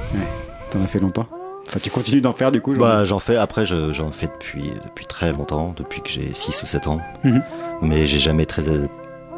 T'en 0.71 0.81
as 0.83 0.87
fait 0.87 0.99
longtemps. 0.99 1.27
Enfin, 1.67 1.79
tu 1.81 1.89
continues 1.89 2.21
d'en 2.21 2.33
faire 2.33 2.51
du 2.51 2.59
coup. 2.59 2.73
Bah, 2.73 3.05
j'en 3.05 3.19
fais, 3.19 3.37
après, 3.37 3.65
je- 3.65 3.93
j'en 3.93 4.11
fais 4.11 4.27
depuis, 4.27 4.71
depuis 4.83 5.05
très 5.05 5.31
longtemps, 5.31 5.73
depuis 5.77 6.01
que 6.01 6.09
j'ai 6.09 6.33
6 6.33 6.61
ou 6.61 6.65
7 6.65 6.87
ans. 6.87 6.99
Mhm. 7.23 7.41
Mais 7.81 8.05
j'ai 8.07 8.19
jamais 8.19 8.45
très, 8.45 8.63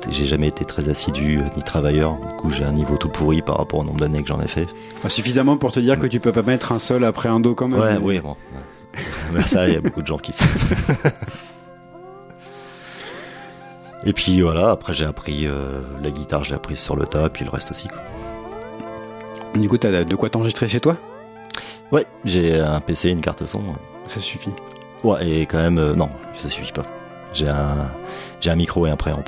j'ai 0.10 0.26
jamais 0.26 0.48
été 0.48 0.66
très 0.66 0.90
assidu, 0.90 1.40
euh, 1.40 1.44
ni 1.56 1.64
travailleur. 1.64 2.18
Du 2.18 2.36
coup, 2.36 2.50
j'ai 2.50 2.64
un 2.64 2.72
niveau 2.72 2.98
tout 2.98 3.10
pourri 3.10 3.42
par 3.42 3.58
rapport 3.58 3.80
au 3.80 3.84
nombre 3.84 4.00
d'années 4.00 4.22
que 4.22 4.28
j'en 4.28 4.42
ai 4.42 4.48
fait. 4.48 4.68
Enfin, 4.98 5.10
suffisamment 5.10 5.58
pour 5.58 5.72
te 5.72 5.80
dire 5.80 5.98
que 6.00 6.08
tu 6.08 6.20
peux 6.20 6.32
pas 6.32 6.44
mettre 6.44 6.72
un 6.72 6.80
sol 6.80 7.04
après 7.04 7.30
un 7.30 7.40
do 7.40 7.56
quand 7.56 7.68
même. 7.68 7.80
Ouais, 7.80 7.98
oui, 8.02 8.20
bon. 8.20 8.36
Ça, 9.46 9.68
il 9.68 9.74
y 9.74 9.78
a 9.78 9.82
beaucoup 9.82 10.02
de 10.02 10.08
gens 10.08 10.18
qui 10.18 10.32
savent. 10.32 11.12
Et 14.06 14.14
puis 14.14 14.42
voilà, 14.42 14.70
après 14.70 14.94
j'ai 14.94 15.06
appris 15.06 15.48
euh, 15.48 15.82
la 16.04 16.12
guitare, 16.12 16.44
j'ai 16.44 16.54
appris 16.54 16.76
sur 16.76 16.96
le 16.96 17.08
tas, 17.08 17.28
puis 17.30 17.44
le 17.44 17.50
reste 17.50 17.72
aussi. 17.72 17.88
Quoi. 17.88 18.00
Du 19.60 19.68
coup, 19.68 19.78
t'as 19.78 20.04
de 20.04 20.16
quoi 20.16 20.30
t'enregistrer 20.30 20.68
chez 20.68 20.80
toi? 20.80 20.96
Ouais, 21.92 22.06
j'ai 22.24 22.60
un 22.60 22.80
PC, 22.82 23.10
une 23.10 23.22
carte 23.22 23.46
son. 23.48 23.64
Ça 24.06 24.22
suffit. 24.22 24.52
Ouais, 25.04 25.28
et 25.28 25.46
quand 25.48 25.58
même, 25.58 25.80
euh, 25.80 25.96
non, 25.96 26.10
ça 26.36 26.50
suffit 26.50 26.72
pas. 26.72 26.86
J'ai 27.34 27.48
un, 27.50 27.92
j'ai 28.46 28.52
un 28.52 28.56
micro 28.56 28.86
et 28.88 28.90
un 28.90 28.96
préamp. 28.96 29.24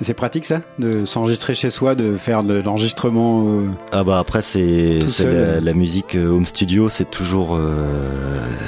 Et 0.00 0.04
c'est 0.04 0.14
pratique 0.14 0.46
ça 0.46 0.62
De 0.78 1.04
s'enregistrer 1.04 1.54
chez 1.54 1.68
soi, 1.68 1.94
de 1.94 2.16
faire 2.16 2.42
de 2.42 2.54
l'enregistrement. 2.54 3.44
euh, 3.48 3.66
Ah 3.92 4.02
bah 4.04 4.18
après 4.18 4.40
c'est 4.40 5.06
seul. 5.08 5.34
la, 5.34 5.60
la 5.60 5.74
musique 5.74 6.14
euh, 6.16 6.28
home 6.30 6.46
studio 6.46 6.88
c'est 6.88 7.10
toujours 7.10 7.54
euh, 7.54 8.06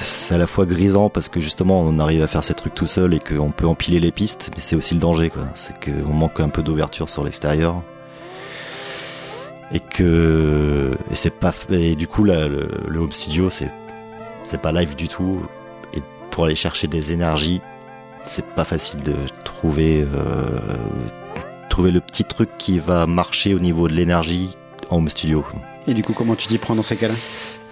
c'est 0.00 0.34
à 0.34 0.38
la 0.38 0.46
fois 0.46 0.66
grisant 0.66 1.08
parce 1.08 1.30
que 1.30 1.40
justement 1.40 1.80
on 1.80 1.98
arrive 1.98 2.22
à 2.22 2.26
faire 2.26 2.44
ces 2.44 2.52
trucs 2.52 2.74
tout 2.74 2.84
seul 2.86 3.14
et 3.14 3.18
qu'on 3.18 3.50
peut 3.50 3.66
empiler 3.66 3.98
les 3.98 4.10
pistes 4.12 4.50
mais 4.54 4.60
c'est 4.60 4.76
aussi 4.76 4.92
le 4.94 5.00
danger 5.00 5.30
quoi 5.30 5.44
c'est 5.54 5.74
qu'on 5.82 6.12
manque 6.12 6.38
un 6.40 6.50
peu 6.50 6.62
d'ouverture 6.62 7.08
sur 7.08 7.24
l'extérieur 7.24 7.82
et 9.72 9.80
que 9.80 10.90
et 11.10 11.14
c'est 11.14 11.34
pas 11.38 11.54
et 11.70 11.94
du 11.96 12.08
coup 12.08 12.24
là, 12.24 12.46
le, 12.46 12.68
le 12.88 13.00
home 13.00 13.12
studio 13.12 13.48
c'est 13.48 13.70
c'est 14.44 14.60
pas 14.60 14.70
live 14.72 14.96
du 14.96 15.08
tout 15.08 15.40
et 15.94 16.02
pour 16.30 16.44
aller 16.44 16.54
chercher 16.56 16.88
des 16.88 17.10
énergies 17.12 17.62
c'est 18.24 18.46
pas 18.46 18.64
facile 18.64 19.02
de 19.02 19.14
trouver 19.44 20.02
euh, 20.14 20.42
trouver 21.68 21.90
le 21.90 22.00
petit 22.00 22.24
truc 22.24 22.50
qui 22.58 22.78
va 22.78 23.06
marcher 23.06 23.54
au 23.54 23.58
niveau 23.58 23.88
de 23.88 23.94
l'énergie 23.94 24.56
en 24.90 24.96
home 24.96 25.08
studio. 25.08 25.44
Et 25.86 25.94
du 25.94 26.02
coup, 26.02 26.12
comment 26.12 26.36
tu 26.36 26.46
t'y 26.46 26.58
prends 26.58 26.74
dans 26.74 26.82
ces 26.82 26.96
cas-là? 26.96 27.14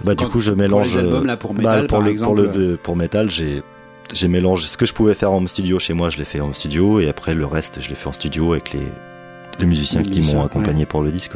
Bah 0.03 0.15
du 0.15 0.27
coup 0.27 0.41
je 0.41 0.51
pour 0.51 0.59
mélange 0.59 0.95
les 0.95 1.01
albums, 1.01 1.25
euh, 1.25 1.27
là, 1.27 1.37
pour 1.37 1.53
bah, 1.53 1.79
pour 1.79 1.87
par 1.87 2.01
le, 2.01 2.11
exemple. 2.11 2.43
pour 2.49 2.59
le 2.59 2.77
pour 2.77 2.97
métal 2.97 3.31
j'ai 3.31 3.63
j'ai 4.13 4.29
mélangé 4.29 4.67
ce 4.67 4.79
que 4.79 4.87
je 4.87 4.95
pouvais 4.95 5.13
faire 5.13 5.31
en 5.31 5.37
home 5.37 5.49
studio 5.49 5.79
chez 5.79 5.93
moi 5.93 6.09
je 6.09 6.17
l'ai 6.17 6.25
fait 6.25 6.41
en 6.41 6.47
home 6.47 6.55
studio 6.55 7.01
et 7.01 7.09
après 7.09 7.35
le 7.35 7.45
reste 7.45 7.81
je 7.83 7.91
l'ai 7.91 7.95
fait 7.95 8.09
en 8.09 8.13
studio 8.13 8.53
avec 8.53 8.73
les 8.73 8.89
les 9.59 9.67
musiciens 9.67 10.01
Les 10.01 10.11
qui 10.11 10.35
m'ont 10.35 10.43
accompagné 10.43 10.87
pour 10.87 11.03
le 11.03 11.11
disque. 11.11 11.33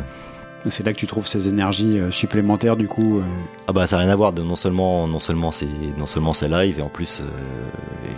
C'est 0.69 0.85
là 0.87 0.93
que 0.93 0.99
tu 0.99 1.07
trouves 1.07 1.27
ces 1.27 1.49
énergies 1.49 1.99
euh, 2.01 2.11
supplémentaires 2.11 2.77
du 2.77 2.89
coup. 2.89 3.19
euh, 3.19 3.23
Ah 3.69 3.73
bah 3.73 3.87
ça 3.87 3.97
n'a 3.97 4.05
rien 4.05 4.13
à 4.13 4.17
voir 4.17 4.33
de 4.33 4.43
non 4.43 4.57
seulement 4.57 5.07
non 5.07 5.19
seulement 5.19 5.51
c'est 5.53 5.69
non 5.99 6.07
seulement 6.07 6.33
c'est 6.33 6.49
live 6.49 6.79
et 6.79 6.83
en 6.83 6.89
plus 6.89 7.21
euh, 7.21 7.25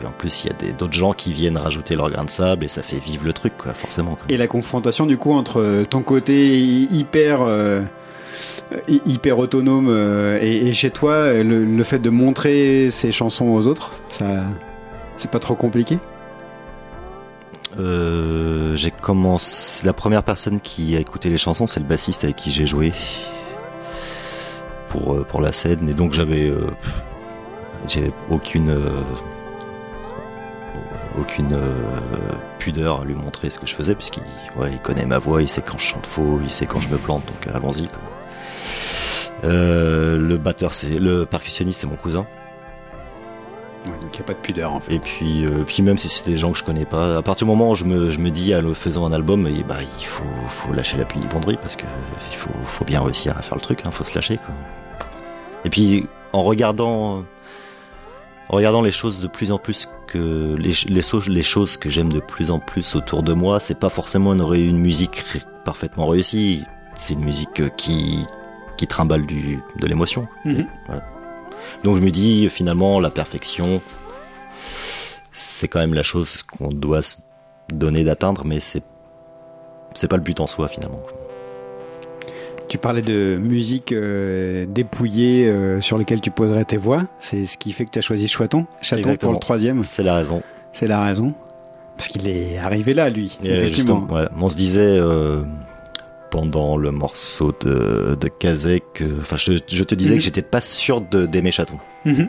et 0.03 0.07
en 0.07 0.13
plus 0.13 0.45
il 0.45 0.49
y 0.49 0.51
a 0.51 0.55
des- 0.57 0.73
d'autres 0.73 0.93
gens 0.95 1.13
qui 1.13 1.33
viennent 1.33 1.59
rajouter 1.59 1.97
leur 1.97 2.11
grain 2.11 2.25
de 2.25 2.31
sable 2.31 2.65
et 2.65 2.69
ça 2.69 2.83
fait 2.83 2.99
vivre 2.99 3.25
le 3.25 3.33
truc 3.33 3.53
quoi 3.59 3.75
forcément. 3.75 4.17
quoi. 4.17 4.25
Et 4.29 4.37
la 4.37 4.47
confrontation 4.47 5.07
du 5.07 5.17
coup 5.19 5.33
entre 5.33 5.85
ton 5.91 6.03
côté 6.03 6.57
hyper 6.59 7.43
euh, 7.43 7.83
hy- 8.89 9.03
hyper 9.07 9.39
autonome 9.39 9.89
euh, 9.89 10.39
et, 10.41 10.69
et 10.69 10.73
chez 10.73 10.91
toi 10.91 11.33
le, 11.33 11.65
le 11.65 11.83
fait 11.85 11.99
de 11.99 12.11
montrer 12.11 12.91
ces 12.91 13.11
chansons 13.13 13.47
aux 13.49 13.67
autres, 13.67 14.03
ça 14.09 14.45
c'est 15.17 15.31
pas 15.31 15.39
trop 15.39 15.55
compliqué? 15.55 15.99
Euh, 17.79 18.75
j'ai 18.77 18.91
commencé. 18.91 19.85
La 19.87 19.93
première 19.93 20.23
personne 20.23 20.61
qui 20.61 20.97
a 20.97 21.01
écouté 21.01 21.29
les 21.29 21.37
chansons, 21.37 21.67
c'est 21.67 21.81
le 21.81 21.87
bassiste 21.87 22.25
avec 22.25 22.37
qui 22.37 22.51
j'ai 22.51 22.67
joué 22.67 22.93
pour 24.89 25.15
euh, 25.15 25.25
pour 25.25 25.41
la 25.41 25.53
scène, 25.53 25.89
et 25.89 25.95
donc 25.95 26.13
j'avais 26.13 26.49
euh, 26.49 26.71
j'avais 27.87 28.13
aucune 28.31 28.75
aucune 31.19 31.59
pudeur 32.59 33.01
à 33.01 33.05
lui 33.05 33.15
montrer 33.15 33.49
ce 33.51 33.59
que 33.59 33.67
je 33.67 33.75
faisais, 33.75 33.95
puisqu'il 33.95 34.23
il 34.71 34.79
connaît 34.81 35.07
ma 35.07 35.19
voix, 35.19 35.43
il 35.43 35.49
sait 35.49 35.63
quand 35.63 35.79
je 35.79 35.87
chante 35.87 36.07
faux, 36.07 36.41
il 36.43 36.51
sait 36.51 36.67
quand 36.67 36.81
je 36.81 36.89
me 36.89 36.99
plante, 36.99 37.25
donc 37.27 37.55
allons-y. 37.55 37.89
le 39.43 40.37
batteur, 40.37 40.75
c'est 40.75 40.99
le 40.99 41.25
percussionniste, 41.27 41.81
c'est 41.81 41.87
mon 41.87 41.97
cousin. 41.97 42.27
Ouais, 43.87 43.99
donc 44.01 44.11
il 44.15 44.19
y 44.19 44.23
a 44.23 44.25
pas 44.25 44.33
de 44.35 44.39
pudeur 44.39 44.73
en 44.73 44.81
fait. 44.81 44.95
Et 44.95 44.99
puis, 44.99 45.45
euh, 45.45 45.63
puis 45.67 45.83
même 45.83 45.97
si 45.99 46.09
c'était 46.09 46.33
des 46.33 46.39
gens 46.39 46.53
que 46.53 46.59
je 46.59 46.65
connais 46.65 46.85
pas, 46.85 47.17
à 47.19 47.23
partir 47.23 47.47
du 47.47 47.51
moment 47.53 47.71
où 47.71 47.75
je 47.75 47.85
me, 47.85 48.11
je 48.11 48.19
me 48.19 48.31
dis, 48.31 48.53
à 48.53 48.61
le 48.61 48.75
faisant 48.75 49.07
un 49.07 49.13
album, 49.13 49.47
et 49.47 49.63
bah, 49.63 49.77
il 50.01 50.05
faut, 50.07 50.25
faut 50.49 50.73
lâcher 50.73 50.97
la 50.97 51.05
pudibonderie 51.05 51.57
parce 51.61 51.77
que 51.77 51.85
il 52.33 52.37
faut, 52.37 52.51
faut 52.67 52.85
bien 52.85 53.01
réussir 53.01 53.37
à 53.37 53.43
faire 53.43 53.57
le 53.57 53.63
truc, 53.63 53.81
hein, 53.85 53.91
faut 53.91 54.05
se 54.05 54.15
lâcher. 54.15 54.39
Quoi. 54.39 54.55
Et 55.65 55.71
puis, 55.71 56.07
en 56.33 56.43
regardant, 56.45 57.25
en 58.49 58.57
regardant 58.57 58.83
les 58.83 58.91
choses 58.91 59.21
de 59.21 59.27
plus 59.29 59.51
en 59.53 59.59
plus 59.59 59.89
que 60.07 60.55
les, 60.59 60.73
les, 60.89 61.03
so- 61.03 61.21
les 61.29 61.43
choses 61.43 61.77
que 61.77 61.91
j'aime 61.91 62.13
de 62.13 62.21
plus 62.21 62.51
en 62.51 62.59
plus 62.59 62.95
autour 62.97 63.23
de 63.23 63.33
moi, 63.33 63.59
c'est 63.61 63.79
pas 63.79 63.89
forcément 63.89 64.33
une, 64.35 64.79
musique 64.79 65.25
parfaitement 65.65 66.07
réussie. 66.07 66.63
C'est 66.95 67.15
une 67.15 67.25
musique 67.25 67.61
euh, 67.61 67.69
qui, 67.77 68.25
qui 68.77 68.87
trimballe 68.87 69.27
du, 69.27 69.61
de 69.81 69.87
l'émotion. 69.87 70.27
Mhm. 70.45 70.67
Voilà. 70.87 71.03
Donc 71.85 71.97
je 71.97 72.03
me 72.03 72.11
dis 72.11 72.49
finalement 72.49 73.01
la 73.01 73.11
perfection, 73.11 73.81
c'est 75.33 75.69
quand 75.69 75.81
même 75.81 75.95
la 75.95 76.03
chose 76.03 76.43
qu'on 76.43 76.69
doit 76.69 77.03
se 77.03 77.19
donner 77.73 78.05
d'atteindre, 78.05 78.43
mais 78.45 78.61
c'est 78.61 78.83
c'est 79.95 80.09
pas 80.09 80.17
le 80.17 80.23
but 80.23 80.41
en 80.41 80.47
soi 80.47 80.69
finalement. 80.69 81.03
Tu 82.69 82.79
parlais 82.79 83.03
de 83.03 83.37
musique 83.41 83.93
euh, 83.93 84.67
dépouillée 84.69 85.47
euh, 85.47 85.81
sur 85.81 85.99
lesquelles 85.99 86.21
tu 86.21 86.33
poserais 86.33 86.65
tes 86.65 86.77
voix. 86.77 87.05
C'est 87.19 87.47
ce 87.47 87.57
qui 87.57 87.73
fait 87.73 87.85
que 87.85 87.91
tu 87.91 87.99
as 88.01 88.03
choisi 88.03 88.27
Chaton. 88.27 88.67
Chaton 88.83 89.17
pour 89.17 89.33
le 89.33 89.39
troisième. 89.39 89.85
C'est 89.85 90.03
la 90.03 90.17
raison. 90.17 90.43
C'est 90.73 90.89
la 90.89 91.03
raison. 91.03 91.33
Parce 91.97 92.09
qu'il 92.09 92.29
est 92.29 92.59
arrivé 92.59 92.93
là, 92.93 93.09
lui. 93.09 93.39
Et 93.43 93.51
effectivement. 93.51 94.01
justement, 94.01 94.21
ouais, 94.21 94.29
on 94.39 94.49
se 94.49 94.57
disait 94.57 94.99
euh, 94.99 95.43
pendant 96.37 96.77
le 96.77 96.91
morceau 96.91 97.55
de, 97.61 98.15
de 98.21 98.29
Kazek, 98.29 99.01
euh, 99.01 99.21
enfin 99.23 99.37
je, 99.37 99.53
je 99.67 99.83
te 99.85 99.95
disais 99.95 100.11
Mhm. 100.11 100.17
que 100.19 100.23
j'étais 100.23 100.43
pas 100.43 100.61
sûr 100.61 101.01
d'aimer 101.01 101.51
Chaton. 101.51 101.79
Mhm. 102.05 102.27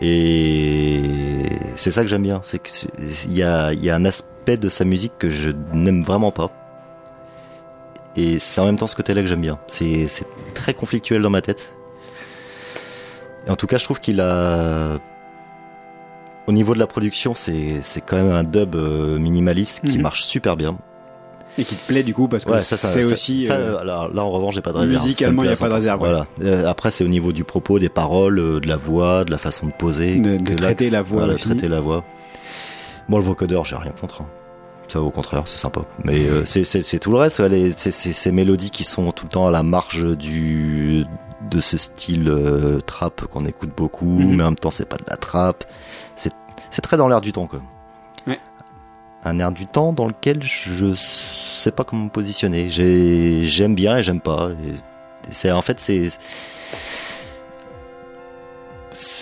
Et 0.00 1.02
c'est 1.76 1.90
ça 1.90 2.00
que 2.02 2.08
j'aime 2.08 2.22
bien, 2.22 2.40
c'est 2.42 2.58
qu'il 2.62 3.34
y 3.34 3.42
a, 3.42 3.74
il 3.74 3.84
y 3.84 3.90
a 3.90 3.94
un 3.96 4.06
aspect 4.06 4.56
de 4.56 4.70
sa 4.70 4.86
musique 4.86 5.12
que 5.18 5.28
je 5.28 5.50
n'aime 5.74 6.02
vraiment 6.04 6.32
pas. 6.32 6.50
Et 8.16 8.38
c'est 8.38 8.62
en 8.62 8.64
même 8.64 8.78
temps 8.78 8.86
ce 8.86 8.96
côté-là 8.96 9.20
que 9.20 9.26
j'aime 9.28 9.42
bien. 9.42 9.58
C'est 9.66 10.06
très 10.54 10.72
conflictuel 10.72 11.20
dans 11.20 11.28
ma 11.30 11.42
tête. 11.42 11.70
Et 13.46 13.50
en 13.50 13.56
tout 13.56 13.66
cas, 13.66 13.76
je 13.76 13.84
trouve 13.84 14.00
qu'il 14.00 14.22
a... 14.22 14.96
Au 16.46 16.52
niveau 16.52 16.72
de 16.72 16.78
la 16.78 16.86
production, 16.86 17.34
c'est 17.34 17.80
c'est 17.82 18.00
quand 18.00 18.16
même 18.16 18.30
un 18.32 18.42
dub 18.42 18.74
euh, 18.74 19.18
minimaliste 19.18 19.84
qui 19.84 19.96
Mhm. 19.98 20.02
marche 20.02 20.22
super 20.24 20.56
bien. 20.56 20.78
Et 21.56 21.64
qui 21.64 21.74
te 21.74 21.86
plaît 21.88 22.02
du 22.04 22.14
coup 22.14 22.28
parce 22.28 22.44
que 22.44 22.50
Ouais, 22.52 22.60
ça, 22.60 22.76
ça- 22.76 22.88
c'est 22.88 23.02
ça- 23.02 23.12
aussi. 23.12 23.48
euh, 23.50 23.82
là, 23.84 24.08
en 24.22 24.30
revanche, 24.30 24.54
j'ai 24.54 24.60
pas 24.60 24.72
de 24.72 24.78
réserve. 24.78 25.02
musicalement, 25.02 25.42
il 25.42 25.46
y 25.46 25.52
a 25.52 25.56
pas 25.56 25.68
de 25.68 25.70
100%. 25.70 25.74
réserve. 25.74 25.98
Voilà. 25.98 26.26
Euh, 26.42 26.68
après, 26.68 26.90
c'est 26.90 27.04
au 27.04 27.08
niveau 27.08 27.32
du 27.32 27.42
propos, 27.44 27.78
des 27.78 27.88
paroles, 27.88 28.38
euh, 28.38 28.60
de 28.60 28.68
la 28.68 28.76
voix, 28.76 29.24
de 29.24 29.30
la 29.30 29.38
façon 29.38 29.66
de 29.66 29.72
poser. 29.72 30.16
De- 30.16 30.54
traiter 30.54 30.90
la 30.90 31.02
voix 31.02 31.18
voilà, 31.20 31.32
de 31.32 31.38
aussi. 31.38 31.48
traiter 31.48 31.66
la 31.68 31.80
voix. 31.80 32.04
Moi, 33.08 33.18
le 33.20 33.24
vocodeur, 33.26 33.64
j'ai 33.64 33.76
rien 33.76 33.92
contre. 33.98 34.22
hein. 34.22 34.26
Ça, 34.86 35.00
au 35.02 35.10
contraire, 35.10 35.42
c'est 35.46 35.58
sympa. 35.58 35.82
Mais 36.04 36.20
c'est- 36.46 36.98
tout 36.98 37.10
le 37.10 37.18
reste. 37.18 37.40
ouais, 37.40 37.48
les- 37.48 37.70
ces 37.72 38.32
mélodies 38.32 38.70
qui 38.70 38.84
sont 38.84 39.10
tout 39.12 39.24
le 39.26 39.30
temps 39.30 39.46
à 39.46 39.50
la 39.50 39.62
marge 39.62 40.04
du 40.16 41.04
de 41.50 41.60
ce 41.60 41.76
style 41.76 42.32
trap 42.86 43.22
qu'on 43.26 43.46
écoute 43.46 43.70
beaucoup, 43.76 44.06
Mhm. 44.06 44.36
mais 44.36 44.42
en 44.42 44.46
même 44.46 44.54
temps, 44.54 44.70
c'est 44.70 44.88
pas 44.88 44.96
de 44.96 45.04
la 45.08 45.16
trap. 45.16 45.64
C'est 46.14 46.32
c'est 46.70 46.82
très 46.82 46.96
dans 46.96 47.08
l'air 47.08 47.20
du 47.20 47.32
temps, 47.32 47.46
quoi. 47.46 47.60
Un 49.24 49.38
air 49.40 49.50
du 49.52 49.66
temps 49.66 49.92
dans 49.92 50.06
lequel 50.06 50.42
je 50.42 50.94
sais 50.94 51.72
pas 51.72 51.84
comment 51.84 52.04
me 52.04 52.08
positionner. 52.10 52.68
J'ai- 52.70 53.44
J'aime 53.44 53.74
bien 53.74 53.96
et 53.98 54.02
j'aime 54.02 54.20
pas. 54.20 54.50
C'est 55.28 55.50
en 55.50 55.60
fait 55.62 55.80
c'est 55.80 56.08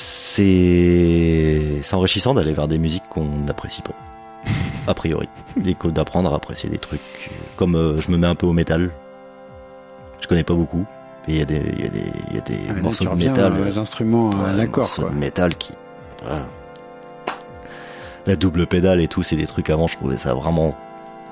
c'est 0.07 1.79
c'est 1.83 1.95
enrichissant 1.95 2.35
d'aller 2.35 2.53
vers 2.53 2.69
des 2.69 2.79
musiques 2.79 3.09
qu'on 3.09 3.25
n'apprécie 3.27 3.83
pas 3.83 3.95
a 4.87 4.95
priori 4.95 5.29
et 5.65 5.75
d'apprendre 5.91 6.33
à 6.33 6.37
apprécier 6.37 6.69
des 6.71 6.79
trucs 6.79 7.31
comme 7.57 7.75
euh, 7.75 8.01
je 8.01 8.11
me 8.13 8.17
mets 8.17 8.27
un 8.29 8.35
peu 8.37 8.47
au 8.47 8.53
métal 8.53 8.91
je 10.21 10.29
connais 10.29 10.45
pas 10.45 10.55
beaucoup 10.55 10.85
et 11.27 11.33
il 11.33 11.39
y 11.39 11.43
a 11.43 11.45
des 11.45 11.57
y 11.57 11.85
a 11.87 11.89
des 11.89 12.05
il 12.31 12.37
y 12.37 12.39
a 12.39 12.41
des 12.43 12.59
ah, 12.71 12.75
morceaux 12.75 13.05
de 13.05 13.15
métal 13.15 13.55
les 13.65 13.79
instruments 13.79 14.31
à 14.31 14.51
Ouais, 14.53 14.57
l'accord. 14.57 14.85
morceaux 14.85 15.03
quoi. 15.03 15.11
de 15.11 15.17
métal 15.17 15.57
qui 15.57 15.73
voilà. 16.23 16.47
La 18.27 18.37
double 18.37 18.67
pédale 18.67 19.01
et 19.01 19.09
tout 19.09 19.23
c'est 19.23 19.37
des 19.37 19.47
trucs 19.47 19.71
avant 19.71 19.87
je 19.87 19.97
trouvais 19.97 20.17
ça 20.17 20.35
vraiment 20.35 20.75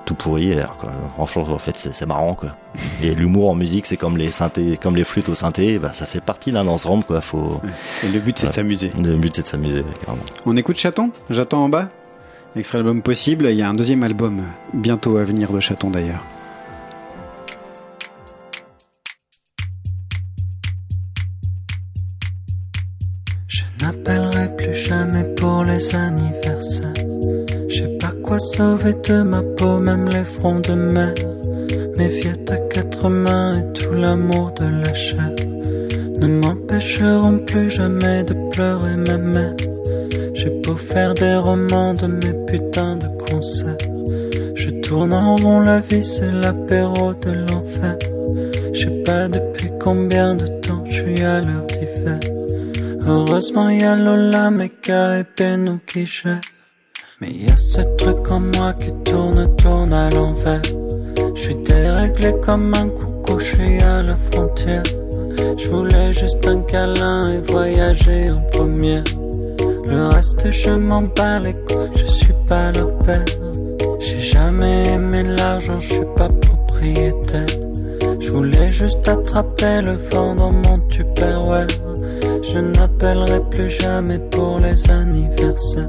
tout 0.04 0.14
pourri 0.14 0.52
alors, 0.52 0.76
quoi. 0.76 0.90
Enfin, 1.16 1.40
en 1.40 1.58
fait 1.58 1.78
c'est 1.78 2.06
marrant 2.06 2.34
quoi 2.34 2.56
et 3.02 3.14
l'humour 3.14 3.50
en 3.50 3.54
musique 3.54 3.86
c'est 3.86 3.96
comme 3.96 4.16
les 4.16 4.30
synthés 4.30 4.76
comme 4.76 4.96
les 4.96 5.04
flûtes 5.04 5.28
au 5.28 5.34
synthé 5.34 5.78
bah 5.78 5.92
ça 5.92 6.06
fait 6.06 6.20
partie 6.20 6.52
d'un 6.52 6.66
ensemble 6.66 7.04
quoi 7.04 7.20
faut 7.20 7.60
Et 8.04 8.08
le 8.08 8.20
but 8.20 8.38
c'est 8.38 8.48
de 8.48 8.52
s'amuser. 8.52 8.90
le 9.02 9.16
but 9.16 9.34
c'est 9.34 9.42
de 9.42 9.48
s'amuser 9.48 9.82
carrément 10.04 10.22
On 10.46 10.56
écoute 10.56 10.78
Chaton? 10.78 11.10
J'attends 11.30 11.64
en 11.64 11.68
bas? 11.68 11.88
Extrait 12.56 12.78
album 12.78 13.02
possible. 13.02 13.46
Il 13.50 13.56
y 13.56 13.62
a 13.62 13.68
un 13.68 13.74
deuxième 13.74 14.04
album 14.04 14.44
bientôt 14.72 15.16
à 15.16 15.24
venir 15.24 15.52
de 15.52 15.58
Chaton 15.58 15.90
d'ailleurs. 15.90 16.22
Je 23.48 23.64
n'appellerai 23.80 24.54
plus 24.56 24.74
jamais 24.74 25.24
pour 25.34 25.64
les 25.64 25.94
anniversaires. 25.94 26.53
Sauver 28.39 28.94
de 28.94 29.23
ma 29.23 29.43
peau, 29.56 29.78
même 29.78 30.09
les 30.09 30.24
fronts 30.24 30.61
de 30.61 30.74
mer. 30.74 31.15
Mes 31.97 32.09
fiettes 32.09 32.51
à 32.51 32.56
quatre 32.56 33.09
mains 33.09 33.59
et 33.59 33.73
tout 33.73 33.93
l'amour 33.93 34.52
de 34.59 34.65
la 34.65 34.93
chair 34.93 35.31
ne 36.20 36.27
m'empêcheront 36.27 37.39
plus 37.39 37.70
jamais 37.70 38.24
de 38.24 38.35
pleurer 38.51 38.97
ma 38.97 39.19
mère. 39.19 39.55
J'ai 40.35 40.51
beau 40.62 40.74
faire 40.74 41.15
des 41.15 41.36
romans 41.36 41.94
de 41.94 42.06
mes 42.06 42.35
putains 42.47 42.97
de 42.97 43.06
concerts. 43.31 43.77
Je 44.56 44.70
tourne 44.81 45.12
en 45.12 45.36
rond, 45.36 45.61
la 45.61 45.78
vie 45.81 46.05
c'est 46.05 46.32
l'apéro 46.32 47.15
de 47.15 47.31
l'enfer. 47.31 47.97
Je 48.73 48.81
sais 48.81 49.02
pas 49.05 49.28
depuis 49.28 49.70
combien 49.81 50.35
de 50.35 50.47
temps 50.47 50.85
je 50.86 51.02
suis 51.02 51.23
à 51.23 51.40
l'heure 51.40 51.66
d'hiver. 51.69 52.19
Heureusement 53.06 53.70
y 53.70 53.85
a 53.85 53.94
Lola, 53.94 54.51
Meka 54.51 55.20
et 55.20 55.24
Beno 55.36 55.78
qui 55.86 56.05
gèrent. 56.05 56.40
Mais 57.20 57.30
y 57.30 57.48
a 57.48 57.56
ce 57.56 57.80
truc 57.96 58.28
en 58.30 58.40
moi 58.40 58.72
qui 58.74 58.90
tourne, 59.04 59.54
tourne 59.56 59.92
à 59.92 60.10
l'envers. 60.10 60.62
Je 61.36 61.40
suis 61.40 61.54
déréglé 61.54 62.34
comme 62.44 62.72
un 62.74 62.88
coucou, 62.88 63.38
je 63.38 63.44
suis 63.44 63.80
à 63.82 64.02
la 64.02 64.16
frontière. 64.16 64.82
Je 65.56 65.68
voulais 65.68 66.12
juste 66.12 66.44
un 66.46 66.60
câlin 66.62 67.32
et 67.32 67.40
voyager 67.52 68.30
en 68.30 68.40
première. 68.50 69.04
Le 69.86 70.08
reste, 70.08 70.50
je 70.50 70.70
m'en 70.70 71.02
bats 71.02 71.38
les 71.38 71.52
couilles, 71.52 71.90
je 71.94 72.06
suis 72.06 72.34
pas 72.48 72.72
leur 72.72 72.98
père. 72.98 73.24
J'ai 74.00 74.20
jamais 74.20 74.88
aimé 74.88 75.22
l'argent, 75.22 75.78
je 75.78 75.94
suis 75.94 76.06
pas 76.16 76.28
propriétaire. 76.28 77.46
Je 78.18 78.30
voulais 78.32 78.72
juste 78.72 79.06
attraper 79.06 79.82
le 79.82 79.92
vent 80.10 80.34
dans 80.34 80.50
mon 80.50 80.80
tupperware. 80.88 81.68
Je 82.42 82.58
n'appellerai 82.58 83.40
plus 83.50 83.70
jamais 83.70 84.18
pour 84.18 84.58
les 84.58 84.90
anniversaires. 84.90 85.86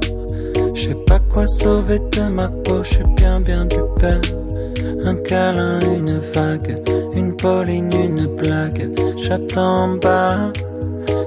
Je 0.76 0.88
sais 0.88 0.94
pas 1.06 1.18
quoi 1.32 1.46
sauver 1.46 1.98
de 1.98 2.20
ma 2.28 2.48
peau, 2.48 2.84
je 2.84 2.96
suis 2.96 3.04
bien 3.16 3.40
bien 3.40 3.64
du 3.64 3.78
père. 3.98 4.20
Un 5.04 5.14
câlin, 5.14 5.80
une 5.80 6.18
vague, 6.34 6.82
une 7.14 7.34
pauline, 7.34 7.90
une 7.94 8.26
blague. 8.26 8.90
J'attends 9.16 9.96
bas, 9.96 10.52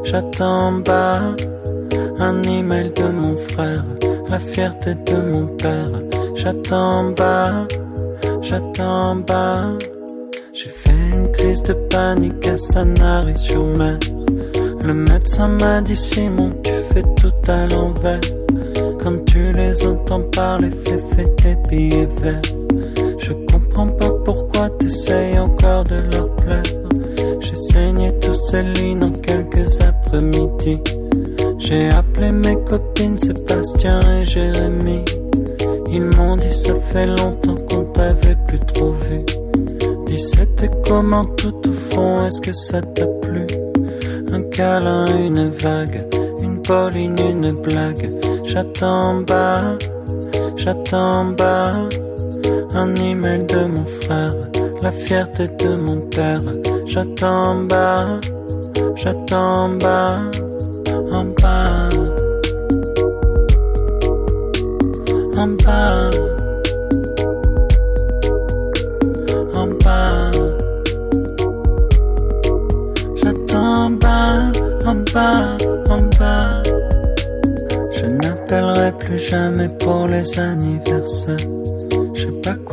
j'attends 0.03 0.73
bas. 0.73 1.35
Un 2.19 2.43
email 2.43 2.91
de 2.91 3.05
mon 3.05 3.35
frère, 3.35 3.83
la 4.29 4.37
fierté 4.37 4.93
de 4.93 5.15
mon 5.15 5.47
père. 5.47 5.93
J'attends 6.35 7.09
bas, 7.09 7.67
j'attends 8.43 9.15
bas. 9.15 9.73
J'ai 10.53 10.69
fait 10.69 11.09
une 11.11 11.31
crise 11.31 11.63
de 11.63 11.73
panique 11.73 12.47
à 12.47 12.55
Sanary-sur-Mer. 12.55 13.97
Le 14.83 14.93
médecin 14.93 15.47
m'a 15.47 15.81
dit 15.81 15.95
Simon, 15.95 16.51
tu 16.63 16.73
fais 16.93 17.03
tout 17.15 17.51
à 17.51 17.65
l'envers. 17.65 18.38
Quand 19.01 19.25
tu 19.25 19.51
les 19.53 19.87
entends 19.87 20.23
parler, 20.35 20.69
fais, 20.83 20.99
fais 21.15 21.25
tes 21.41 21.55
billets 21.69 22.07
verts. 22.21 22.41
Je 23.17 23.33
comprends 23.51 23.87
pas 23.87 24.09
pourquoi 24.25 24.69
t'essayes 24.71 25.39
encore 25.39 25.83
de 25.85 26.01
leur 26.11 26.35
plaire. 26.35 26.63
J'ai 27.39 27.55
saigné 27.55 28.11
tous 28.19 28.35
ces 28.49 28.63
lignes 28.63 29.03
en 29.03 29.11
quelques 29.11 29.81
après-midi. 29.81 30.79
J'ai 31.59 31.89
appelé 31.89 32.31
mes 32.31 32.57
copines 32.65 33.17
Sébastien 33.17 33.99
et 34.19 34.25
Jérémy. 34.25 35.03
Ils 35.91 36.03
m'ont 36.03 36.35
dit 36.35 36.51
ça 36.51 36.75
fait 36.75 37.07
longtemps 37.07 37.55
qu'on 37.69 37.83
t'avait 37.93 38.37
plus 38.47 38.59
trop 38.59 38.91
vu. 38.91 39.19
Dis 40.05 40.19
c'était 40.19 40.69
comment 40.87 41.25
tout 41.25 41.55
au 41.67 41.71
fond, 41.93 42.25
est-ce 42.25 42.41
que 42.41 42.53
ça 42.53 42.81
t'a 42.81 43.05
plu? 43.21 43.47
Un 44.31 44.43
câlin, 44.43 45.05
une 45.17 45.49
vague, 45.49 46.03
une 46.41 46.61
pauline, 46.61 47.17
une 47.19 47.51
blague. 47.51 48.09
J'attends 48.51 49.21
bas, 49.21 49.77
j'attends 50.57 51.25
bas. 51.37 51.87
Un 52.73 52.95
email 52.95 53.45
de 53.45 53.65
mon 53.65 53.85
frère, 53.85 54.33
la 54.81 54.91
fierté 54.91 55.47
de 55.47 55.75
mon 55.75 56.01
père. 56.09 56.41
J'attends 56.87 57.63
bas, 57.65 58.19
j'attends 58.95 59.69
bas, 59.69 60.21
en 61.11 61.25
bas, 61.25 61.89
en 65.37 65.47
bas, 65.63 66.09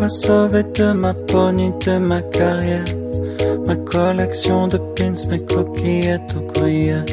quoi 0.06 0.08
sauver 0.08 0.62
de 0.62 0.92
ma 0.92 1.14
peau 1.14 1.50
ni 1.52 1.72
de 1.84 1.98
ma 1.98 2.22
carrière. 2.22 2.84
Ma 3.66 3.76
collection 3.76 4.68
de 4.68 4.78
pins, 4.94 5.28
mes 5.30 5.44
coquillettes 5.44 6.34
au 6.36 6.52
gruyère. 6.52 7.04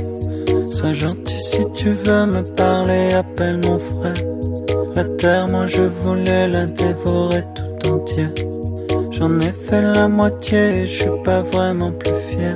Sois 0.72 0.94
gentil 0.94 1.42
si 1.42 1.62
tu 1.76 1.90
veux 1.90 2.26
me 2.26 2.44
parler, 2.56 3.14
appelle 3.14 3.60
mon 3.66 3.80
frère. 3.80 4.24
La 4.96 5.06
terre, 5.06 5.48
moi 5.48 5.66
je 5.68 5.84
voulais 5.84 6.48
la 6.48 6.66
dévorer 6.68 7.44
tout 7.56 7.88
entière. 7.94 8.34
J'en 9.12 9.40
ai 9.40 9.52
fait 9.52 9.82
la 9.82 10.08
moitié 10.08 10.82
et 10.82 10.86
je 10.86 11.04
suis 11.04 11.24
pas 11.24 11.42
vraiment 11.42 11.92
plus 11.92 12.22
fier. 12.30 12.56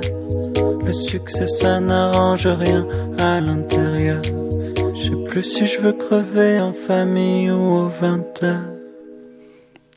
Le 0.84 0.92
succès 0.92 1.46
ça 1.46 1.80
n'arrange 1.80 2.46
rien 2.46 2.86
à 3.18 3.40
l'intérieur. 3.40 4.22
Je 4.94 5.02
sais 5.02 5.24
plus 5.28 5.42
si 5.42 5.66
je 5.66 5.80
veux 5.80 5.92
crever 5.92 6.60
en 6.60 6.72
famille 6.72 7.50
ou 7.50 7.62
au 7.80 7.88
20 7.88 8.42
heures. 8.44 8.77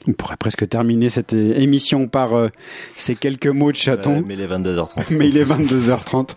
On 0.08 0.14
pourrait 0.14 0.38
presque 0.38 0.68
terminer 0.68 1.10
cette 1.10 1.34
é- 1.34 1.62
émission 1.62 2.08
par 2.08 2.36
euh, 2.36 2.48
ces 2.96 3.16
quelques 3.16 3.48
mots 3.48 3.72
de 3.72 3.78
chaton. 3.78 4.24
Mais 4.26 4.34
il 4.34 4.42
est 4.42 4.48
22h30. 4.48 4.88
Mais 5.12 5.28
il 5.28 5.38
est 5.38 5.44
22h30. 5.44 6.30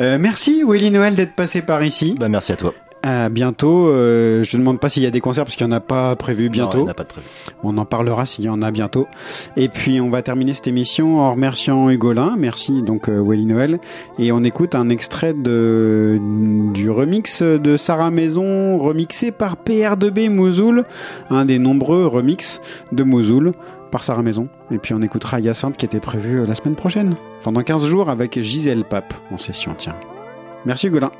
Euh, 0.00 0.18
merci 0.18 0.62
Willy 0.66 0.90
Noël 0.90 1.14
d'être 1.14 1.34
passé 1.34 1.62
par 1.62 1.82
ici. 1.84 2.14
Bah, 2.18 2.28
merci 2.28 2.52
à 2.52 2.56
toi. 2.56 2.74
À 3.06 3.28
bientôt. 3.28 3.88
Euh, 3.88 4.42
je 4.42 4.56
ne 4.56 4.62
demande 4.62 4.80
pas 4.80 4.88
s'il 4.88 5.02
y 5.02 5.06
a 5.06 5.10
des 5.10 5.20
concerts 5.20 5.44
parce 5.44 5.56
qu'il 5.56 5.66
n'y 5.66 5.72
en 5.74 5.76
a 5.76 5.80
pas 5.80 6.16
prévu 6.16 6.44
Non, 6.44 6.48
il 6.48 6.52
bientôt. 6.52 6.84
en 6.84 6.88
a 6.88 6.94
pas 6.94 7.02
de 7.02 7.08
prévu. 7.08 7.26
On 7.62 7.76
en 7.76 7.84
parlera 7.84 8.24
s'il 8.24 8.46
y 8.46 8.48
en 8.48 8.62
a 8.62 8.70
bientôt. 8.70 9.06
Et 9.58 9.68
puis 9.68 10.00
on 10.00 10.08
va 10.08 10.22
terminer 10.22 10.54
cette 10.54 10.68
émission 10.68 11.20
en 11.20 11.32
remerciant 11.32 11.90
Hugolin. 11.90 12.36
Merci 12.38 12.80
donc 12.82 13.10
euh, 13.10 13.22
Willy 13.22 13.44
Noël. 13.44 13.78
Et 14.18 14.32
on 14.32 14.42
écoute 14.42 14.74
un 14.74 14.88
extrait 14.88 15.34
de, 15.34 16.18
du 16.72 16.88
remix 16.88 17.42
de 17.42 17.76
Sarah 17.76 18.10
Maison, 18.10 18.78
remixé 18.78 19.32
par 19.32 19.56
PR2B 19.56 20.30
Mouzoul, 20.30 20.84
un 21.28 21.44
des 21.44 21.58
nombreux 21.58 22.06
remixes 22.06 22.62
de 22.92 23.04
Mouzoul 23.04 23.52
par 23.90 24.02
Sarah 24.02 24.22
Maison. 24.22 24.48
Et 24.70 24.78
puis 24.78 24.94
on 24.94 25.02
écoutera 25.02 25.40
Hyacinthe 25.40 25.76
qui 25.76 25.84
était 25.84 26.00
prévu 26.00 26.40
euh, 26.40 26.46
la 26.46 26.54
semaine 26.54 26.74
prochaine, 26.74 27.16
pendant 27.42 27.60
15 27.60 27.84
jours 27.84 28.08
avec 28.08 28.40
Gisèle 28.40 28.84
Pape 28.84 29.12
en 29.30 29.36
session. 29.36 29.74
Tiens. 29.76 29.96
Merci 30.64 30.86
Hugolin. 30.86 31.10